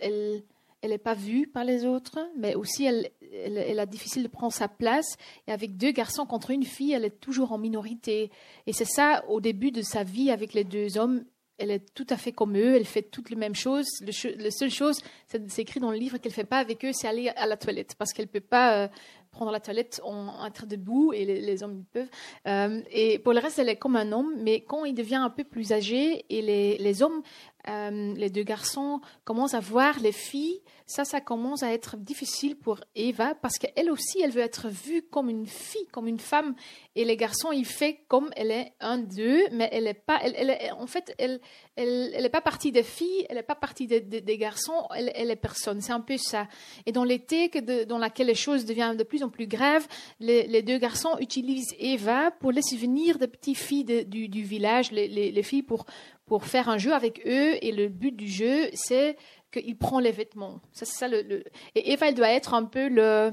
elle, 0.00 0.42
elle 0.82 0.90
n'est 0.90 0.98
pas 0.98 1.14
vue 1.14 1.46
par 1.46 1.64
les 1.64 1.84
autres, 1.84 2.18
mais 2.36 2.54
aussi 2.54 2.84
elle, 2.84 3.10
elle, 3.32 3.78
a 3.78 3.86
difficile 3.86 4.22
de 4.22 4.28
prendre 4.28 4.52
sa 4.52 4.68
place. 4.68 5.16
Et 5.46 5.52
avec 5.52 5.76
deux 5.76 5.90
garçons 5.90 6.26
contre 6.26 6.50
une 6.50 6.64
fille, 6.64 6.92
elle 6.92 7.04
est 7.04 7.20
toujours 7.20 7.52
en 7.52 7.58
minorité. 7.58 8.30
Et 8.66 8.72
c'est 8.72 8.84
ça, 8.84 9.24
au 9.28 9.40
début 9.40 9.70
de 9.70 9.82
sa 9.82 10.04
vie 10.04 10.30
avec 10.30 10.54
les 10.54 10.64
deux 10.64 10.98
hommes, 10.98 11.24
elle 11.58 11.70
est 11.70 11.94
tout 11.94 12.06
à 12.10 12.16
fait 12.16 12.32
comme 12.32 12.56
eux, 12.56 12.76
elle 12.76 12.84
fait 12.84 13.02
toutes 13.02 13.30
les 13.30 13.36
mêmes 13.36 13.54
choses. 13.54 13.86
la 14.00 14.50
seule 14.50 14.70
chose, 14.70 15.00
c'est 15.26 15.58
écrit 15.58 15.80
dans 15.80 15.90
le 15.90 15.96
livre 15.96 16.18
qu'elle 16.18 16.32
fait 16.32 16.44
pas 16.44 16.58
avec 16.58 16.84
eux, 16.84 16.92
c'est 16.92 17.08
aller 17.08 17.30
à 17.30 17.46
la 17.46 17.56
toilette, 17.56 17.94
parce 17.96 18.12
qu'elle 18.12 18.28
peut 18.28 18.40
pas 18.40 18.84
euh, 18.84 18.88
prendre 19.36 19.52
la 19.52 19.60
toilette 19.60 20.00
en 20.02 20.46
être 20.46 20.64
debout 20.64 21.12
et 21.12 21.26
les, 21.26 21.62
hommes 21.62 21.84
peuvent. 21.92 22.08
Euh, 22.48 22.80
et 22.90 23.18
pour 23.18 23.34
le 23.34 23.40
reste, 23.40 23.58
elle 23.58 23.68
est 23.68 23.76
comme 23.76 23.94
un 23.96 24.10
homme, 24.10 24.32
mais 24.38 24.62
quand 24.62 24.86
il 24.86 24.94
devient 24.94 25.16
un 25.16 25.28
peu 25.28 25.44
plus 25.44 25.72
âgé 25.72 26.24
et 26.30 26.40
les, 26.40 26.78
les 26.78 27.02
hommes 27.02 27.22
euh, 27.68 28.14
les 28.14 28.30
deux 28.30 28.42
garçons 28.42 29.00
commencent 29.24 29.54
à 29.54 29.60
voir 29.60 29.98
les 30.00 30.12
filles, 30.12 30.60
ça, 30.86 31.04
ça 31.04 31.20
commence 31.20 31.64
à 31.64 31.72
être 31.72 31.96
difficile 31.96 32.56
pour 32.56 32.78
Eva 32.94 33.34
parce 33.34 33.58
qu'elle 33.58 33.90
aussi, 33.90 34.20
elle 34.22 34.30
veut 34.30 34.42
être 34.42 34.68
vue 34.68 35.02
comme 35.02 35.28
une 35.28 35.46
fille, 35.46 35.86
comme 35.90 36.06
une 36.06 36.20
femme. 36.20 36.54
Et 36.94 37.04
les 37.04 37.16
garçons, 37.16 37.50
il 37.50 37.64
fait 37.64 38.04
comme 38.06 38.30
elle 38.36 38.52
est 38.52 38.72
un 38.78 38.98
d'eux, 38.98 39.42
mais 39.50 39.68
elle 39.72 39.88
est 39.88 39.94
pas, 39.94 40.20
elle, 40.22 40.72
en 40.78 40.86
fait, 40.86 41.12
elle, 41.18 41.40
elle, 41.74 42.12
elle 42.14 42.30
pas 42.30 42.40
partie 42.40 42.70
des 42.70 42.84
filles, 42.84 43.26
elle 43.28 43.38
est 43.38 43.42
pas 43.42 43.56
partie 43.56 43.88
des, 43.88 44.38
garçons, 44.38 44.86
elle, 44.94 45.10
elle 45.16 45.30
est 45.32 45.36
personne. 45.36 45.80
C'est 45.80 45.92
un 45.92 46.00
peu 46.00 46.18
ça. 46.18 46.46
Et 46.86 46.92
dans 46.92 47.04
l'été, 47.04 47.48
dans 47.86 47.98
laquelle 47.98 48.28
les 48.28 48.34
choses 48.34 48.64
deviennent 48.64 48.96
de 48.96 49.04
plus 49.04 49.24
en 49.24 49.28
plus 49.28 49.48
graves, 49.48 49.88
les, 50.20 50.62
deux 50.62 50.78
garçons 50.78 51.16
utilisent 51.18 51.74
Eva 51.80 52.30
pour 52.30 52.52
les 52.52 52.62
souvenirs 52.62 53.18
des 53.18 53.26
petites 53.26 53.58
filles 53.58 53.84
du, 54.06 54.42
village, 54.42 54.92
les 54.92 55.42
filles 55.42 55.64
pour 55.64 55.86
pour 56.26 56.44
faire 56.44 56.68
un 56.68 56.78
jeu 56.78 56.92
avec 56.92 57.26
eux. 57.26 57.56
Et 57.62 57.72
le 57.72 57.88
but 57.88 58.14
du 58.14 58.28
jeu, 58.28 58.68
c'est 58.74 59.16
qu'il 59.52 59.76
prend 59.78 60.00
les 60.00 60.12
vêtements. 60.12 60.60
Ça, 60.72 60.84
c'est 60.84 60.98
ça 60.98 61.08
le, 61.08 61.44
Et 61.74 61.92
Eva, 61.92 62.08
elle 62.08 62.14
doit 62.14 62.30
être 62.30 62.54
un 62.54 62.64
peu 62.64 62.88
le. 62.88 63.32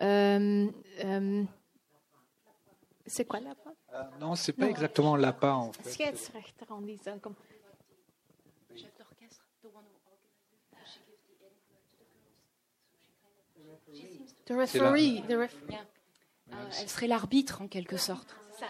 Euh, 0.00 0.66
euh, 1.04 1.44
c'est 3.06 3.24
quoi 3.24 3.40
lapin 3.40 3.74
euh, 3.94 4.02
Non, 4.20 4.34
c'est 4.34 4.52
pas 4.52 4.64
non. 4.64 4.70
exactement 4.70 5.16
lapin 5.16 5.54
en 5.54 5.72
fait. 5.72 5.92
Scheidsrechter. 5.92 6.66
The 14.44 14.54
referee. 14.54 15.22
The 15.28 15.48
yeah. 15.70 15.82
uh, 16.50 16.54
elle 16.80 16.88
serait 16.88 17.06
l'arbitre 17.06 17.62
en 17.62 17.68
quelque 17.68 17.96
sorte. 17.96 18.34
Ça, 18.58 18.66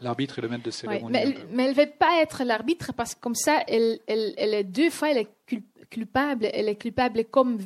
L'arbitre 0.00 0.38
est 0.38 0.42
le 0.42 0.48
maître 0.48 0.62
de 0.62 0.70
cérémonie. 0.70 1.16
elle, 1.16 1.34
mais 1.50 1.64
elle 1.64 1.70
ne 1.70 1.80
veut 1.80 1.90
pas 1.90 2.20
être 2.22 2.44
l'arbitre 2.44 2.92
parce 2.92 3.14
que 3.14 3.20
comme 3.20 3.34
ça, 3.34 3.62
elle, 3.66 3.98
elle, 4.06 4.34
elle 4.36 4.54
est 4.54 4.64
deux 4.64 4.90
fois 4.90 5.10
elle 5.10 5.18
est 5.18 5.30
culpable. 5.90 6.48
Elle 6.52 6.68
est 6.68 6.76
culpable 6.76 7.24
comme, 7.24 7.58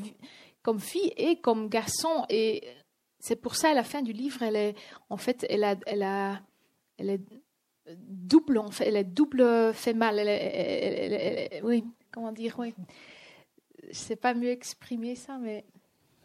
comme 0.62 0.80
fille 0.80 1.12
et 1.16 1.36
comme 1.36 1.68
garçon. 1.68 2.24
Et 2.30 2.64
c'est 3.18 3.36
pour 3.36 3.54
ça, 3.54 3.70
à 3.70 3.74
la 3.74 3.84
fin 3.84 4.02
du 4.02 4.12
livre, 4.12 4.42
elle 4.42 4.56
est, 4.56 4.74
en 5.10 5.16
fait, 5.16 5.46
elle 5.48 5.64
a, 5.64 5.76
elle 5.86 6.02
a, 6.02 6.40
elle 6.98 7.10
est 7.10 7.20
double, 7.96 8.58
en 8.58 8.70
fait, 8.70 8.86
elle 8.86 8.96
est 8.96 9.04
double 9.04 9.72
fait 9.74 9.94
mal. 9.94 10.18
Elle 10.18 10.28
est, 10.28 11.60
oui, 11.62 11.84
comment 12.10 12.32
dire, 12.32 12.56
oui. 12.58 12.74
Je 13.88 13.94
sais 13.94 14.16
pas 14.16 14.34
mieux 14.34 14.50
exprimer 14.50 15.14
ça, 15.14 15.38
mais. 15.38 15.64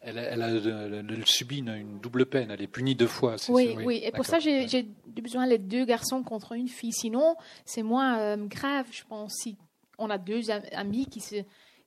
Elle, 0.02 0.16
elle, 0.16 0.42
a, 0.42 0.48
elle, 0.48 1.26
subit 1.26 1.58
une, 1.58 1.68
une, 1.68 2.00
double 2.00 2.24
peine, 2.24 2.50
elle 2.50 2.62
est 2.62 2.66
punie 2.66 2.94
deux 2.94 3.06
fois. 3.06 3.36
Oui, 3.50 3.74
oui, 3.76 3.84
oui, 3.84 4.00
et 4.02 4.12
pour 4.12 4.24
ça 4.24 4.38
j'ai 4.38 4.88
besoin 5.08 5.46
les 5.46 5.58
deux 5.58 5.84
garçons 5.84 6.22
contre 6.22 6.52
une 6.52 6.68
fille. 6.68 6.92
Sinon, 6.92 7.36
c'est 7.66 7.82
moins 7.82 8.18
euh, 8.18 8.36
grave, 8.46 8.86
je 8.90 9.02
pense, 9.08 9.34
si 9.34 9.58
on 9.98 10.08
a 10.08 10.16
deux 10.16 10.50
amis 10.50 11.06
qui, 11.06 11.20
se, 11.20 11.36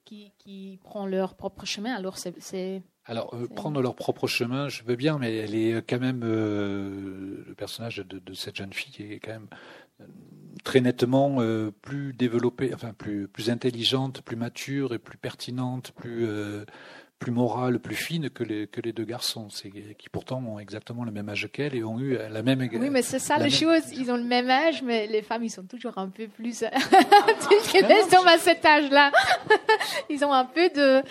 qui, 0.05 0.32
qui 0.38 0.80
prennent 0.84 1.09
leur 1.09 1.36
propre 1.36 1.66
chemin. 1.66 1.95
Alors 1.95 2.18
c'est 2.18 2.84
alors, 3.05 3.36
euh, 3.36 3.47
prendre 3.47 3.82
leur 3.82 3.95
propre 3.95 4.28
chemin, 4.28 4.70
je 4.70 4.84
veux 4.84 4.95
bien, 4.95 5.18
mais 5.18 5.36
elle 5.36 5.55
est 5.55 5.86
quand 5.88 5.99
même 5.99 6.22
euh, 6.24 7.43
le 7.45 7.53
personnage 7.53 7.97
de, 7.97 8.20
de, 8.20 8.34
cette 8.34 8.55
jeune 8.55 8.72
fille 8.72 8.93
qui 8.93 9.03
est 9.03 9.20
quand 9.20 9.34
même 9.34 9.49
euh, 9.99 10.05
très 10.64 10.80
nettement 10.80 11.41
euh, 11.41 11.72
plus 11.82 12.14
développée, 12.14 12.74
enfin 12.74 12.93
plus 12.93 13.28
plus 13.28 13.49
intelligente, 13.49 14.22
plus 14.22 14.38
mature 14.38 14.93
et 14.93 14.99
plus 14.99 15.18
pertinente, 15.18 15.91
plus 15.91 16.26
euh, 16.26 16.66
plus 17.24 17.32
morale, 17.32 17.80
plus 17.80 17.95
fine 17.95 18.30
que 18.30 18.43
les, 18.43 18.67
que 18.67 18.82
les 18.82 18.91
deux 18.91 19.05
garçons, 19.05 19.47
qui 19.97 20.09
pourtant 20.09 20.43
ont 20.45 20.59
exactement 20.59 21.05
le 21.05 21.11
même 21.11 21.30
âge 21.30 21.47
qu'elle 21.53 21.74
et 21.74 21.82
ont 21.82 21.97
eu 21.97 22.17
la 22.17 22.43
même. 22.43 22.59
Oui, 22.59 22.89
mais 22.89 23.01
c'est 23.01 23.19
ça 23.19 23.38
la, 23.38 23.49
chose. 23.49 23.82
Ils 23.93 24.11
ont 24.11 24.17
le 24.17 24.26
même 24.26 24.49
âge, 24.49 24.82
mais 24.84 25.07
les 25.07 25.21
femmes, 25.21 25.45
ils 25.45 25.49
sont 25.49 25.63
toujours 25.63 25.97
un 25.97 26.09
peu 26.09 26.28
plus. 26.28 26.61
ils 27.74 28.11
sont 28.11 28.26
à 28.28 28.38
cet 28.38 28.65
âge-là. 28.65 29.11
ils 30.09 30.26
ont 30.26 30.34
un 30.34 30.43
peu 30.43 30.67
de. 30.69 31.01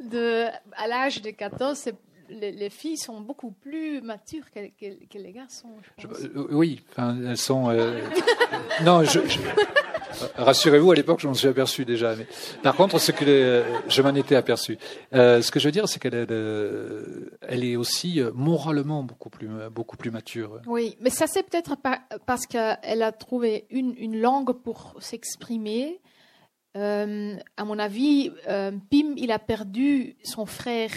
de 0.00 0.46
à 0.72 0.88
l'âge 0.88 1.22
de 1.22 1.30
14, 1.30 1.78
c'est 1.78 1.94
les, 2.30 2.70
filles 2.70 2.96
sont 2.96 3.20
beaucoup 3.20 3.50
plus 3.52 4.00
matures 4.00 4.44
que, 4.52 4.60
que, 4.80 5.18
les 5.18 5.32
garçons. 5.32 5.68
Je 5.98 6.06
pense. 6.06 6.20
Euh, 6.20 6.46
oui, 6.50 6.80
enfin, 6.90 7.16
elles 7.26 7.36
sont. 7.36 7.70
Euh, 7.70 8.00
non, 8.84 9.04
je, 9.04 9.20
rassurez-vous, 10.36 10.92
à 10.92 10.94
l'époque, 10.94 11.20
je 11.20 11.28
m'en 11.28 11.34
suis 11.34 11.48
aperçu 11.48 11.84
déjà. 11.84 12.14
Mais 12.16 12.26
par 12.62 12.76
contre, 12.76 12.98
ce 12.98 13.12
que 13.12 13.64
je 13.88 14.02
m'en 14.02 14.14
étais 14.14 14.36
aperçu. 14.36 14.78
Euh, 15.14 15.42
ce 15.42 15.50
que 15.50 15.60
je 15.60 15.68
veux 15.68 15.72
dire, 15.72 15.88
c'est 15.88 16.00
qu'elle 16.00 16.14
elle 17.42 17.64
est 17.64 17.76
aussi 17.76 18.20
moralement 18.34 19.02
beaucoup 19.02 19.30
plus, 19.30 20.10
mature. 20.10 20.60
Oui, 20.66 20.96
mais 21.00 21.10
ça 21.10 21.26
c'est 21.26 21.42
peut-être 21.42 21.76
parce 22.26 22.46
qu'elle 22.46 23.02
a 23.02 23.12
trouvé 23.12 23.66
une, 23.70 24.20
langue 24.20 24.52
pour 24.52 24.96
s'exprimer. 25.00 26.00
à 26.74 27.64
mon 27.64 27.78
avis, 27.78 28.30
Pim, 28.46 29.14
il 29.16 29.30
a 29.32 29.38
perdu 29.38 30.16
son 30.24 30.46
frère 30.46 30.90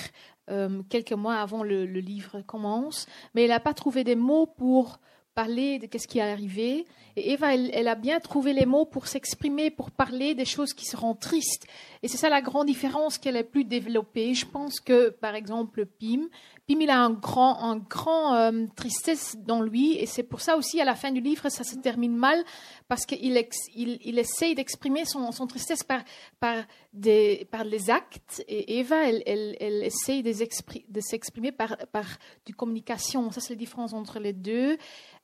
euh, 0.49 0.81
quelques 0.89 1.13
mois 1.13 1.35
avant 1.35 1.63
le, 1.63 1.85
livre 1.85 2.41
commence, 2.41 3.07
mais 3.33 3.43
elle 3.43 3.49
n'a 3.49 3.61
pas 3.61 3.73
trouvé 3.73 4.03
des 4.03 4.15
mots 4.15 4.45
pour 4.45 4.99
parler 5.35 5.79
de 5.79 5.97
ce 5.97 6.07
qui 6.07 6.19
est 6.19 6.21
arrivé. 6.21 6.85
Et 7.15 7.31
Eva, 7.33 7.55
elle, 7.55 7.87
a 7.87 7.95
bien 7.95 8.19
trouvé 8.19 8.53
les 8.53 8.65
mots 8.65 8.85
pour 8.85 9.07
s'exprimer, 9.07 9.69
pour 9.69 9.91
parler 9.91 10.35
des 10.35 10.45
choses 10.45 10.73
qui 10.73 10.85
seront 10.85 11.15
tristes. 11.15 11.67
Et 12.03 12.09
c'est 12.09 12.17
ça 12.17 12.27
la 12.29 12.41
grande 12.41 12.67
différence 12.67 13.17
qu'elle 13.17 13.37
est 13.37 13.45
plus 13.45 13.63
développée. 13.63 14.33
Je 14.33 14.45
pense 14.45 14.81
que, 14.81 15.09
par 15.09 15.35
exemple, 15.35 15.85
Pim, 15.85 16.27
Pim, 16.67 16.81
il 16.81 16.89
a 16.89 16.99
un 16.99 17.11
grand, 17.11 17.63
un 17.63 17.77
grand 17.77 18.35
euh, 18.35 18.65
tristesse 18.75 19.37
dans 19.39 19.61
lui. 19.61 19.97
Et 19.97 20.05
c'est 20.05 20.23
pour 20.23 20.41
ça 20.41 20.57
aussi, 20.57 20.81
à 20.81 20.85
la 20.85 20.95
fin 20.95 21.11
du 21.11 21.21
livre, 21.21 21.47
ça 21.47 21.63
se 21.63 21.75
termine 21.75 22.15
mal, 22.15 22.43
parce 22.89 23.05
qu'il 23.05 23.19
il, 23.21 23.99
il 24.01 24.19
essaye 24.19 24.53
d'exprimer 24.53 25.05
son, 25.05 25.31
son, 25.31 25.47
tristesse 25.47 25.83
par, 25.83 26.01
par, 26.41 26.65
des, 26.91 27.47
par 27.51 27.63
les 27.63 27.89
actes. 27.89 28.43
Et 28.49 28.79
Eva, 28.79 29.07
elle, 29.07 29.23
elle, 29.25 29.55
elle 29.61 29.83
essaye 29.83 30.23
de 30.23 30.99
s'exprimer 31.01 31.53
par, 31.53 31.77
par 31.93 32.05
du 32.45 32.53
communication. 32.53 33.31
Ça, 33.31 33.39
c'est 33.39 33.53
la 33.53 33.59
différence 33.59 33.93
entre 33.93 34.19
les 34.19 34.33
deux. 34.33 34.77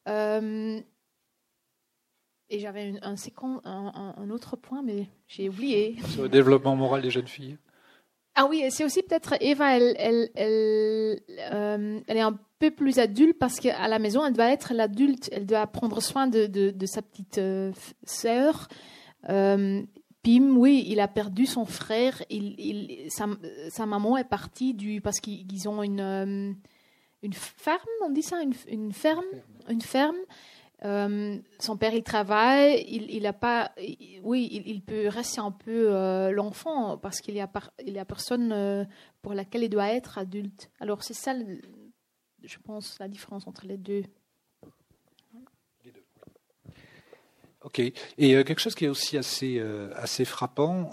Euh, 0.08 0.80
et 2.50 2.60
j'avais 2.60 2.94
un, 3.02 3.16
un, 3.66 4.14
un, 4.18 4.30
autre 4.30 4.56
point, 4.56 4.82
mais 4.82 5.08
j'ai 5.28 5.50
oublié. 5.50 5.98
Sur 6.08 6.24
le 6.24 6.30
développement 6.30 6.76
moral 6.76 7.02
des 7.02 7.12
jeunes 7.12 7.28
filles. 7.28 7.58
Ah 8.36 8.48
oui, 8.50 8.64
c'est 8.70 8.86
aussi 8.86 9.04
peut-être 9.04 9.36
Eva, 9.42 9.76
elle, 9.76 9.96
elle, 9.98 10.30
elle, 10.36 11.20
euh, 11.54 12.00
elle, 12.08 12.18
est 12.18 12.22
un 12.22 12.40
peu 12.60 12.72
plus 12.72 13.00
adulte 13.00 13.38
parce 13.38 13.60
qu'à 13.60 13.88
la 13.88 14.00
maison, 14.00 14.26
elle 14.26 14.34
doit 14.34 14.52
être 14.52 14.74
l'adulte, 14.74 15.30
elle 15.32 15.46
doit 15.46 15.68
prendre 15.68 16.02
soin 16.02 16.28
de, 16.28 16.46
de, 16.46 16.72
de 16.72 16.86
sa 16.86 17.02
petite 17.02 17.38
euh, 17.38 17.72
sœur. 18.04 18.68
Euh, 19.30 19.82
Pim, 20.24 20.56
oui, 20.58 20.86
il 20.88 21.00
a 21.00 21.08
perdu 21.08 21.46
son 21.46 21.66
frère. 21.66 22.24
Il, 22.30 22.56
il, 22.60 23.12
sa, 23.12 23.26
sa, 23.70 23.86
maman 23.86 24.18
est 24.18 24.28
partie 24.28 24.74
du, 24.74 25.02
parce 25.02 25.20
qu'ils 25.20 25.70
ont 25.70 25.84
une, 25.84 26.56
une 27.22 27.34
ferme, 27.34 27.80
on 28.06 28.10
dit 28.10 28.22
ça, 28.22 28.42
une, 28.42 28.54
une 28.68 28.94
ferme, 28.94 29.26
une 29.70 29.82
ferme. 29.82 30.18
Euh, 30.86 31.38
son 31.60 31.78
père, 31.78 31.94
il 31.94 32.04
travaille, 32.04 32.86
il, 32.88 33.26
a 33.26 33.34
pas, 33.34 33.74
oui, 34.24 34.64
il, 34.66 34.82
peut 34.82 35.10
rester 35.10 35.42
un 35.42 35.52
peu 35.52 35.94
euh, 35.94 36.32
l'enfant 36.32 36.98
parce 36.98 37.20
qu'il 37.20 37.36
y 37.36 37.42
a, 37.42 37.50
a 37.52 38.06
personne 38.06 38.54
euh, 38.54 38.86
pour 39.22 39.34
laquelle 39.34 39.64
il 39.64 39.70
doit 39.70 39.90
être 39.90 40.18
adulte. 40.18 40.72
Alors 40.80 41.04
c'est 41.04 41.14
ça, 41.14 41.34
je 42.44 42.58
pense, 42.60 42.98
la 43.00 43.10
différence 43.10 43.46
entre 43.46 43.66
les 43.66 43.78
deux. 43.78 44.04
Ok. 47.70 47.80
Et 47.80 47.94
quelque 48.18 48.60
chose 48.60 48.76
qui 48.76 48.86
est 48.86 48.90
aussi 48.90 49.18
assez 49.18 49.64
assez 49.96 50.26
frappant 50.26 50.90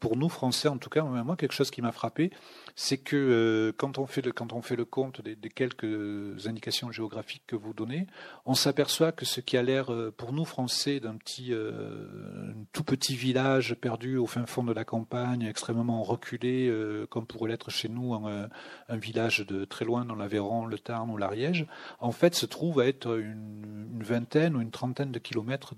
pour 0.00 0.16
nous 0.16 0.28
Français, 0.28 0.68
en 0.68 0.78
tout 0.78 0.90
cas, 0.90 1.02
moi, 1.02 1.36
quelque 1.36 1.54
chose 1.54 1.70
qui 1.70 1.82
m'a 1.82 1.92
frappé, 1.92 2.30
c'est 2.76 2.96
que 2.96 3.16
euh, 3.16 3.72
quand, 3.76 3.98
on 3.98 4.06
fait 4.06 4.22
le, 4.22 4.32
quand 4.32 4.54
on 4.54 4.62
fait 4.62 4.74
le 4.74 4.86
compte 4.86 5.20
des, 5.20 5.36
des, 5.36 5.50
quelques 5.50 6.46
indications 6.46 6.90
géographiques 6.90 7.42
que 7.46 7.56
vous 7.56 7.74
donnez, 7.74 8.06
on 8.46 8.54
s'aperçoit 8.54 9.12
que 9.12 9.26
ce 9.26 9.42
qui 9.42 9.58
a 9.58 9.62
l'air 9.62 9.92
euh, 9.92 10.10
pour 10.16 10.32
nous 10.32 10.46
Français 10.46 10.98
d'un 10.98 11.16
petit, 11.16 11.52
euh, 11.52 12.52
tout 12.72 12.84
petit 12.84 13.14
village 13.16 13.74
perdu 13.74 14.16
au 14.16 14.26
fin 14.26 14.46
fond 14.46 14.62
de 14.62 14.72
la 14.72 14.84
campagne, 14.84 15.42
extrêmement 15.42 16.02
reculé, 16.02 16.68
euh, 16.68 17.06
comme 17.06 17.26
pourrait 17.26 17.50
l'être 17.50 17.70
chez 17.70 17.90
nous 17.90 18.14
un, 18.14 18.48
un, 18.88 18.96
village 18.96 19.46
de 19.46 19.66
très 19.66 19.84
loin 19.84 20.06
dans 20.06 20.14
l'Aveyron, 20.14 20.64
le 20.64 20.78
Tarn 20.78 21.10
ou 21.10 21.18
l'Ariège, 21.18 21.66
en 21.98 22.12
fait 22.12 22.34
se 22.34 22.46
trouve 22.46 22.80
à 22.80 22.86
être 22.86 23.18
une, 23.18 23.69
une, 24.00 24.06
vingtaine 24.06 24.56
ou 24.56 24.60
une 24.60 24.70
trentaine 24.70 25.12
de 25.12 25.18
kilomètres 25.18 25.74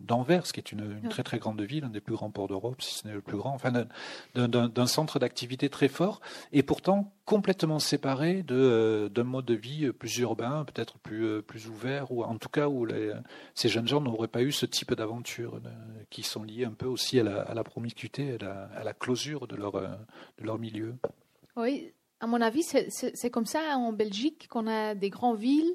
d'Anvers, 0.00 0.42
de, 0.42 0.48
qui 0.48 0.60
est 0.60 0.72
une, 0.72 1.00
une, 1.02 1.08
très 1.08 1.22
très 1.22 1.38
grande 1.38 1.60
ville, 1.62 1.84
un 1.84 1.88
des 1.88 2.00
plus 2.00 2.14
grands 2.14 2.30
ports 2.30 2.48
d'Europe, 2.48 2.82
si 2.82 2.94
ce 2.94 3.08
n'est 3.08 3.14
le 3.14 3.20
plus 3.20 3.36
grand, 3.36 3.54
enfin 3.54 3.72
d'un 4.34 4.86
centre 4.86 5.18
d'activité 5.18 5.68
très 5.68 5.88
fort, 5.88 6.20
et 6.52 6.62
pourtant 6.62 7.12
complètement 7.24 7.78
séparé 7.78 8.44
euh, 8.50 9.08
d'un 9.08 9.24
mode 9.24 9.46
de 9.46 9.54
vie 9.54 9.90
plus 9.92 10.18
urbain, 10.18 10.64
peut-être 10.64 10.98
plus, 10.98 11.24
euh, 11.24 11.42
plus 11.42 11.68
ouvert, 11.68 12.12
ou 12.12 12.22
en 12.22 12.36
tout 12.36 12.50
cas 12.50 12.68
où 12.68 12.84
les, 12.84 13.12
ces 13.54 13.68
jeunes 13.68 13.88
gens 13.88 14.00
n'auraient 14.00 14.28
pas 14.28 14.42
eu 14.42 14.52
ce 14.52 14.66
type 14.66 14.92
d'aventures 14.92 15.56
euh, 15.56 15.68
qui 16.10 16.22
sont 16.22 16.42
liées 16.42 16.66
un 16.66 16.74
peu 16.74 16.86
aussi 16.86 17.18
à 17.18 17.22
la, 17.22 17.40
à 17.40 17.54
la 17.54 17.64
promiscuité, 17.64 18.34
à 18.34 18.44
la, 18.44 18.64
à 18.76 18.84
la, 18.84 18.92
closure 18.92 19.46
de 19.46 19.56
leur, 19.56 19.72
de 19.72 20.44
leur 20.44 20.58
milieu. 20.58 20.94
Oui, 21.56 21.92
à 22.20 22.26
mon 22.26 22.40
avis, 22.40 22.62
c'est 22.62 23.30
comme 23.30 23.46
ça 23.46 23.76
en 23.76 23.92
Belgique 23.92 24.48
qu'on 24.48 24.66
a 24.66 24.94
des 24.94 25.10
grandes 25.10 25.38
villes, 25.38 25.74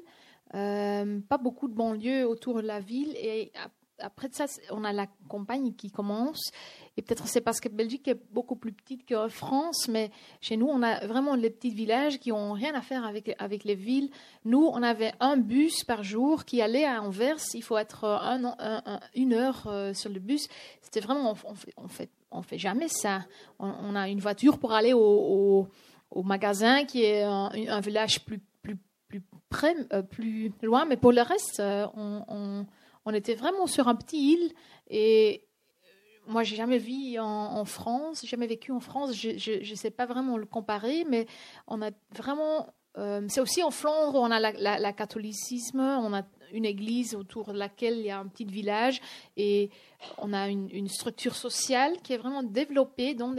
euh, 0.54 1.20
pas 1.28 1.38
beaucoup 1.38 1.68
de 1.68 1.74
banlieues 1.74 2.26
autour 2.26 2.56
de 2.56 2.66
la 2.66 2.80
ville, 2.80 3.14
et 3.16 3.52
après 4.02 4.28
ça, 4.32 4.46
on 4.70 4.84
a 4.84 4.92
la 4.92 5.06
campagne 5.28 5.74
qui 5.74 5.90
commence. 5.90 6.50
Et 6.96 7.02
peut-être 7.02 7.28
c'est 7.28 7.40
parce 7.40 7.60
que 7.60 7.68
Belgique 7.68 8.08
est 8.08 8.20
beaucoup 8.32 8.56
plus 8.56 8.72
petite 8.72 9.06
que 9.06 9.28
France, 9.28 9.88
mais 9.88 10.10
chez 10.40 10.56
nous, 10.56 10.66
on 10.66 10.82
a 10.82 11.06
vraiment 11.06 11.34
les 11.34 11.50
petits 11.50 11.70
villages 11.70 12.18
qui 12.18 12.32
ont 12.32 12.52
rien 12.52 12.74
à 12.74 12.80
faire 12.80 13.04
avec, 13.04 13.34
avec 13.38 13.64
les 13.64 13.74
villes. 13.74 14.10
Nous, 14.44 14.64
on 14.72 14.82
avait 14.82 15.12
un 15.20 15.36
bus 15.36 15.84
par 15.84 16.02
jour 16.02 16.44
qui 16.44 16.60
allait 16.62 16.84
à 16.84 17.02
Anvers. 17.02 17.38
Il 17.54 17.62
faut 17.62 17.78
être 17.78 18.04
un, 18.04 19.00
une 19.14 19.34
heure 19.34 19.66
euh, 19.66 19.94
sur 19.94 20.10
le 20.10 20.20
bus. 20.20 20.48
C'était 20.82 21.00
vraiment, 21.00 21.34
on, 21.44 21.54
on 21.76 21.88
fait, 21.88 22.10
on 22.30 22.42
fait 22.42 22.58
jamais 22.58 22.88
ça. 22.88 23.24
On, 23.58 23.94
a 23.94 24.08
une 24.08 24.20
voiture 24.20 24.58
pour 24.58 24.72
aller 24.72 24.92
au, 24.92 25.68
au, 26.10 26.22
magasin 26.22 26.84
qui 26.84 27.04
est 27.04 27.22
un, 27.22 27.80
village 27.80 28.24
plus, 28.24 28.40
plus, 29.10 29.22
près, 29.48 29.74
euh, 29.92 30.02
plus 30.02 30.52
loin, 30.62 30.84
mais 30.86 30.96
pour 30.96 31.12
le 31.12 31.20
reste, 31.22 31.60
euh, 31.60 31.86
on, 31.96 32.66
était 33.12 33.34
vraiment 33.34 33.66
sur 33.66 33.88
un 33.88 33.96
petit 33.96 34.34
île 34.34 34.52
et 34.88 35.42
euh, 35.82 36.32
moi, 36.32 36.44
j'ai 36.44 36.54
jamais 36.54 36.78
vu 36.78 37.18
en, 37.18 37.26
en, 37.26 37.64
France, 37.64 38.24
jamais 38.24 38.46
vécu 38.46 38.70
en 38.70 38.78
France. 38.78 39.12
Je 39.14 39.68
ne 39.68 39.74
sais 39.74 39.90
pas 39.90 40.06
vraiment 40.06 40.38
le 40.38 40.46
comparer, 40.46 41.04
mais 41.08 41.26
on 41.66 41.82
a 41.82 41.90
vraiment. 42.16 42.72
C'est 43.28 43.40
aussi 43.40 43.62
en 43.62 43.70
Flandre, 43.70 44.20
on 44.20 44.30
a 44.30 44.38
la, 44.38 44.78
la, 44.78 44.92
catholicisme, 44.92 45.80
on 45.80 46.12
a 46.12 46.22
une 46.52 46.64
église 46.64 47.14
autour 47.14 47.52
de 47.52 47.58
laquelle 47.58 47.98
il 47.98 48.06
y 48.06 48.10
a 48.10 48.18
un 48.18 48.26
petit 48.26 48.44
village 48.44 49.00
et 49.36 49.70
on 50.18 50.32
a 50.32 50.48
une, 50.48 50.88
structure 50.88 51.34
sociale 51.34 51.96
qui 52.02 52.12
est 52.12 52.18
vraiment 52.18 52.42
développée. 52.42 53.14
Dont 53.14 53.34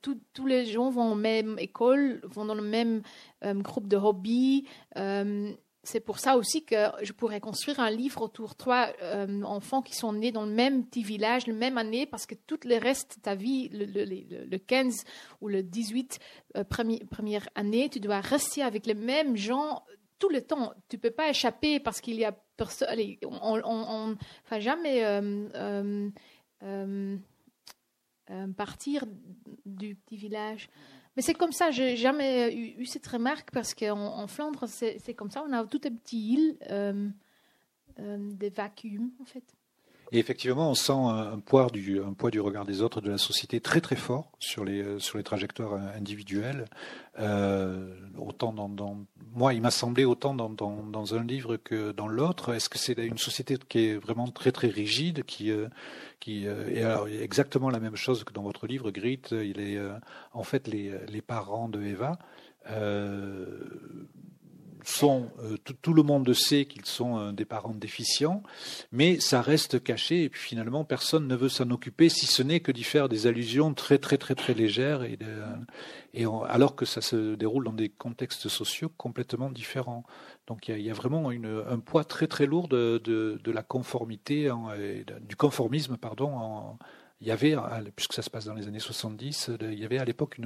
tous 0.00 0.46
les 0.46 0.64
gens 0.66 0.90
vont 0.90 1.12
en 1.12 1.14
même 1.14 1.58
école, 1.58 2.20
vont 2.24 2.44
dans 2.44 2.54
le 2.54 2.62
même 2.62 3.02
euh, 3.44 3.54
groupe 3.54 3.88
de 3.88 3.96
hobby. 3.96 4.66
Euh, 4.96 5.52
c'est 5.84 6.00
pour 6.00 6.18
ça 6.18 6.36
aussi 6.36 6.64
que 6.64 6.76
je 7.02 7.12
pourrais 7.12 7.40
construire 7.40 7.80
un 7.80 7.90
livre 7.90 8.22
autour 8.22 8.50
de 8.50 8.54
trois 8.54 8.88
euh, 9.02 9.42
enfants 9.42 9.82
qui 9.82 9.94
sont 9.94 10.12
nés 10.12 10.30
dans 10.30 10.44
le 10.44 10.52
même 10.52 10.84
petit 10.84 11.02
village, 11.02 11.46
la 11.46 11.54
même 11.54 11.76
année, 11.76 12.06
parce 12.06 12.24
que 12.24 12.34
tout 12.34 12.60
le 12.64 12.76
reste 12.76 13.16
de 13.18 13.22
ta 13.22 13.34
vie, 13.34 13.68
le, 13.70 13.86
le, 13.86 14.04
le 14.44 14.58
15 14.58 15.04
ou 15.40 15.48
le 15.48 15.62
18 15.62 16.20
euh, 16.56 16.64
première 16.64 17.48
année, 17.56 17.88
tu 17.88 17.98
dois 17.98 18.20
rester 18.20 18.62
avec 18.62 18.86
les 18.86 18.94
mêmes 18.94 19.36
gens 19.36 19.82
tout 20.22 20.28
le 20.28 20.40
temps. 20.40 20.72
Tu 20.88 20.98
peux 20.98 21.10
pas 21.10 21.30
échapper 21.30 21.80
parce 21.80 22.00
qu'il 22.00 22.14
y 22.14 22.24
a 22.24 22.30
personne. 22.56 22.88
On, 23.24 23.60
on, 23.64 24.16
on, 24.52 24.60
jamais 24.60 25.04
euh, 25.04 25.48
euh, 26.62 27.18
euh, 28.30 28.46
partir 28.56 29.04
du 29.66 29.96
petit 29.96 30.16
village. 30.16 30.70
Mais 31.16 31.22
c'est 31.22 31.34
comme 31.34 31.50
ça, 31.50 31.72
j'ai 31.72 31.96
jamais 31.96 32.54
eu, 32.54 32.86
cette 32.86 33.06
remarque 33.06 33.50
parce 33.50 33.74
qu'en 33.74 33.98
en 33.98 34.26
Flandre, 34.28 34.66
c'est 34.68 35.14
comme 35.14 35.30
ça, 35.30 35.44
on 35.46 35.52
a 35.52 35.66
toutes 35.66 35.84
les 35.84 35.90
petites 35.90 36.12
îles, 36.12 37.14
des 37.98 38.50
vacuums 38.50 39.10
en 39.20 39.24
fait. 39.24 39.44
Et 40.12 40.18
effectivement, 40.18 40.70
on 40.70 40.74
sent 40.74 40.92
un 40.92 41.38
poids, 41.38 41.68
du, 41.70 41.98
regard 42.40 42.66
des 42.66 42.82
autres 42.82 43.00
de 43.00 43.10
la 43.10 43.18
société 43.18 43.60
très 43.60 43.80
très 43.80 43.96
fort 43.96 44.30
sur 44.38 44.64
les, 44.64 44.84
les 45.14 45.22
trajectoires 45.22 45.74
individuelles. 45.96 46.66
Euh, 47.18 47.94
autant 48.18 48.52
dans, 48.52 48.98
moi, 49.34 49.54
il 49.54 49.62
m'a 49.62 49.70
semblé 49.70 50.04
autant 50.04 50.34
dans, 50.34 51.14
un 51.14 51.24
livre 51.24 51.56
que 51.56 51.92
dans 51.92 52.08
l'autre. 52.08 52.54
Est-ce 52.54 52.68
que 52.68 52.78
c'est 52.78 52.92
une 52.92 53.18
société 53.18 53.56
qui 53.68 53.86
est 53.86 53.96
vraiment 53.96 54.28
très 54.28 54.52
très 54.52 54.68
rigide, 54.68 55.24
qui, 55.24 55.50
euh, 55.50 55.68
euh, 56.28 56.68
et 56.68 56.82
alors 56.82 57.08
exactement 57.08 57.70
la 57.70 57.80
même 57.80 57.96
chose 57.96 58.24
que 58.24 58.32
dans 58.32 58.42
votre 58.42 58.66
livre, 58.66 58.90
Grit. 58.90 59.22
Il 59.30 59.60
est 59.60 59.78
en 60.32 60.42
fait 60.42 60.68
les, 60.68 61.22
parents 61.22 61.68
de 61.68 61.82
Eva. 61.82 62.18
Euh, 62.70 63.58
euh, 65.02 65.56
tout, 65.82 65.94
le 65.94 66.02
monde 66.02 66.32
sait 66.32 66.64
qu'ils 66.64 66.84
sont 66.86 67.32
des 67.32 67.44
parents 67.44 67.74
déficients, 67.74 68.42
mais 68.90 69.20
ça 69.20 69.40
reste 69.40 69.82
caché 69.82 70.24
et 70.24 70.28
puis 70.28 70.40
finalement 70.40 70.84
personne 70.84 71.28
ne 71.28 71.36
veut 71.36 71.48
s'en 71.48 71.70
occuper 71.70 72.08
si 72.08 72.26
ce 72.26 72.42
n'est 72.42 72.60
que 72.60 72.72
d'y 72.72 72.84
faire 72.84 73.08
des 73.08 73.26
allusions 73.26 73.74
très 73.74 73.98
très 73.98 74.18
très 74.18 74.34
très 74.34 74.54
légères 74.54 75.02
et, 75.02 75.18
alors 76.48 76.76
que 76.76 76.84
ça 76.84 77.00
se 77.00 77.34
déroule 77.34 77.64
dans 77.64 77.72
des 77.72 77.88
contextes 77.88 78.48
sociaux 78.48 78.90
complètement 78.96 79.50
différents. 79.50 80.04
Donc 80.46 80.68
il 80.68 80.80
y 80.80 80.90
a, 80.90 80.94
vraiment 80.94 81.30
un 81.30 81.78
poids 81.78 82.04
très 82.04 82.26
très 82.26 82.46
lourd 82.46 82.68
de, 82.68 83.40
la 83.46 83.62
conformité, 83.62 84.50
du 85.20 85.36
conformisme 85.36 85.96
pardon. 85.96 86.76
il 87.20 87.28
y 87.28 87.30
avait, 87.30 87.56
puisque 87.96 88.14
ça 88.14 88.22
se 88.22 88.30
passe 88.30 88.46
dans 88.46 88.54
les 88.54 88.68
années 88.68 88.80
70, 88.80 89.50
il 89.60 89.78
y 89.78 89.84
avait 89.84 89.98
à 89.98 90.04
l'époque 90.04 90.38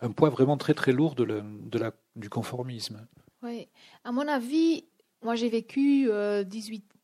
un 0.00 0.10
poids 0.10 0.30
vraiment 0.30 0.56
très 0.56 0.74
très 0.74 0.92
lourd 0.92 1.16
du 1.16 2.28
conformisme. 2.28 3.06
Oui, 3.42 3.68
à 4.04 4.12
mon 4.12 4.26
avis, 4.28 4.84
moi 5.22 5.34
j'ai 5.34 5.48
vécu 5.48 6.04
18 6.04 6.10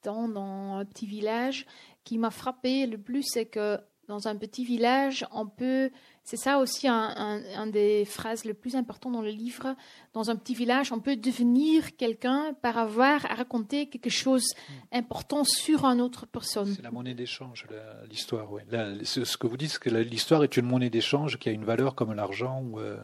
euh, 0.06 0.10
ans 0.10 0.28
dans 0.28 0.76
un 0.76 0.84
petit 0.84 1.06
village. 1.06 1.66
Qui 2.04 2.16
m'a 2.16 2.30
frappé 2.30 2.86
le 2.86 2.96
plus, 2.96 3.22
c'est 3.22 3.44
que 3.44 3.78
dans 4.08 4.26
un 4.26 4.36
petit 4.36 4.64
village, 4.64 5.26
on 5.32 5.46
peut. 5.46 5.90
C'est 6.24 6.38
ça 6.38 6.58
aussi 6.58 6.88
un, 6.88 7.66
des 7.66 8.04
phrases 8.04 8.44
les 8.44 8.54
plus 8.54 8.76
importantes 8.76 9.12
dans 9.12 9.22
le 9.22 9.30
livre. 9.30 9.74
Dans 10.12 10.30
un 10.30 10.36
petit 10.36 10.54
village, 10.54 10.92
on 10.92 11.00
peut 11.00 11.16
devenir 11.16 11.96
quelqu'un 11.96 12.54
par 12.60 12.76
avoir 12.76 13.24
à 13.30 13.34
raconter 13.34 13.88
quelque 13.88 14.10
chose 14.10 14.46
d'important 14.92 15.44
sur 15.44 15.84
une 15.84 16.02
autre 16.02 16.26
personne. 16.26 16.74
C'est 16.74 16.82
la 16.82 16.90
monnaie 16.90 17.14
d'échange, 17.14 17.66
l'histoire. 18.10 18.50
Oui. 18.52 18.62
ce 19.04 19.36
que 19.36 19.46
vous 19.46 19.56
dites, 19.56 19.70
c'est 19.70 19.80
que 19.80 19.90
l'histoire 19.90 20.44
est 20.44 20.56
une 20.56 20.66
monnaie 20.66 20.90
d'échange 20.90 21.38
qui 21.38 21.48
a 21.48 21.52
une 21.52 21.64
valeur 21.64 21.94
comme 21.94 22.12
l'argent. 22.12 22.62
Ou, 22.62 22.78
euh, 22.78 22.98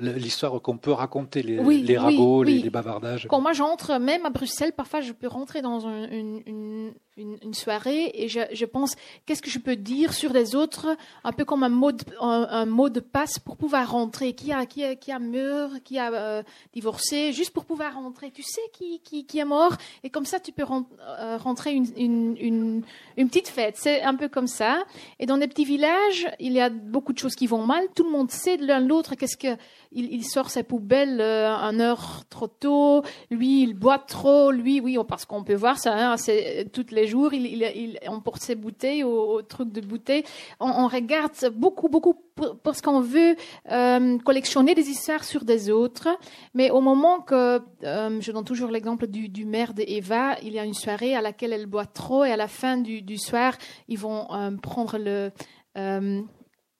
l'histoire 0.00 0.60
qu'on 0.62 0.76
peut 0.76 0.92
raconter, 0.92 1.42
les, 1.42 1.82
les 1.82 1.98
ragots, 1.98 2.42
Les, 2.42 2.70
bavardages. 2.70 3.26
Quand 3.28 3.40
moi 3.40 3.52
j'entre, 3.52 3.98
même 3.98 4.24
à 4.26 4.30
Bruxelles, 4.30 4.72
parfois 4.72 5.00
je 5.00 5.12
peux 5.12 5.28
rentrer 5.28 5.62
dans 5.62 5.80
une, 5.80 6.42
une, 6.46 6.92
une, 7.20 7.54
soirée 7.54 8.10
et 8.14 8.28
je, 8.28 8.40
je 8.52 8.64
pense 8.64 8.94
qu'est-ce 9.26 9.42
que 9.42 9.50
je 9.50 9.58
peux 9.58 9.76
dire 9.76 10.12
sur 10.12 10.32
les 10.32 10.54
autres, 10.54 10.96
un 11.24 11.32
peu 11.32 11.44
comme 11.44 11.62
un 11.62 11.68
mot 11.68 11.92
de, 11.92 12.02
un, 12.20 12.66
mot 12.66 12.88
de 12.88 13.00
passe 13.00 13.38
pour 13.38 13.56
pouvoir 13.56 13.90
rentrer. 13.90 14.32
Qui 14.32 14.52
a, 14.52 14.66
qui 14.66 14.84
a, 14.84 14.94
qui 14.94 15.12
a 15.12 15.18
mort, 15.18 15.70
qui 15.84 15.98
a 15.98 16.12
euh, 16.12 16.42
divorcé, 16.72 17.32
juste 17.32 17.52
pour 17.52 17.64
pouvoir 17.64 17.94
rentrer. 17.94 18.30
Tu 18.30 18.42
sais 18.42 18.60
qui, 18.72 19.00
qui, 19.00 19.26
qui 19.26 19.38
est 19.38 19.44
mort? 19.44 19.76
Et 20.02 20.10
comme 20.10 20.24
ça 20.24 20.40
tu 20.40 20.52
peux 20.52 20.62
euh, 20.62 21.36
rentrer 21.38 21.72
une, 21.72 21.86
une, 21.96 22.82
une, 23.16 23.28
petite 23.28 23.48
fête. 23.48 23.76
C'est 23.76 24.02
un 24.02 24.14
peu 24.14 24.28
comme 24.28 24.46
ça. 24.46 24.84
Et 25.18 25.26
dans 25.26 25.36
les 25.36 25.48
petits 25.48 25.64
villages, 25.64 26.28
il 26.38 26.52
y 26.52 26.60
a 26.60 26.70
beaucoup 26.70 27.12
de 27.12 27.18
choses 27.18 27.34
qui 27.34 27.46
vont 27.46 27.64
mal. 27.64 27.84
Tout 27.94 28.04
le 28.04 28.10
monde 28.10 28.30
sait 28.30 28.56
de 28.56 28.66
l'un 28.66 28.80
l'autre 28.80 29.14
qu'est-ce 29.14 29.36
que 29.36 29.56
il, 29.92 30.24
sort 30.24 30.50
sa 30.50 30.62
poubelle 30.62 31.20
euh, 31.20 31.52
un 31.52 31.80
heure 31.80 32.22
trop 32.30 32.46
tôt. 32.46 33.02
Lui, 33.30 33.62
il 33.62 33.74
boit 33.74 33.98
trop. 33.98 34.52
Lui, 34.52 34.80
oui, 34.80 34.96
parce 35.08 35.24
qu'on 35.24 35.42
peut 35.42 35.54
voir 35.54 35.78
ça. 35.78 36.12
Hein, 36.12 36.16
c'est 36.16 36.68
toutes 36.72 36.92
les 36.92 37.06
jours, 37.10 37.34
il, 37.34 37.46
il, 37.46 37.98
on 38.08 38.20
porte 38.20 38.40
ses 38.42 38.54
bouteilles 38.54 39.04
au, 39.04 39.42
truc 39.42 39.72
de 39.72 39.80
bouteilles. 39.80 40.24
On, 40.58 40.88
regarde 40.88 41.32
beaucoup, 41.52 41.88
beaucoup 41.88 42.14
parce 42.62 42.80
qu'on 42.80 43.00
veut 43.00 43.36
euh, 43.70 44.18
collectionner 44.18 44.74
des 44.74 44.88
histoires 44.88 45.24
sur 45.24 45.44
des 45.44 45.70
autres. 45.70 46.08
Mais 46.54 46.70
au 46.70 46.80
moment 46.80 47.20
que, 47.20 47.60
euh, 47.84 48.20
je 48.20 48.32
donne 48.32 48.44
toujours 48.44 48.70
l'exemple 48.70 49.06
du, 49.06 49.28
du 49.28 49.44
maire 49.44 49.74
d'Eva, 49.74 50.36
il 50.42 50.52
y 50.52 50.58
a 50.58 50.64
une 50.64 50.74
soirée 50.74 51.14
à 51.14 51.20
laquelle 51.20 51.52
elle 51.52 51.66
boit 51.66 51.86
trop 51.86 52.24
et 52.24 52.32
à 52.32 52.36
la 52.36 52.48
fin 52.48 52.76
du, 52.76 53.18
soir, 53.18 53.54
ils 53.88 53.98
vont 53.98 54.26
euh, 54.32 54.50
prendre 54.56 54.98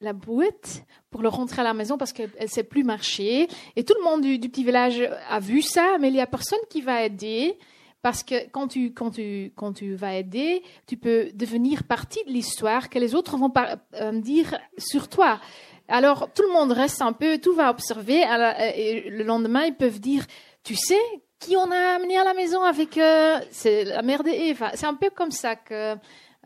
la 0.03 0.12
boîte 0.14 0.85
pour 1.11 1.20
le 1.20 1.28
rentrer 1.28 1.61
à 1.61 1.64
la 1.64 1.74
maison 1.74 1.99
parce 1.99 2.12
qu'elle 2.12 2.33
ne 2.41 2.47
sait 2.47 2.64
plus 2.64 2.85
marcher. 2.85 3.49
Et 3.76 3.85
tout 3.85 3.95
le 3.99 4.05
monde 4.05 4.22
du, 4.22 4.39
du, 4.39 4.49
petit 4.49 4.64
village 4.64 5.03
a 5.28 5.41
vu 5.41 5.61
ça, 5.61 5.97
mais 6.01 6.09
il 6.09 6.14
n'y 6.14 6.20
a 6.20 6.26
personne 6.26 6.61
qui 6.70 6.81
va 6.81 7.05
aider. 7.05 7.59
Parce 8.03 8.23
que 8.23 8.49
quand 8.51 8.69
tu, 8.69 8.95
quand 8.95 9.11
tu, 9.11 9.53
quand 9.57 9.75
tu 9.75 9.95
vas 9.95 10.15
aider, 10.15 10.63
tu 10.87 10.97
peux 10.97 11.31
devenir 11.35 11.85
partie 11.85 12.25
de 12.25 12.31
l'histoire 12.31 12.89
que 12.89 12.99
les 12.99 13.15
autres 13.15 13.37
vont 13.37 13.53
euh, 13.57 14.13
dire 14.21 14.59
sur 14.79 15.09
toi. 15.09 15.39
Alors, 15.89 16.33
tout 16.33 16.43
le 16.43 16.53
monde 16.53 16.73
reste 16.73 17.03
un 17.03 17.13
peu, 17.13 17.39
tout 17.39 17.53
va 17.53 17.71
observer. 17.71 18.23
et 18.75 19.11
le 19.11 19.25
lendemain, 19.25 19.65
ils 19.65 19.75
peuvent 19.75 20.01
dire, 20.01 20.25
tu 20.63 20.77
sais, 20.77 21.01
qui 21.41 21.57
on 21.57 21.71
a 21.71 21.97
amené 21.97 22.17
à 22.17 22.25
la 22.25 22.35
maison 22.35 22.63
avec, 22.63 22.97
euh, 22.97 23.41
c'est 23.51 23.85
la 23.85 24.03
mère 24.03 24.23
d'Eva. 24.23 24.71
C'est 24.75 24.87
un 24.87 24.95
peu 24.95 25.11
comme 25.11 25.33
ça 25.33 25.57
que, 25.57 25.97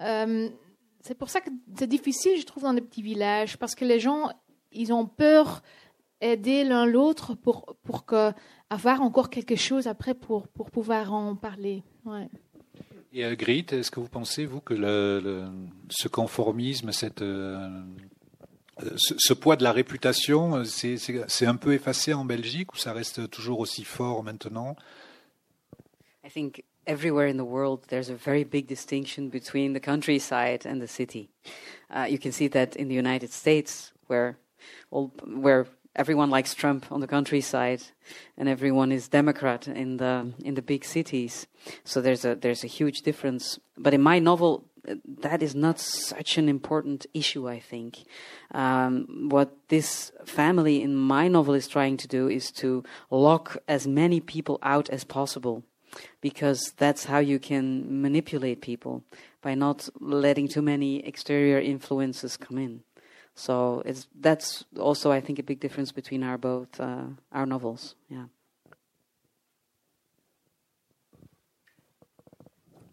euh, 0.01 0.49
c'est 1.01 1.19
pour 1.19 1.29
ça 1.29 1.41
que 1.41 1.51
c'est 1.77 1.89
difficile, 1.89 2.41
je 2.41 2.47
trouve, 2.47 2.63
dans 2.63 2.73
les 2.73 2.81
petits 2.81 3.03
villages, 3.03 3.59
parce 3.59 3.75
que 3.75 3.85
les 3.85 4.01
gens, 4.01 4.31
ils 4.73 4.93
ont 4.93 5.07
peur 5.07 5.63
aider 6.21 6.65
l'un 6.65 6.87
l'autre 6.87 7.35
pour, 7.35 7.77
pour 7.83 8.07
que 8.07 8.33
avoir 8.75 9.01
encore 9.01 9.31
quelque 9.31 9.57
chose 9.57 9.87
après 9.87 10.15
pour, 10.15 10.49
pour 10.49 10.71
pouvoir 10.71 11.13
en 11.13 11.37
parler. 11.37 11.83
Ouais. 12.05 12.29
Et 13.13 13.25
euh, 13.25 13.37
Grit, 13.37 13.67
est-ce 13.71 13.91
que 13.91 14.01
vous 14.01 14.09
pensez, 14.09 14.45
vous, 14.45 14.61
que 14.61 14.75
le, 14.75 15.47
ce 15.89 16.09
conformisme, 16.09 16.91
cette, 16.91 17.23
euh, 17.23 17.69
ce, 18.97 19.15
ce, 19.17 19.33
poids 19.33 19.57
de 19.57 19.63
la 19.63 19.73
réputation, 19.73 20.65
c'est 20.65 21.47
un 21.47 21.57
peu 21.57 21.73
effacé 21.75 22.13
en 22.13 22.25
Belgique 22.25 22.75
ou 22.75 22.77
ça 22.77 22.93
reste 22.93 23.31
toujours 23.31 23.61
aussi 23.61 23.85
fort 23.85 24.25
maintenant? 24.25 24.77
I 26.25 26.31
think 26.31 26.65
everywhere 26.87 27.29
in 27.29 27.37
the 27.37 27.47
world 27.47 27.83
there's 27.89 28.11
a 28.11 28.17
very 28.17 28.45
big 28.45 28.67
distinction 28.67 29.29
between 29.29 29.75
the 29.75 29.81
countryside 29.81 30.67
and 30.67 30.81
the 30.81 30.89
city. 30.89 31.29
Uh, 31.91 32.07
you 32.11 32.19
can 32.19 32.33
see 32.33 32.49
that 32.49 32.77
in 32.77 32.89
the 32.89 32.97
United 32.97 33.33
States, 33.33 33.93
where, 34.09 34.37
all, 34.91 35.13
where 35.25 35.67
everyone 35.97 36.31
likes 36.31 36.55
Trump 36.55 36.91
on 36.91 37.01
the 37.01 37.07
countryside, 37.07 37.83
and 38.37 38.49
everyone 38.49 38.93
is 38.93 39.09
Democrat 39.09 39.69
in 39.69 39.97
the 39.99 40.33
in 40.45 40.55
the 40.55 40.63
big 40.63 40.85
cities. 40.85 41.47
So 41.85 42.01
there's 42.01 42.25
a 42.25 42.35
there's 42.35 42.65
a 42.65 42.69
huge 42.69 43.03
difference. 43.03 43.59
But 43.77 43.95
in 43.95 44.03
my 44.03 44.19
novel, 44.19 44.65
that 45.21 45.43
is 45.43 45.55
not 45.55 45.79
such 45.79 46.39
an 46.39 46.49
important 46.49 47.07
issue. 47.15 47.49
I 47.49 47.61
think 47.61 48.05
um, 48.53 49.29
what 49.29 49.57
this 49.69 50.13
family 50.25 50.83
in 50.83 50.95
my 50.95 51.29
novel 51.29 51.55
is 51.55 51.69
trying 51.69 51.97
to 51.99 52.09
do 52.09 52.29
is 52.29 52.51
to 52.53 52.85
lock 53.11 53.57
as 53.69 53.87
many 53.87 54.21
people 54.21 54.59
out 54.63 54.89
as 54.91 55.05
possible. 55.05 55.63
Because 56.21 56.73
that's 56.77 57.05
how 57.05 57.19
you 57.19 57.39
can 57.39 58.03
manipulate 58.03 58.61
people 58.61 59.05
by 59.43 59.55
not 59.55 59.89
letting 60.01 60.49
too 60.49 60.63
many 60.63 61.07
exterior 61.07 61.61
influences 61.61 62.37
come 62.37 62.59
in. 62.59 62.83
So 63.35 63.83
it's 63.85 64.09
that's 64.15 64.65
also 64.79 65.11
I 65.11 65.21
think 65.21 65.39
a 65.39 65.43
big 65.43 65.61
difference 65.61 65.93
between 65.93 66.23
our 66.23 66.39
both 66.39 66.79
uh, 66.79 67.09
our 67.33 67.47
novels. 67.47 67.97
Yeah. 68.09 68.29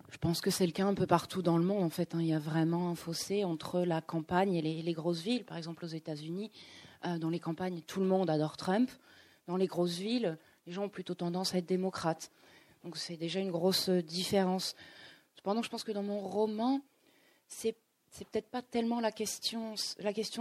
Je 0.09 0.17
pense 0.17 0.41
que 0.41 0.51
c'est 0.51 0.65
le 0.65 0.71
cas 0.71 0.85
un 0.85 0.93
peu 0.93 1.07
partout 1.07 1.41
dans 1.41 1.57
le 1.57 1.63
monde. 1.63 1.83
En 1.83 1.89
fait, 1.89 2.13
hein. 2.13 2.21
il 2.21 2.27
y 2.27 2.33
a 2.33 2.39
vraiment 2.39 2.89
un 2.89 2.95
fossé 2.95 3.43
entre 3.43 3.81
la 3.81 4.01
campagne 4.01 4.53
et 4.53 4.61
les, 4.61 4.81
les 4.81 4.93
grosses 4.93 5.21
villes. 5.21 5.45
Par 5.45 5.57
exemple, 5.57 5.85
aux 5.85 5.87
États-Unis, 5.87 6.51
euh, 7.05 7.17
dans 7.17 7.29
les 7.29 7.39
campagnes, 7.39 7.81
tout 7.81 7.99
le 7.99 8.05
monde 8.05 8.29
adore 8.29 8.57
Trump. 8.57 8.91
Dans 9.47 9.57
les 9.57 9.67
grosses 9.67 9.97
villes, 9.97 10.37
les 10.67 10.73
gens 10.73 10.83
ont 10.83 10.89
plutôt 10.89 11.15
tendance 11.15 11.55
à 11.55 11.59
être 11.59 11.65
démocrates. 11.65 12.29
Donc 12.83 12.97
c'est 12.97 13.17
déjà 13.17 13.39
une 13.39 13.51
grosse 13.51 13.89
différence. 13.89 14.75
Cependant, 15.35 15.63
je 15.63 15.69
pense 15.69 15.83
que 15.83 15.91
dans 15.91 16.03
mon 16.03 16.19
roman, 16.19 16.81
c'est 17.47 17.75
c'est 18.12 18.28
peut-être 18.28 18.49
pas 18.49 18.62
tellement 18.62 18.99
la 18.99 19.12
question, 19.12 19.76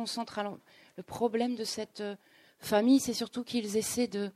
centrale. 0.07 0.51
Le 0.97 1.03
problème 1.03 1.55
de 1.55 1.65
cette 1.65 2.01
euh, 2.01 2.17
famille, 2.59 3.01
c'est 3.01 3.15
surtout 3.15 3.45
qu'ils 3.45 3.77
essaient 3.77 4.09
de 4.09 4.31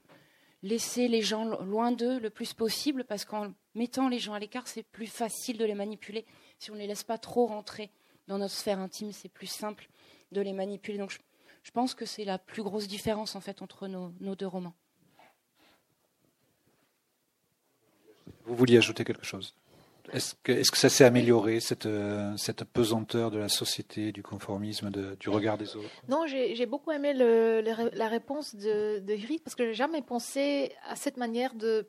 laisser 0.62 1.08
les 1.08 1.20
gens 1.20 1.44
loin 1.44 1.92
d'eux 1.92 2.18
le 2.20 2.30
plus 2.30 2.54
possible, 2.54 3.04
parce 3.04 3.24
qu'en 3.24 3.52
mettant 3.74 4.08
les 4.08 4.20
gens 4.20 4.34
à 4.34 4.38
l'écart, 4.38 4.68
c'est 4.68 4.84
plus 4.84 5.08
facile 5.08 5.58
de 5.58 5.64
les 5.64 5.74
manipuler. 5.74 6.24
Si 6.58 6.70
on 6.70 6.74
ne 6.74 6.78
les 6.78 6.86
laisse 6.86 7.02
pas 7.02 7.18
trop 7.18 7.46
rentrer 7.46 7.90
dans 8.28 8.38
notre 8.38 8.54
sphère 8.54 8.78
intime, 8.78 9.12
c'est 9.12 9.28
plus 9.28 9.48
simple 9.48 9.88
de 10.32 10.40
les 10.40 10.52
manipuler. 10.52 10.96
Donc 10.96 11.10
je, 11.62 11.70
pense 11.72 11.94
que 11.94 12.06
c'est 12.06 12.24
la 12.24 12.38
plus 12.38 12.62
grosse 12.62 12.86
différence 12.86 13.34
en 13.34 13.40
fait 13.40 13.60
entre 13.60 13.88
nos 13.88 14.34
deux 14.36 14.46
romans. 14.46 14.74
Vous 18.46 18.54
vouliez 18.54 18.78
ajouter 18.78 19.04
quelque 19.04 19.24
chose? 19.24 19.54
Est-ce 20.12 20.34
que, 20.42 20.62
ça 20.76 20.88
s'est 20.88 21.04
amélioré, 21.04 21.60
cette, 21.60 21.86
euh, 21.86 22.36
cette, 22.36 22.64
pesanteur 22.64 23.30
de 23.30 23.38
la 23.38 23.48
société, 23.48 24.12
du 24.12 24.22
conformisme, 24.22 24.90
du 25.18 25.28
regard 25.28 25.58
des 25.58 25.76
autres? 25.76 25.88
Non, 26.08 26.26
j'ai 26.26 26.66
beaucoup 26.66 26.90
aimé 26.90 27.14
la 27.14 28.08
réponse 28.08 28.54
de, 28.54 28.98
de 28.98 29.38
parce 29.42 29.54
que 29.54 29.66
j'ai 29.66 29.74
jamais 29.74 30.02
pensé 30.02 30.72
à 30.88 30.96
cette 30.96 31.16
manière 31.16 31.54
de, 31.54 31.86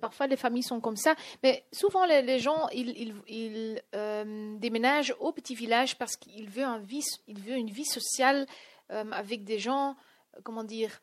parfois 0.00 0.26
les 0.26 0.36
familles 0.36 0.62
sont 0.62 0.80
comme 0.80 0.96
ça, 0.96 1.14
mais 1.42 1.64
souvent 1.72 2.04
les, 2.06 2.38
gens 2.38 2.68
ils, 2.72 3.82
euh, 3.94 4.56
déménagent 4.58 5.14
au 5.20 5.32
petit 5.32 5.54
village 5.54 5.96
parce 5.96 6.16
qu'ils 6.16 6.48
veulent 6.48 6.80
une 7.26 7.70
vie 7.70 7.84
sociale 7.84 8.46
euh, 8.90 9.10
avec 9.12 9.44
des 9.44 9.58
gens, 9.58 9.96
comment 10.42 10.64
dire, 10.64 11.00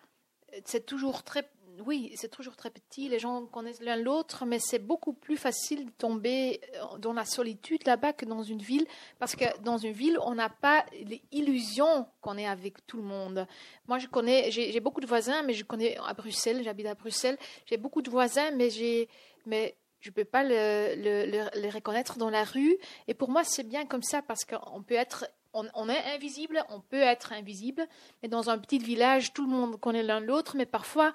c'est 0.66 0.86
toujours 0.86 1.24
très 1.24 1.50
oui, 1.86 2.12
c'est 2.16 2.30
toujours 2.30 2.56
très 2.56 2.70
petit, 2.70 3.10
les 3.10 3.20
gens 3.20 3.46
connaissent 3.46 3.82
l'un 3.82 3.96
l'autre, 3.96 4.46
mais 4.46 4.60
c'est 4.60 4.80
beaucoup 4.80 5.14
plus 5.14 5.38
facile 5.38 5.86
de 5.86 5.92
tomber 5.92 6.62
euh, 6.76 6.98
dans 6.98 7.14
la 7.14 7.26
solitude 7.26 7.86
là-bas 7.86 8.14
que 8.14 8.26
dans 8.26 8.44
une 8.44 8.62
ville, 8.62 8.86
parce 9.20 9.36
que 9.36 9.46
dans 9.62 9.78
une 9.78 9.92
ville, 9.92 10.18
on 10.24 10.36
n'a 10.36 10.50
pas 10.50 10.86
l'illusion 11.32 12.08
qu'on 12.22 12.38
est 12.38 12.48
avec 12.48 12.86
tout 12.88 12.98
le 12.98 13.04
monde. 13.04 13.48
Moi, 13.88 14.00
je 14.00 14.08
connais, 14.08 14.52
j'ai 14.52 14.80
beaucoup 14.80 15.02
de 15.02 15.08
voisins, 15.08 15.44
mais 15.44 15.54
je 15.54 15.64
connais 15.64 15.98
à 15.98 16.14
Bruxelles, 16.14 16.62
j'habite 16.64 16.88
à 16.88 16.96
Bruxelles, 16.96 17.38
j'ai 17.66 17.78
beaucoup 17.78 18.02
de 18.02 18.10
voisins, 18.10 18.52
mais 18.52 18.70
j'ai, 18.70 19.10
mais 19.46 19.76
je 20.00 20.10
ne 20.10 20.14
peux 20.14 20.26
pas 20.26 20.44
les 20.44 21.70
reconnaître 21.70 22.18
dans 22.18 22.30
la 22.30 22.44
rue. 22.44 22.78
Et 23.08 23.14
pour 23.14 23.30
moi, 23.30 23.44
c'est 23.44 23.64
bien 23.64 23.86
comme 23.86 24.04
ça, 24.04 24.22
parce 24.22 24.46
qu'on 24.46 24.82
peut 24.82 24.96
être 24.96 25.26
on, 25.54 25.90
est 25.90 26.14
invisible, 26.14 26.64
on 26.70 26.80
peut 26.80 27.02
être 27.02 27.34
invisible, 27.34 27.88
mais 28.22 28.30
dans 28.30 28.50
un 28.50 28.58
petit 28.58 28.80
village, 28.80 29.34
tout 29.34 29.44
le 29.46 29.52
monde 29.52 29.80
connaît 29.80 30.04
l'un 30.04 30.20
l'autre, 30.20 30.56
mais 30.56 30.66
parfois 30.66 31.12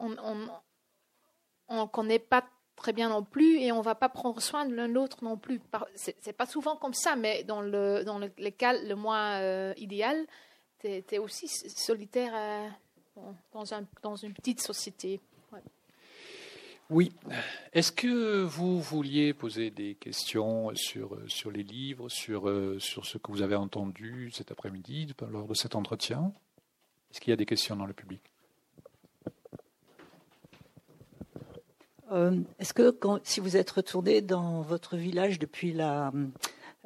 on 0.00 1.82
ne 1.82 1.86
connaît 1.86 2.18
pas 2.18 2.44
très 2.80 2.92
bien 2.92 3.10
non 3.10 3.22
plus 3.22 3.60
et 3.60 3.72
on 3.72 3.82
va 3.82 3.94
pas 3.94 4.08
prendre 4.08 4.40
soin 4.40 4.64
de 4.64 4.74
l'un 4.74 4.88
l'autre 4.88 5.22
non 5.22 5.36
plus. 5.36 5.60
C'est 5.94 6.32
pas 6.32 6.46
souvent 6.46 6.76
comme 6.76 6.94
ça, 6.94 7.14
mais 7.14 7.44
dans 7.44 7.60
le, 7.60 8.02
dans 8.04 8.18
le, 8.18 8.28
cas 8.50 8.72
le 8.72 8.94
moins 8.94 9.40
euh, 9.40 9.74
idéal, 9.76 10.26
tu 10.80 10.88
es, 10.88 11.18
aussi 11.18 11.46
solitaire 11.46 12.32
euh, 12.34 12.68
dans, 13.52 13.74
un, 13.74 13.84
dans 14.02 14.16
une 14.16 14.32
petite 14.32 14.60
société. 14.60 15.20
Oui. 16.88 17.12
Est-ce 17.72 17.92
que 17.92 18.42
vous 18.42 18.80
vouliez 18.80 19.32
poser 19.32 19.70
des 19.70 19.94
questions 19.94 20.74
sur, 20.74 21.16
sur 21.28 21.52
les 21.52 21.62
livres, 21.62 22.08
sur, 22.08 22.48
euh, 22.48 22.80
sur 22.80 23.06
ce 23.06 23.16
que 23.16 23.30
vous 23.30 23.42
avez 23.42 23.54
entendu 23.54 24.32
cet 24.32 24.50
après-midi 24.50 25.14
lors 25.30 25.46
de 25.46 25.54
cet 25.54 25.76
entretien? 25.76 26.32
Est-ce 27.12 27.20
qu'il 27.20 27.30
y 27.30 27.32
a 27.32 27.36
des 27.36 27.46
questions 27.46 27.76
dans 27.76 27.86
le 27.86 27.92
public? 27.92 28.22
Euh, 32.10 32.40
est-ce 32.58 32.74
que 32.74 32.98
si 33.22 33.40
vous 33.40 33.56
êtes 33.56 33.70
retourné 33.70 34.20
dans 34.20 34.62
votre 34.62 34.96
village 34.96 35.38
depuis 35.38 35.72
la 35.72 36.12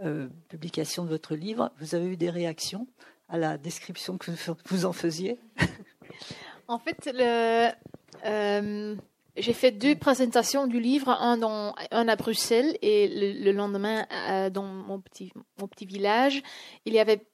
euh, 0.03 0.29
publication 0.49 1.05
de 1.05 1.09
votre 1.09 1.35
livre, 1.35 1.70
vous 1.81 1.95
avez 1.95 2.07
eu 2.07 2.16
des 2.16 2.31
réactions 2.31 2.87
à 3.29 3.39
la 3.39 3.57
description 3.57 4.18
que 4.18 4.31
vous 4.66 4.85
en 4.85 4.93
faisiez? 4.93 5.39
En 6.66 6.79
fait, 6.79 7.11
euh, 8.25 8.97
j'ai 9.37 9.53
fait 9.53 9.70
deux 9.70 9.97
présentations 9.97 10.66
du 10.66 10.81
livre, 10.81 11.11
un, 11.11 12.09
à 12.09 12.16
Bruxelles 12.16 12.79
et 12.81 13.35
le, 13.35 13.53
lendemain 13.53 14.07
dans 14.51 14.62
mon 14.62 14.99
petit, 14.99 15.31
village. 15.85 16.43
Il 16.87 16.95
y 16.95 17.01
avait 17.01 17.27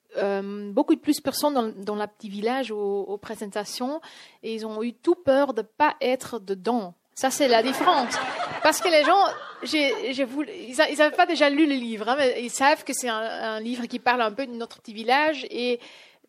beaucoup 0.72 0.96
de 0.96 1.00
plus 1.00 1.18
de 1.18 1.22
personnes 1.22 1.54
dans, 1.54 1.68
dans 1.68 1.94
le 1.94 2.04
petit 2.08 2.28
village 2.28 2.72
aux, 2.72 3.02
aux, 3.02 3.18
présentations 3.18 4.00
et 4.42 4.52
ils 4.52 4.66
ont 4.66 4.82
eu 4.82 4.94
tout 4.94 5.14
peur 5.14 5.54
de 5.54 5.62
ne 5.62 5.66
pas 5.66 5.94
être 6.00 6.40
dedans. 6.40 6.96
Ça, 7.20 7.30
c'est 7.30 7.48
la 7.48 7.62
différence. 7.62 8.14
Parce 8.62 8.80
que 8.80 8.88
les 8.88 9.04
gens, 9.04 9.26
ils 9.74 10.96
n'avaient 10.96 11.14
pas 11.14 11.26
déjà 11.26 11.50
lu 11.50 11.66
le 11.66 11.74
livre, 11.74 12.08
hein, 12.08 12.14
mais 12.16 12.42
ils 12.42 12.48
savent 12.48 12.82
que 12.82 12.94
c'est 12.94 13.10
un, 13.10 13.60
livre 13.60 13.84
qui 13.84 13.98
parle 13.98 14.22
un 14.22 14.32
peu 14.32 14.46
de 14.46 14.52
notre 14.52 14.80
petit 14.80 14.94
village 14.94 15.46
et 15.50 15.80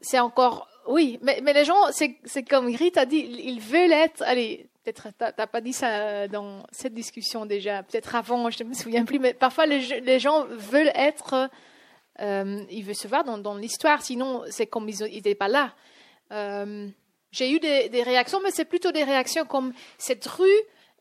c'est 0.01 0.19
encore, 0.19 0.67
oui, 0.89 1.17
mais, 1.21 1.39
les 1.39 1.63
gens, 1.63 1.81
c'est, 1.91 2.43
comme 2.43 2.69
Grit 2.73 2.91
a 2.97 3.05
dit, 3.05 3.19
ils 3.19 3.61
veulent 3.61 3.93
être, 3.93 4.21
allez, 4.23 4.67
peut-être 4.83 5.07
t'as 5.17 5.47
pas 5.47 5.61
dit 5.61 5.71
ça 5.71 6.27
dans 6.27 6.63
cette 6.73 6.93
discussion 6.93 7.45
déjà, 7.45 7.83
peut-être 7.83 8.13
avant, 8.13 8.49
je 8.49 8.61
ne 8.61 8.67
me 8.67 8.73
souviens 8.73 9.05
plus, 9.05 9.19
mais 9.19 9.33
parfois 9.33 9.65
les, 9.65 10.19
gens 10.19 10.43
veulent 10.49 10.91
être, 10.93 11.49
euh, 12.19 12.65
ils 12.69 12.83
veulent 12.83 12.95
se 12.95 13.07
voir 13.07 13.23
dans, 13.23 13.55
l'histoire, 13.55 14.01
sinon 14.01 14.43
c'est 14.49 14.67
comme 14.67 14.89
ils 14.89 15.05
n'étaient 15.05 15.35
pas 15.35 15.47
là. 15.47 15.73
Euh, 16.33 16.89
j'ai 17.31 17.49
eu 17.49 17.59
des, 17.59 18.03
réactions, 18.03 18.41
mais 18.43 18.51
c'est 18.51 18.65
plutôt 18.65 18.91
des 18.91 19.05
réactions 19.05 19.45
comme 19.45 19.73
cette 19.97 20.25
rue, 20.25 20.45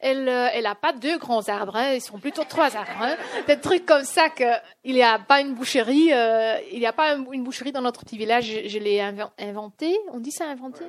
elle 0.01 0.25
n'a 0.25 0.51
euh, 0.55 0.75
pas 0.81 0.93
deux 0.93 1.19
grands 1.19 1.47
arbres, 1.49 1.77
hein, 1.77 1.93
ils 1.95 2.01
sont 2.01 2.19
plutôt 2.19 2.45
trois 2.45 2.75
arbres. 2.77 2.91
Hein. 3.01 3.17
Des 3.47 3.59
trucs 3.59 3.85
comme 3.85 4.05
ça 4.05 4.31
qu'il 4.31 4.95
n'y 4.95 5.03
a 5.03 5.19
pas 5.19 5.41
une 5.41 5.55
boucherie, 5.55 6.13
euh, 6.13 6.57
il 6.73 6.79
n'y 6.79 6.87
a 6.87 6.93
pas 6.93 7.17
une 7.33 7.45
boucherie 7.45 7.73
dans 7.73 7.83
notre 7.83 8.01
petit 8.05 8.17
village, 8.17 8.45
je, 8.47 8.69
je 8.69 8.79
l'ai 8.79 9.01
inventé, 9.39 9.95
on 10.13 10.19
dit 10.19 10.33
ça 10.33 10.47
inventé? 10.47 10.85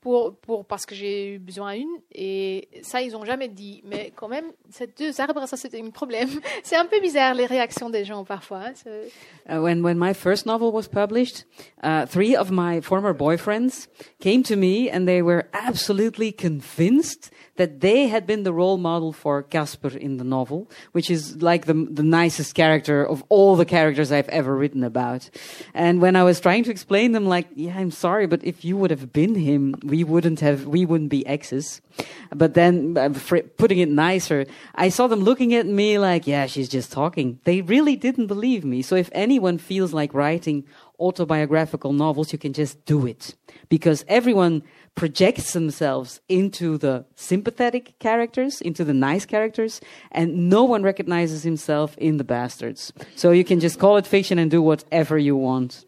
Pour, 0.00 0.36
pour, 0.36 0.64
parce 0.64 0.86
que 0.86 0.94
j'ai 0.94 1.32
eu 1.32 1.38
besoin 1.40 1.74
d'une. 1.74 1.88
Et 2.12 2.68
ça, 2.82 3.02
ils 3.02 3.10
n'ont 3.10 3.24
jamais 3.24 3.48
dit. 3.48 3.82
Mais 3.84 4.12
quand 4.14 4.28
même, 4.28 4.44
ces 4.70 4.86
deux 4.86 5.20
arbres, 5.20 5.48
ça, 5.48 5.56
c'était 5.56 5.82
un 5.82 5.90
problème. 5.90 6.28
C'est 6.62 6.76
un 6.76 6.84
peu 6.84 7.00
bizarre, 7.00 7.34
les 7.34 7.46
réactions 7.46 7.90
des 7.90 8.04
gens, 8.04 8.24
parfois. 8.24 8.66
Uh, 8.86 9.60
when, 9.60 9.82
when 9.82 9.98
my 9.98 10.14
first 10.14 10.46
novel 10.46 10.70
was 10.72 10.86
published, 10.86 11.44
uh, 11.82 12.06
three 12.06 12.36
of 12.36 12.52
my 12.52 12.80
former 12.80 13.12
boyfriends 13.12 13.88
came 14.20 14.44
to 14.44 14.54
me 14.54 14.88
and 14.88 15.08
they 15.08 15.22
were 15.22 15.48
absolutely 15.52 16.30
convinced 16.30 17.32
that 17.56 17.80
they 17.80 18.06
had 18.08 18.26
been 18.26 18.44
the 18.46 18.52
role 18.52 18.78
model 18.78 19.12
for 19.12 19.42
Casper 19.42 19.90
in 19.98 20.18
the 20.18 20.24
novel, 20.24 20.70
which 20.92 21.10
is 21.10 21.42
like 21.42 21.66
the, 21.66 21.74
the 21.74 22.04
nicest 22.04 22.54
character 22.54 23.04
of 23.04 23.24
all 23.28 23.56
the 23.56 23.64
characters 23.64 24.12
I've 24.12 24.28
ever 24.28 24.54
written 24.54 24.84
about. 24.84 25.28
And 25.74 26.00
when 26.00 26.14
I 26.14 26.22
was 26.22 26.38
trying 26.38 26.62
to 26.64 26.70
explain 26.70 27.10
them, 27.10 27.26
like, 27.26 27.48
yeah, 27.56 27.76
I'm 27.76 27.90
sorry, 27.90 28.26
but 28.28 28.44
if 28.44 28.64
you 28.64 28.76
would 28.76 28.92
have 28.92 29.12
been 29.12 29.34
him, 29.34 29.74
we 29.82 30.04
wouldn't 30.04 30.38
have, 30.40 30.64
we 30.66 30.86
wouldn't 30.86 31.10
be 31.10 31.26
exes. 31.26 31.82
But 32.30 32.54
then, 32.54 32.96
uh, 32.96 33.10
putting 33.56 33.80
it 33.80 33.88
nicer, 33.88 34.46
I 34.76 34.90
saw 34.90 35.08
them 35.08 35.20
looking 35.20 35.52
at 35.54 35.66
me 35.66 35.98
like, 35.98 36.28
yeah, 36.28 36.46
she's 36.46 36.68
just 36.68 36.92
talking. 36.92 37.40
They 37.42 37.62
really 37.62 37.96
didn't 37.96 38.28
believe 38.28 38.64
me. 38.64 38.80
So 38.82 38.94
if 38.94 39.10
anyone 39.12 39.58
feels 39.58 39.92
like 39.92 40.14
writing 40.14 40.64
autobiographical 41.00 41.92
novels, 41.92 42.32
you 42.32 42.38
can 42.38 42.52
just 42.52 42.84
do 42.84 43.06
it. 43.06 43.34
Because 43.68 44.04
everyone 44.06 44.62
projects 44.96 45.52
themselves 45.52 46.20
into 46.28 46.78
the 46.78 47.04
sympathetic 47.14 47.98
characters, 48.00 48.60
into 48.62 48.82
the 48.82 48.94
nice 48.94 49.26
characters, 49.26 49.80
and 50.10 50.48
no 50.48 50.64
one 50.64 50.82
recognizes 50.82 51.44
himself 51.44 51.96
in 51.98 52.16
the 52.16 52.24
bastards. 52.24 52.92
So 53.14 53.30
you 53.30 53.44
can 53.44 53.60
just 53.60 53.78
call 53.78 53.98
it 53.98 54.06
fiction 54.06 54.38
and 54.38 54.50
do 54.50 54.60
whatever 54.60 55.16
you 55.18 55.36
want. 55.36 55.84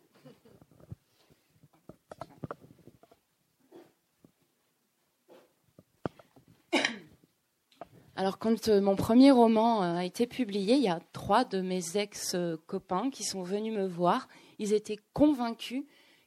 Alors, 8.14 8.40
quand 8.40 8.68
euh, 8.68 8.80
mon 8.80 8.96
premier 8.96 9.30
roman 9.30 9.84
euh, 9.84 9.98
a 9.98 10.04
été 10.04 10.26
publié, 10.26 10.74
il 10.74 10.82
y 10.82 10.88
a 10.88 10.98
trois 11.12 11.44
de 11.44 11.60
mes 11.60 11.96
ex-copains 11.96 13.10
qui 13.10 13.22
sont 13.22 13.44
venus 13.44 13.72
me 13.72 13.86
voir. 13.86 14.28
Ils 14.58 14.72
étaient 14.72 14.98
convaincus 15.12 15.84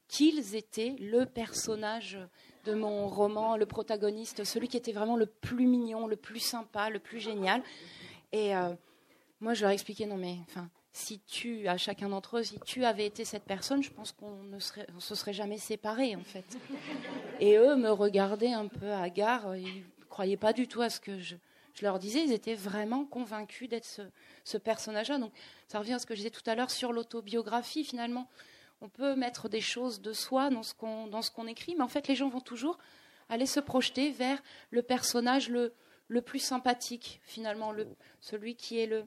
qu'ils 0.07 0.55
étaient 0.55 0.95
le 1.01 1.25
personnage 1.25 2.17
de 2.65 2.73
mon 2.73 3.07
roman, 3.07 3.57
le 3.57 3.65
protagoniste, 3.65 4.43
celui 4.43 4.67
qui 4.67 4.77
était 4.77 4.91
vraiment 4.91 5.15
le 5.15 5.25
plus 5.25 5.65
mignon, 5.65 6.07
le 6.07 6.15
plus 6.15 6.39
sympa, 6.39 6.89
le 6.89 6.99
plus 6.99 7.19
génial. 7.19 7.63
Et 8.31 8.55
euh, 8.55 8.73
moi, 9.39 9.53
je 9.53 9.61
leur 9.61 9.71
expliquais, 9.71 10.05
non 10.05 10.17
mais, 10.17 10.37
enfin, 10.47 10.69
si 10.93 11.19
tu, 11.19 11.67
à 11.67 11.77
chacun 11.77 12.09
d'entre 12.09 12.37
eux, 12.37 12.43
si 12.43 12.59
tu 12.65 12.85
avais 12.85 13.05
été 13.05 13.25
cette 13.25 13.43
personne, 13.43 13.81
je 13.81 13.91
pense 13.91 14.11
qu'on 14.11 14.43
ne 14.43 14.59
serait, 14.59 14.87
se 14.99 15.15
serait 15.15 15.33
jamais 15.33 15.57
séparés, 15.57 16.15
en 16.15 16.23
fait. 16.23 16.45
Et 17.39 17.57
eux 17.57 17.75
me 17.75 17.89
regardaient 17.89 18.53
un 18.53 18.67
peu 18.67 18.91
hagards, 18.91 19.55
ils 19.55 19.65
ne 19.65 20.05
croyaient 20.09 20.37
pas 20.37 20.53
du 20.53 20.67
tout 20.67 20.81
à 20.81 20.89
ce 20.89 20.99
que 20.99 21.19
je, 21.19 21.35
je 21.73 21.83
leur 21.83 21.97
disais, 21.97 22.23
ils 22.23 22.33
étaient 22.33 22.55
vraiment 22.55 23.05
convaincus 23.05 23.69
d'être 23.69 23.85
ce, 23.85 24.01
ce 24.43 24.57
personnage-là. 24.57 25.17
Donc, 25.17 25.31
ça 25.67 25.79
revient 25.79 25.93
à 25.93 25.99
ce 25.99 26.05
que 26.05 26.13
je 26.13 26.19
disais 26.19 26.29
tout 26.29 26.47
à 26.47 26.55
l'heure 26.55 26.71
sur 26.71 26.93
l'autobiographie, 26.93 27.83
finalement 27.83 28.27
on 28.81 28.89
peut 28.89 29.15
mettre 29.15 29.47
des 29.47 29.61
choses 29.61 30.01
de 30.01 30.11
soi 30.11 30.49
dans 30.49 30.63
ce 30.63 30.73
qu'on 31.31 31.47
écrit, 31.47 31.75
mais 31.75 31.83
en 31.83 31.87
fait 31.87 32.07
les 32.07 32.15
gens 32.15 32.29
vont 32.29 32.41
toujours 32.41 32.77
aller 33.29 33.45
se 33.45 33.59
projeter 33.59 34.11
vers 34.11 34.41
le 34.71 34.81
personnage 34.81 35.49
le, 35.49 35.73
plus 36.21 36.39
sympathique 36.39 37.21
finalement, 37.23 37.71
le, 37.71 37.87
celui 38.19 38.55
qui 38.55 38.79
est 38.79 38.87
le, 38.87 39.05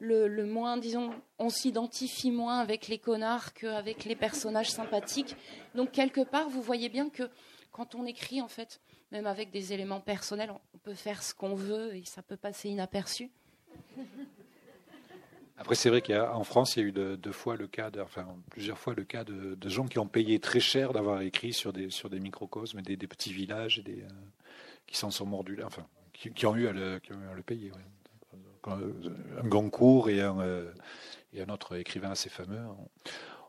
le, 0.00 0.26
le 0.26 0.44
moins, 0.44 0.76
disons, 0.76 1.10
on 1.38 1.48
s'identifie 1.48 2.32
moins 2.32 2.58
avec 2.58 2.88
les 2.88 2.98
connards 2.98 3.54
qu'avec 3.54 4.04
les 4.04 4.16
personnages 4.16 4.70
sympathiques. 4.70 5.36
Donc 5.76 5.92
quelque 5.92 6.22
part, 6.22 6.48
vous 6.48 6.62
voyez 6.62 6.88
bien 6.88 7.08
que 7.08 7.30
quand 7.70 7.94
on 7.94 8.04
écrit, 8.04 8.42
en 8.42 8.48
fait, 8.48 8.80
même 9.12 9.26
avec 9.26 9.50
des 9.50 9.72
éléments 9.72 10.00
personnels, 10.00 10.52
on 10.74 10.78
peut 10.78 10.94
faire 10.94 11.22
ce 11.22 11.32
qu'on 11.32 11.54
veut 11.54 11.94
et 11.94 12.04
ça 12.04 12.22
peut 12.22 12.36
passer 12.36 12.68
inaperçu. 12.68 13.30
Après, 15.58 15.74
c'est 15.74 15.90
vrai 15.90 16.02
qu'en 16.02 16.44
France, 16.44 16.76
il 16.76 16.82
y 16.82 16.84
a 16.84 16.88
eu 16.88 16.92
deux, 16.92 17.32
fois 17.32 17.56
le 17.56 17.66
cas, 17.66 17.90
enfin 18.00 18.26
plusieurs 18.50 18.78
fois 18.78 18.94
le 18.94 19.04
cas 19.04 19.24
de, 19.24 19.68
gens 19.68 19.86
qui 19.86 19.98
ont 19.98 20.08
payé 20.08 20.40
très 20.40 20.60
cher 20.60 20.92
d'avoir 20.92 21.20
écrit 21.20 21.52
sur 21.52 21.72
des 21.72 21.90
sur 21.90 22.10
des 22.10 22.20
microcosmes, 22.20 22.82
des, 22.82 22.96
des 22.96 23.06
petits 23.06 23.32
villages, 23.32 23.78
des, 23.84 24.02
euh, 24.02 24.08
qui 24.86 24.96
s'en 24.96 25.10
sont 25.10 25.26
mordus, 25.26 25.62
enfin 25.64 25.86
qui, 26.12 26.46
ont 26.46 26.56
eu 26.56 26.68
à 26.68 26.72
le, 26.72 27.00
payer. 27.44 27.72
un 28.66 29.48
Goncourt 29.48 30.08
et 30.08 30.20
un, 30.20 30.36
et 31.32 31.42
un 31.42 31.48
autre 31.48 31.76
écrivain 31.76 32.10
assez 32.10 32.28
fameux, 32.28 32.60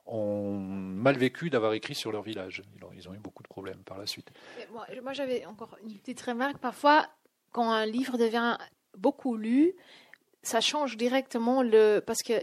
ont 0.05 0.57
mal 0.57 1.17
vécu 1.17 1.49
d'avoir 1.49 1.73
écrit 1.73 1.95
sur 1.95 2.11
leur 2.11 2.23
village. 2.23 2.63
Ils 2.95 3.07
ont 3.09 3.13
eu 3.13 3.19
beaucoup 3.19 3.43
de 3.43 3.47
problèmes 3.47 3.83
par 3.83 3.97
la 3.97 4.07
suite. 4.07 4.31
Moi 4.71 5.13
j'avais 5.13 5.45
encore 5.45 5.77
une 5.83 5.97
petite 5.97 6.21
remarque. 6.21 6.57
Parfois, 6.57 7.07
quand 7.51 7.71
un 7.71 7.85
livre 7.85 8.17
devient 8.17 8.57
beaucoup 8.97 9.37
lu, 9.37 9.73
ça 10.43 10.61
change 10.61 10.97
directement. 10.97 11.63
Parce 12.05 12.21
que 12.21 12.33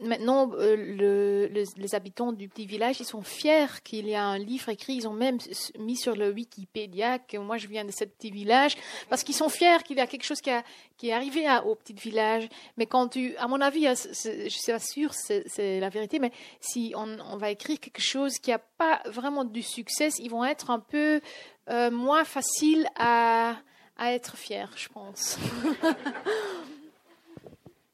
maintenant, 0.00 0.50
euh, 0.54 1.48
les, 1.76 1.94
habitants 1.94 2.32
du 2.32 2.48
petit 2.48 2.66
village, 2.66 3.00
ils 3.00 3.06
sont 3.06 3.22
fiers 3.22 3.66
qu'il 3.84 4.08
y 4.08 4.14
a 4.14 4.24
un 4.24 4.38
livre 4.38 4.68
écrit. 4.68 4.94
Ils 4.94 5.08
ont 5.08 5.12
même 5.12 5.38
mis 5.78 5.96
sur 5.96 6.16
le 6.16 6.30
Wikipédia 6.30 7.18
que 7.18 7.36
moi 7.36 7.56
je 7.56 7.68
viens 7.68 7.84
de 7.84 7.92
ce 7.92 8.04
petit 8.04 8.30
village, 8.30 8.76
parce 9.08 9.22
qu'ils 9.22 9.34
sont 9.34 9.48
fiers 9.48 9.82
qu'il 9.84 9.96
y 9.96 10.00
a 10.00 10.06
quelque 10.06 10.24
chose 10.24 10.40
qui, 10.40 10.50
est 10.50 11.12
arrivé 11.12 11.46
au 11.64 11.74
petit 11.74 11.94
village. 11.94 12.48
Mais 12.76 12.86
quand 12.86 13.08
tu, 13.08 13.36
à 13.36 13.46
mon 13.46 13.60
avis, 13.60 13.86
je 13.86 14.48
suis 14.48 14.72
pas 14.72 14.78
sûre, 14.78 15.12
c'est 15.14 15.80
la 15.80 15.88
vérité, 15.88 16.18
mais 16.18 16.32
si 16.60 16.92
on, 16.96 17.36
va 17.36 17.50
écrire 17.50 17.78
quelque 17.78 18.02
chose 18.02 18.38
qui 18.38 18.50
n'a 18.50 18.58
pas 18.58 19.02
vraiment 19.06 19.44
du 19.44 19.62
succès, 19.62 20.08
ils 20.18 20.30
vont 20.30 20.44
être 20.44 20.70
un 20.70 20.80
peu 20.80 21.20
euh, 21.68 21.90
moins 21.90 22.24
faciles 22.24 22.88
à, 22.96 23.56
à 23.96 24.12
être 24.12 24.36
fiers, 24.36 24.66
je 24.76 24.88
pense. 24.88 25.38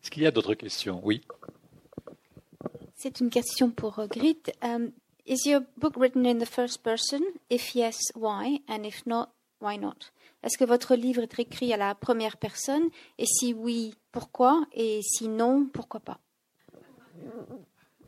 Est-ce 0.03 0.11
qu'il 0.11 0.23
y 0.23 0.27
a 0.27 0.31
d'autres 0.31 0.55
questions? 0.55 1.01
Oui. 1.05 1.23
C'est 2.95 3.21
une 3.21 3.31
question 3.31 3.71
pour 3.71 3.99
euh, 3.99 4.07
Grit. 4.07 4.43
Um, 4.63 4.91
is 5.27 5.49
your 5.49 5.63
book 5.77 5.95
written 5.97 6.27
in 6.27 6.39
the 6.39 6.49
first 6.49 6.83
person? 6.83 7.21
If 7.51 7.75
yes, 7.75 7.99
why? 8.15 8.61
And 8.69 8.85
if 8.85 9.07
not, 9.07 9.29
why 9.61 9.79
not? 9.79 10.13
Est-ce 10.43 10.59
que 10.59 10.65
votre 10.65 10.97
livre 10.97 11.23
est 11.23 11.39
écrit 11.39 11.73
à 11.73 11.77
la 11.77 11.95
première 11.95 12.37
personne? 12.37 12.89
Et 13.19 13.27
si 13.27 13.55
oui, 13.55 13.95
pourquoi? 14.11 14.65
Et 14.73 15.01
si 15.03 15.29
non, 15.29 15.69
pourquoi 15.73 16.01
pas? 16.01 16.19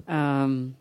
Um, 0.08 0.74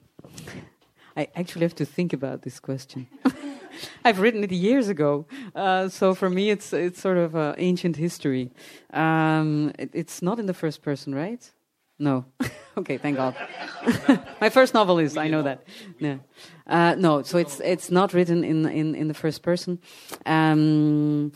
I 1.15 1.27
actually 1.35 1.65
have 1.65 1.75
to 1.75 1.85
think 1.85 2.13
about 2.13 2.39
this 2.41 2.59
question. 2.59 3.05
I've 4.05 4.19
written 4.19 4.43
it 4.43 4.51
years 4.51 4.87
ago, 4.89 5.25
uh, 5.55 5.89
so 5.89 6.13
for 6.13 6.29
me 6.29 6.49
it's 6.49 6.73
it's 6.73 6.99
sort 7.01 7.17
of 7.17 7.35
uh, 7.35 7.55
ancient 7.57 7.95
history. 7.97 8.51
Um, 8.91 9.71
it, 9.79 9.89
it's 9.93 10.21
not 10.21 10.39
in 10.39 10.45
the 10.45 10.53
first 10.53 10.81
person, 10.81 11.15
right? 11.15 11.51
No. 11.99 12.25
okay, 12.77 12.97
thank 12.97 13.17
God. 13.17 13.35
My 14.41 14.49
first 14.49 14.73
novel 14.73 14.99
is. 14.99 15.15
I 15.15 15.27
know 15.27 15.43
that. 15.43 15.63
Yeah. 15.99 16.17
Uh, 16.67 16.95
no, 16.97 17.21
so 17.21 17.37
it's 17.37 17.59
it's 17.59 17.91
not 17.91 18.13
written 18.13 18.43
in 18.43 18.65
in 18.65 18.95
in 18.95 19.07
the 19.07 19.13
first 19.13 19.41
person. 19.43 19.79
Um, 20.25 21.31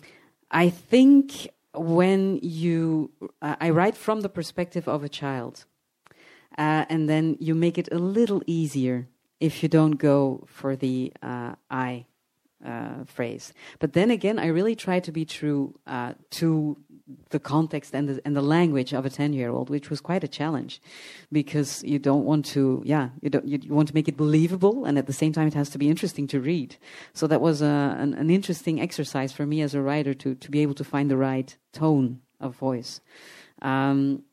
I 0.52 0.70
think 0.70 1.50
when 1.74 2.40
you, 2.42 3.12
uh, 3.42 3.56
I 3.60 3.70
write 3.70 3.96
from 3.96 4.22
the 4.22 4.30
perspective 4.30 4.88
of 4.88 5.04
a 5.04 5.10
child, 5.10 5.66
uh, 6.58 6.86
and 6.90 7.08
then 7.08 7.38
you 7.40 7.54
make 7.54 7.78
it 7.78 7.90
a 7.92 8.00
little 8.00 8.42
easier 8.48 9.08
if 9.40 9.62
you 9.62 9.70
don't 9.70 9.98
go 9.98 10.46
for 10.48 10.76
the 10.76 11.14
uh, 11.22 11.54
I 11.70 12.06
uh, 12.66 13.04
phrase. 13.06 13.54
But 13.80 13.94
then 13.94 14.12
again, 14.12 14.40
I 14.40 14.48
really 14.48 14.76
try 14.76 15.00
to 15.00 15.12
be 15.12 15.26
true 15.26 15.80
uh, 15.86 16.14
to 16.32 16.78
the 17.30 17.40
context 17.40 17.94
and 17.94 18.10
the, 18.10 18.22
and 18.26 18.36
the 18.36 18.42
language 18.42 18.94
of 18.94 19.06
a 19.06 19.10
10 19.10 19.34
year 19.34 19.50
old, 19.50 19.70
which 19.70 19.90
was 19.90 20.02
quite 20.02 20.24
a 20.24 20.28
challenge 20.28 20.82
because 21.32 21.84
you 21.84 22.00
don't 22.00 22.26
want 22.26 22.46
to, 22.46 22.82
yeah, 22.86 23.10
you, 23.22 23.30
don't, 23.30 23.48
you, 23.48 23.60
want 23.74 23.88
to 23.88 23.94
make 23.94 24.08
it 24.08 24.18
believable 24.18 24.86
and 24.86 24.98
at 24.98 25.08
the 25.08 25.14
same 25.14 25.32
time 25.32 25.48
it 25.48 25.54
has 25.54 25.70
to 25.70 25.78
be 25.78 25.90
interesting 25.90 26.28
to 26.28 26.40
read. 26.40 26.76
So 27.14 27.28
that 27.28 27.42
was 27.42 27.62
a, 27.62 27.96
an, 28.00 28.14
an 28.14 28.30
interesting 28.30 28.82
exercise 28.82 29.32
for 29.32 29.46
me 29.46 29.62
as 29.62 29.74
a 29.74 29.82
writer 29.82 30.14
to, 30.16 30.36
to 30.36 30.52
be 30.52 30.62
able 30.62 30.76
to 30.76 30.84
find 30.84 31.10
the 31.10 31.18
right 31.18 31.56
tone 31.72 32.22
of 32.40 32.56
voice. 32.56 33.02
Um, 33.62 34.24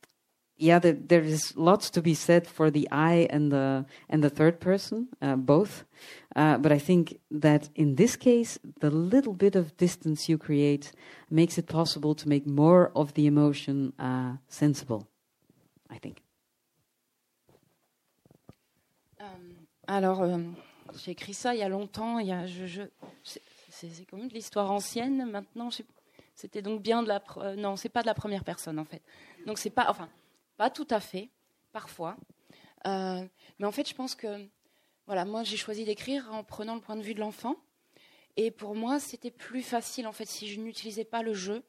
yeah, 0.57 0.79
the, 0.79 0.93
there 0.93 1.21
is 1.21 1.55
lots 1.57 1.89
to 1.91 2.01
be 2.01 2.13
said 2.13 2.47
for 2.47 2.71
the 2.71 2.87
I 2.89 3.27
and 3.29 3.51
the 3.51 3.85
and 4.09 4.23
the 4.23 4.29
third 4.29 4.61
person, 4.61 5.09
uh, 5.21 5.35
both. 5.35 5.83
Uh, 6.35 6.57
but 6.57 6.71
I 6.71 6.79
think 6.79 7.19
that 7.31 7.69
in 7.75 7.95
this 7.95 8.17
case, 8.17 8.59
the 8.81 8.89
little 8.89 9.33
bit 9.33 9.55
of 9.55 9.77
distance 9.77 10.27
you 10.27 10.37
create 10.37 10.91
makes 11.29 11.57
it 11.57 11.67
possible 11.67 12.13
to 12.15 12.27
make 12.27 12.45
more 12.45 12.91
of 12.93 13.13
the 13.13 13.25
emotion 13.25 13.93
uh, 13.99 14.37
sensible. 14.49 15.07
I 15.89 15.97
think. 15.97 16.21
Um, 19.19 19.67
alors, 19.87 20.23
euh, 20.23 20.37
j'ai 20.97 21.11
écrit 21.11 21.33
ça 21.33 21.53
il 21.53 21.59
y 21.59 21.63
a 21.63 21.69
longtemps. 21.69 22.19
Il 22.19 22.27
y 22.27 22.33
a, 22.33 22.45
je, 22.45 22.65
je, 22.65 22.81
c'est 23.23 24.05
comme 24.09 24.27
de 24.27 24.33
l'histoire 24.33 24.71
ancienne. 24.71 25.25
Maintenant, 25.29 25.69
c'était 26.35 26.61
donc 26.61 26.81
bien 26.81 27.01
de 27.01 27.07
la. 27.07 27.23
Euh, 27.37 27.55
non, 27.55 27.77
c'est 27.77 27.89
pas 27.89 28.01
de 28.01 28.07
la 28.07 28.13
première 28.13 28.43
personne 28.43 28.77
en 28.77 28.85
fait. 28.85 29.01
Donc 29.45 29.57
c'est 29.57 29.69
pas. 29.69 29.85
Enfin 29.89 30.09
pas 30.57 30.69
tout 30.69 30.87
à 30.89 30.99
fait, 30.99 31.29
parfois. 31.71 32.15
Euh, 32.87 33.25
mais 33.59 33.65
en 33.65 33.71
fait, 33.71 33.87
je 33.87 33.95
pense 33.95 34.15
que, 34.15 34.47
voilà, 35.07 35.23
moi, 35.23 35.43
j'ai 35.43 35.57
choisi 35.57 35.85
d'écrire 35.85 36.27
en 36.31 36.43
prenant 36.43 36.75
le 36.75 36.81
point 36.81 36.95
de 36.95 37.03
vue 37.03 37.13
de 37.13 37.19
l'enfant. 37.19 37.55
Et 38.37 38.49
pour 38.49 38.75
moi, 38.75 38.99
c'était 38.99 39.31
plus 39.31 39.61
facile, 39.61 40.07
en 40.07 40.11
fait, 40.11 40.25
si 40.25 40.47
je 40.47 40.59
n'utilisais 40.59 41.05
pas 41.05 41.21
le 41.21 41.33
jeu. 41.33 41.63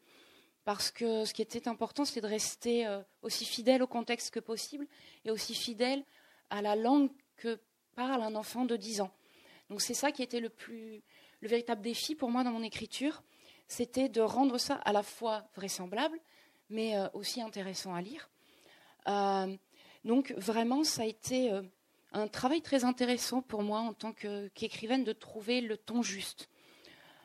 Parce 0.65 0.91
que 0.91 1.25
ce 1.25 1.35
qui 1.35 1.43
était 1.43 1.69
important, 1.69 2.05
c'était 2.05 2.23
de 2.23 2.27
rester 2.27 2.87
euh, 2.87 3.01
aussi 3.23 3.45
fidèle 3.45 3.83
au 3.83 3.87
contexte 3.87 4.33
que 4.33 4.41
possible 4.41 4.87
et 5.25 5.31
aussi 5.31 5.55
fidèle 5.55 6.03
à 6.51 6.61
la 6.61 6.75
langue 6.75 7.11
que 7.37 7.61
parle 7.95 8.23
un 8.23 8.35
enfant 8.35 8.65
de 8.65 8.77
10 8.77 9.03
ans. 9.03 9.13
Donc 9.71 9.81
c'est 9.81 9.95
ça 9.95 10.11
qui 10.11 10.23
était 10.23 10.41
le 10.41 10.49
plus 10.49 11.03
le 11.41 11.49
véritable 11.49 11.83
défi 11.83 12.17
pour 12.17 12.31
moi 12.31 12.43
dans 12.43 12.51
mon 12.51 12.63
écriture, 12.63 13.23
c'était 13.69 14.09
de 14.09 14.21
rendre 14.21 14.59
ça 14.59 14.75
à 14.75 14.93
la 14.93 15.03
fois 15.03 15.45
vraisemblable, 15.55 16.19
mais 16.71 16.97
euh, 16.97 17.07
aussi 17.13 17.41
intéressant 17.41 17.95
à 17.95 18.01
lire. 18.01 18.29
Euh, 19.07 19.55
donc 20.05 20.33
vraiment, 20.37 20.83
ça 20.83 21.03
a 21.03 21.05
été 21.05 21.53
un 22.17 22.29
travail 22.29 22.63
très 22.63 22.85
intéressant 22.85 23.43
pour 23.43 23.63
moi 23.63 23.81
en 23.81 23.93
tant 23.93 24.13
qu'écrivaine 24.13 25.05
de 25.05 25.13
trouver 25.13 25.61
le 25.61 25.77
ton 25.77 26.03
juste. 26.03 26.49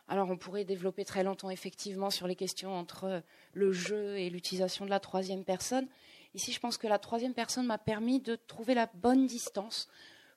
Alors 0.09 0.29
on 0.29 0.37
pourrait 0.37 0.65
développer 0.65 1.05
très 1.05 1.23
longtemps 1.23 1.49
effectivement 1.49 2.09
sur 2.09 2.27
les 2.27 2.35
questions 2.35 2.75
entre 2.77 3.23
le 3.53 3.71
jeu 3.71 4.17
et 4.17 4.29
l'utilisation 4.29 4.83
de 4.83 4.89
la 4.89 4.99
troisième 4.99 5.45
personne. 5.45 5.87
Ici, 6.33 6.51
je 6.51 6.59
pense 6.59 6.77
que 6.77 6.87
la 6.87 6.99
troisième 6.99 7.33
personne 7.33 7.65
m'a 7.65 7.77
permis 7.77 8.19
de 8.19 8.35
trouver 8.35 8.73
la 8.73 8.87
bonne 8.93 9.27
distance 9.27 9.87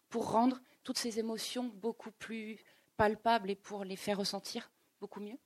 pour 0.09 0.31
rendre 0.31 0.61
toutes 0.85 0.99
ces 0.99 1.19
émotions 1.19 1.73
beaucoup 1.75 2.13
plus 2.13 2.59
palpables 2.97 3.51
et 3.51 3.57
pour 3.57 3.83
les 3.85 3.97
faire 3.97 4.19
ressentir 4.19 4.71
beaucoup 5.01 5.21
mieux. 5.21 5.39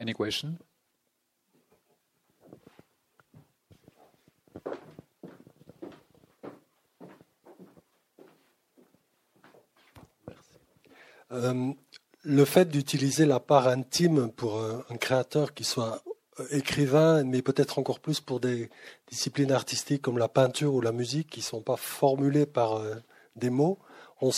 Any 0.00 0.12
question? 0.12 0.58
Euh, 11.34 11.72
le 12.24 12.44
fait 12.46 12.70
d'utiliser 12.70 13.26
la 13.26 13.38
part 13.38 13.68
intime 13.68 14.32
pour 14.32 14.58
un, 14.58 14.96
créateur 14.96 15.52
qui 15.52 15.62
soit 15.62 16.02
euh, 16.40 16.46
écrivain, 16.50 17.22
mais 17.22 17.42
peut-être 17.42 17.78
encore 17.78 18.00
plus 18.00 18.20
pour 18.20 18.40
des 18.40 18.70
disciplines 19.08 19.52
artistiques 19.52 20.02
comme 20.02 20.16
la 20.16 20.28
peinture 20.28 20.74
ou 20.74 20.80
la 20.80 20.92
musique 20.92 21.28
qui 21.28 21.40
ne 21.40 21.44
sont 21.44 21.60
pas 21.60 21.76
formulées 21.76 22.46
par 22.46 22.76
euh, 22.76 22.94
des 23.36 23.50
mots, 23.50 23.78
on, 24.22 24.30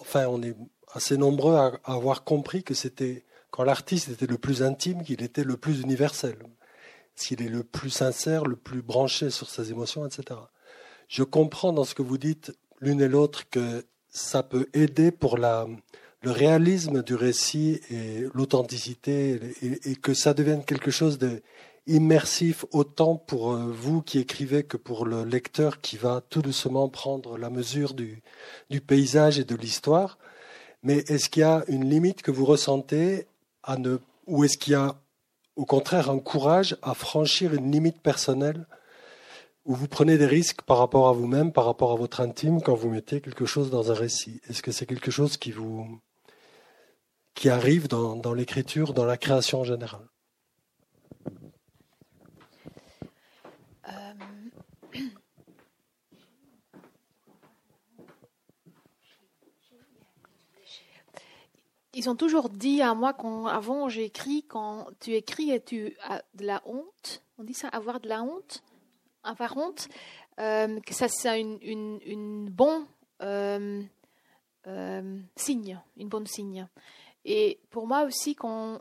enfin, 0.00 0.26
on 0.28 0.42
est 0.42 0.56
assez 0.92 1.18
nombreux 1.18 1.56
à, 1.56 1.78
avoir 1.84 2.24
compris 2.24 2.62
que 2.62 2.74
c'était 2.74 3.24
quand 3.50 3.64
l'artiste 3.64 4.08
était 4.08 4.26
le 4.26 4.38
plus 4.38 4.62
intime, 4.62 5.02
qu'il 5.02 5.22
était 5.22 5.44
le 5.44 5.58
plus 5.58 5.82
universel, 5.82 6.38
s'il 7.14 7.42
est 7.42 7.48
le 7.48 7.64
plus 7.64 7.90
sincère, 7.90 8.44
le 8.44 8.56
plus 8.56 8.82
branché 8.82 9.28
sur 9.30 9.50
ses 9.50 9.70
émotions, 9.70 10.06
etc. 10.06 10.40
Je 11.08 11.22
comprends 11.22 11.72
dans 11.72 11.84
ce 11.84 11.94
que 11.94 12.02
vous 12.02 12.18
dites 12.18 12.56
l'une 12.80 13.02
et 13.02 13.08
l'autre 13.08 13.48
que 13.50 13.84
ça 14.08 14.42
peut 14.42 14.68
aider 14.72 15.10
pour 15.10 15.36
la, 15.36 15.66
le 16.22 16.30
réalisme 16.30 17.02
du 17.02 17.14
récit 17.14 17.80
et 17.90 18.24
l'authenticité 18.34 19.40
et, 19.62 19.96
que 19.96 20.14
ça 20.14 20.34
devienne 20.34 20.64
quelque 20.64 20.90
chose 20.90 21.18
de 21.18 21.42
immersif 21.86 22.64
autant 22.72 23.16
pour 23.16 23.52
euh, 23.52 23.70
vous 23.70 24.02
qui 24.02 24.18
écrivez 24.18 24.64
que 24.64 24.76
pour 24.76 25.06
le 25.06 25.24
lecteur 25.24 25.80
qui 25.80 25.96
va 25.96 26.20
tout 26.28 26.42
doucement 26.42 26.88
prendre 26.88 27.38
la 27.38 27.48
mesure 27.48 27.94
du, 27.94 28.22
du 28.70 28.80
paysage 28.80 29.38
et 29.38 29.44
de 29.44 29.54
l'histoire. 29.54 30.18
Mais 30.82 30.98
est-ce 31.06 31.28
qu'il 31.28 31.42
y 31.42 31.44
a 31.44 31.64
une 31.68 31.88
limite 31.88 32.22
que 32.22 32.32
vous 32.32 32.44
ressentez 32.44 33.28
à 33.62 33.76
ne, 33.76 33.98
ou 34.26 34.42
est-ce 34.44 34.58
qu'il 34.58 34.72
y 34.72 34.76
a 34.76 34.96
au 35.54 35.64
contraire 35.64 36.10
un 36.10 36.18
courage 36.18 36.76
à 36.82 36.94
franchir 36.94 37.54
une 37.54 37.70
limite 37.70 38.00
personnelle 38.00 38.66
où 39.64 39.74
vous 39.74 39.88
prenez 39.88 40.18
des 40.18 40.26
risques 40.26 40.62
par 40.62 40.78
rapport 40.78 41.08
à 41.08 41.12
vous-même, 41.12 41.52
par 41.52 41.64
rapport 41.64 41.92
à 41.92 41.96
votre 41.96 42.20
intime 42.20 42.62
quand 42.62 42.74
vous 42.74 42.90
mettez 42.90 43.20
quelque 43.20 43.46
chose 43.46 43.70
dans 43.70 43.90
un 43.90 43.94
récit? 43.94 44.40
Est-ce 44.48 44.62
que 44.62 44.72
c'est 44.72 44.86
quelque 44.86 45.10
chose 45.10 45.36
qui 45.36 45.50
vous, 45.50 46.00
qui 47.36 47.50
arrive 47.50 47.86
dans, 47.86 48.32
l'écriture, 48.32 48.94
dans 48.94 49.04
la 49.04 49.18
création 49.18 49.60
en 49.60 49.64
général. 49.64 50.00
Euh, 53.88 54.14
ils 61.92 62.08
ont 62.08 62.16
toujours 62.16 62.48
dit 62.48 62.80
à 62.80 62.94
moi 62.94 63.12
quand 63.12 63.46
avant 63.46 63.90
j'ai 63.90 64.04
écrit 64.04 64.42
quand 64.48 64.88
tu 64.98 65.12
écris 65.12 65.50
et 65.50 65.62
tu 65.62 65.94
as 66.02 66.24
de 66.34 66.46
la 66.46 66.62
honte, 66.64 67.22
on 67.38 67.44
dit 67.44 67.54
ça, 67.54 67.68
avoir 67.68 68.00
de 68.00 68.08
la 68.08 68.22
honte, 68.22 68.64
avoir 69.22 69.58
honte, 69.58 69.88
euh, 70.40 70.80
que 70.80 70.94
ça 70.94 71.08
c'est 71.08 71.38
une 71.38 72.48
bon 72.50 72.86
euh, 73.22 73.82
signe, 75.36 75.80
une 75.98 76.08
bonne 76.08 76.26
signe. 76.26 76.66
Et 77.26 77.60
pour 77.70 77.86
moi 77.86 78.04
aussi 78.04 78.34
quand 78.34 78.80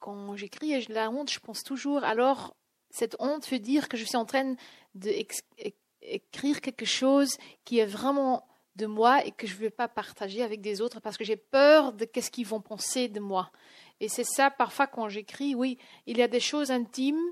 quand 0.00 0.34
j'écris 0.34 0.72
et 0.72 0.80
j'ai 0.80 0.92
la 0.92 1.10
honte, 1.10 1.30
je 1.30 1.38
pense 1.38 1.62
toujours 1.62 2.02
alors 2.02 2.56
cette 2.90 3.14
honte 3.20 3.48
veut 3.48 3.60
dire 3.60 3.88
que 3.88 3.96
je 3.96 4.04
suis 4.04 4.16
en 4.16 4.24
train 4.24 4.56
d'écrire 4.94 6.60
quelque 6.60 6.86
chose 6.86 7.36
qui 7.64 7.78
est 7.78 7.86
vraiment 7.86 8.48
de 8.74 8.86
moi 8.86 9.24
et 9.24 9.32
que 9.32 9.46
je 9.46 9.54
ne 9.54 9.60
veux 9.60 9.70
pas 9.70 9.88
partager 9.88 10.42
avec 10.42 10.62
des 10.62 10.80
autres 10.80 11.00
parce 11.00 11.18
que 11.18 11.24
j'ai 11.24 11.36
peur 11.36 11.92
de 11.92 12.04
qu'est-ce 12.04 12.30
qu'ils 12.30 12.46
vont 12.46 12.60
penser 12.60 13.08
de 13.08 13.20
moi. 13.20 13.52
Et 14.00 14.08
c'est 14.08 14.24
ça, 14.24 14.50
parfois, 14.50 14.86
quand 14.86 15.08
j'écris, 15.08 15.54
oui, 15.54 15.78
il 16.06 16.16
y 16.18 16.22
a 16.22 16.28
des 16.28 16.40
choses 16.40 16.70
intimes 16.70 17.22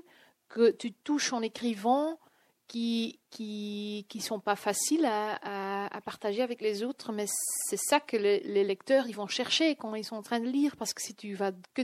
que 0.49 0.71
tu 0.71 0.93
touches 0.93 1.33
en 1.33 1.41
écrivant 1.41 2.19
qui 2.71 3.19
qui 3.29 4.21
sont 4.21 4.39
pas 4.39 4.55
faciles 4.55 5.05
à, 5.05 6.01
partager 6.05 6.41
avec 6.41 6.61
les 6.61 6.83
autres, 6.83 7.11
mais 7.11 7.25
c'est 7.27 7.77
ça 7.77 7.99
que 7.99 8.17
les, 8.17 8.63
lecteurs 8.63 9.07
ils 9.07 9.15
vont 9.15 9.27
chercher 9.27 9.75
quand 9.75 9.93
ils 9.95 10.03
sont 10.03 10.15
en 10.15 10.21
train 10.21 10.39
de 10.39 10.47
lire, 10.47 10.75
parce 10.77 10.93
que 10.93 11.01
si 11.01 11.13
tu 11.13 11.33
vas 11.33 11.51
que 11.73 11.81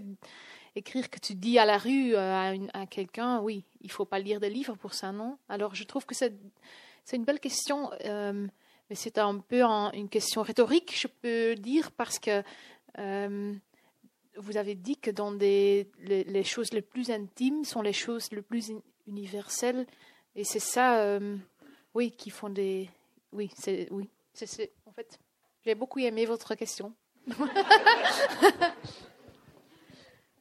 écrire 0.75 1.09
que 1.09 1.19
tu 1.19 1.35
dis 1.35 1.59
à 1.59 1.65
la 1.65 1.77
rue 1.77 2.15
à, 2.15 2.53
à 2.73 2.85
quelqu'un, 2.85 3.41
oui, 3.41 3.65
il 3.81 3.91
faut 3.91 4.05
pas 4.05 4.19
lire 4.19 4.39
des 4.39 4.49
livres 4.49 4.75
pour 4.75 4.93
ça, 4.93 5.11
non 5.11 5.37
Alors 5.49 5.75
je 5.75 5.83
trouve 5.83 6.05
que 6.05 6.15
c'est 6.15 6.33
une 7.13 7.25
belle 7.25 7.39
question. 7.39 7.91
Euh, 8.05 8.47
mais 8.89 8.95
c'est 8.95 9.17
un 9.17 9.39
peu 9.39 9.63
une 9.63 10.09
question 10.09 10.41
rhétorique, 10.41 10.97
je 10.97 11.07
peux 11.07 11.55
dire, 11.55 11.91
parce 11.91 12.19
que 12.19 12.41
euh, 12.99 13.53
vous 14.37 14.57
avez 14.57 14.75
dit 14.75 14.97
que 14.97 15.11
dans 15.11 15.31
des, 15.31 15.89
les, 15.99 16.43
choses 16.43 16.71
les 16.71 16.81
plus 16.81 17.11
intimes 17.11 17.65
sont 17.65 17.81
les 17.81 17.93
choses 17.93 18.31
les 18.31 18.41
plus 18.41 18.71
universelles, 19.07 19.85
et 20.37 20.45
c'est 20.45 20.59
ça, 20.59 20.99
euh, 21.01 21.35
oui, 21.93 22.11
qui 22.11 22.29
font 22.29 22.49
des, 22.49 22.89
oui, 23.33 23.49
c'est, 23.57 23.89
oui, 23.91 24.07
c'est, 24.33 24.71
en 24.85 24.91
fait, 24.91 25.19
j'ai 25.65 25.75
beaucoup 25.75 25.99
aimé 25.99 26.25
votre 26.25 26.55
question. 26.55 26.93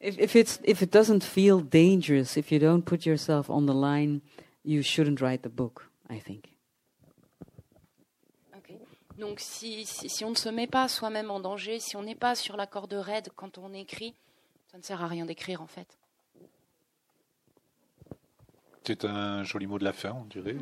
if, 0.01 0.17
if 0.19 0.37
it's 0.37 0.61
if 0.63 0.83
it 0.83 0.93
doesn't 0.93 1.25
feel 1.25 1.61
dangerous, 1.61 2.37
if 2.37 2.53
you 2.53 2.61
don't 2.61 2.85
put 2.85 3.05
yourself 3.05 3.51
on 3.51 3.63
the 3.63 3.75
line, 3.75 4.21
you 4.65 4.83
shouldn't 4.83 5.21
write 5.21 5.43
the 5.43 5.49
book. 5.49 5.91
I 6.09 6.21
think. 6.21 6.57
Donc 9.19 9.41
si, 9.41 9.87
si, 9.87 10.25
on 10.25 10.31
ne 10.31 10.35
se 10.35 10.51
met 10.51 10.67
pas 10.67 10.89
soi-même 10.89 11.31
en 11.31 11.41
danger, 11.41 11.81
si 11.81 11.97
on 11.97 12.03
n'est 12.03 12.15
pas 12.15 12.35
sur 12.35 12.57
la 12.57 12.67
corde 12.67 12.93
raide 12.93 13.31
quand 13.35 13.57
on 13.57 13.73
écrit, 13.73 14.15
ça 14.71 14.77
ne 14.77 14.83
sert 14.83 15.03
à 15.03 15.07
rien 15.07 15.25
d'écrire 15.25 15.63
en 15.63 15.67
fait. 15.67 15.99
C'est 18.87 19.05
un 19.05 19.43
joli 19.43 19.67
mot 19.67 19.81
de 19.81 19.85
la 19.85 19.93
fin, 19.93 20.13
on 20.13 20.27
dirait. 20.27 20.55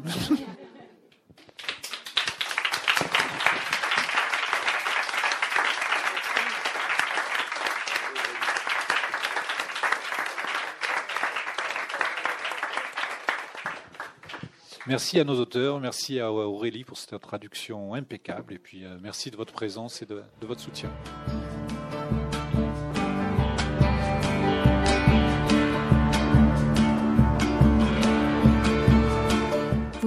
Merci 14.87 15.20
à 15.20 15.25
nos 15.25 15.39
auteurs, 15.39 15.79
merci 15.81 16.18
à 16.18 16.33
Aurélie 16.33 16.85
pour 16.85 16.97
cette 16.97 17.20
traduction 17.20 17.93
impeccable 17.93 18.55
et 18.55 18.59
puis 18.59 18.87
euh, 18.87 18.97
merci 19.03 19.31
de 19.31 19.37
votre 19.37 19.53
présence 19.53 20.01
et 20.01 20.07
de, 20.07 20.22
votre 20.41 20.62
soutien. 20.62 20.91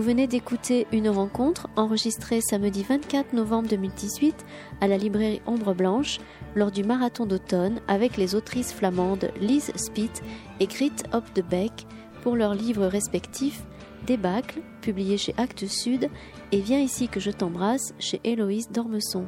Venez 0.07 0.25
d'écouter 0.25 0.87
une 0.93 1.09
rencontre 1.09 1.67
enregistrée 1.75 2.39
samedi 2.39 2.81
24 2.81 3.33
novembre 3.33 3.67
2018 3.67 4.45
à 4.79 4.87
la 4.87 4.97
librairie 4.97 5.41
Ombre 5.45 5.73
Blanche 5.73 6.19
lors 6.55 6.71
du 6.71 6.85
marathon 6.85 7.25
d'automne 7.25 7.81
avec 7.89 8.15
les 8.15 8.33
autrices 8.33 8.71
flamandes 8.71 9.29
Lise 9.41 9.73
Spitt 9.75 10.23
et 10.61 10.67
Grit 10.67 10.93
Hop 11.11 11.25
de 11.35 11.41
Beck 11.41 11.85
pour 12.21 12.37
leurs 12.37 12.55
livres 12.55 12.85
respectifs 12.85 13.63
Débâcle, 14.05 14.61
publié 14.79 15.17
chez 15.17 15.33
Actes 15.35 15.67
Sud, 15.67 16.09
et 16.53 16.61
Viens 16.61 16.79
ici 16.79 17.09
que 17.09 17.19
je 17.19 17.31
t'embrasse 17.31 17.93
chez 17.99 18.21
Héloïse 18.23 18.69
Dormesson. 18.71 19.25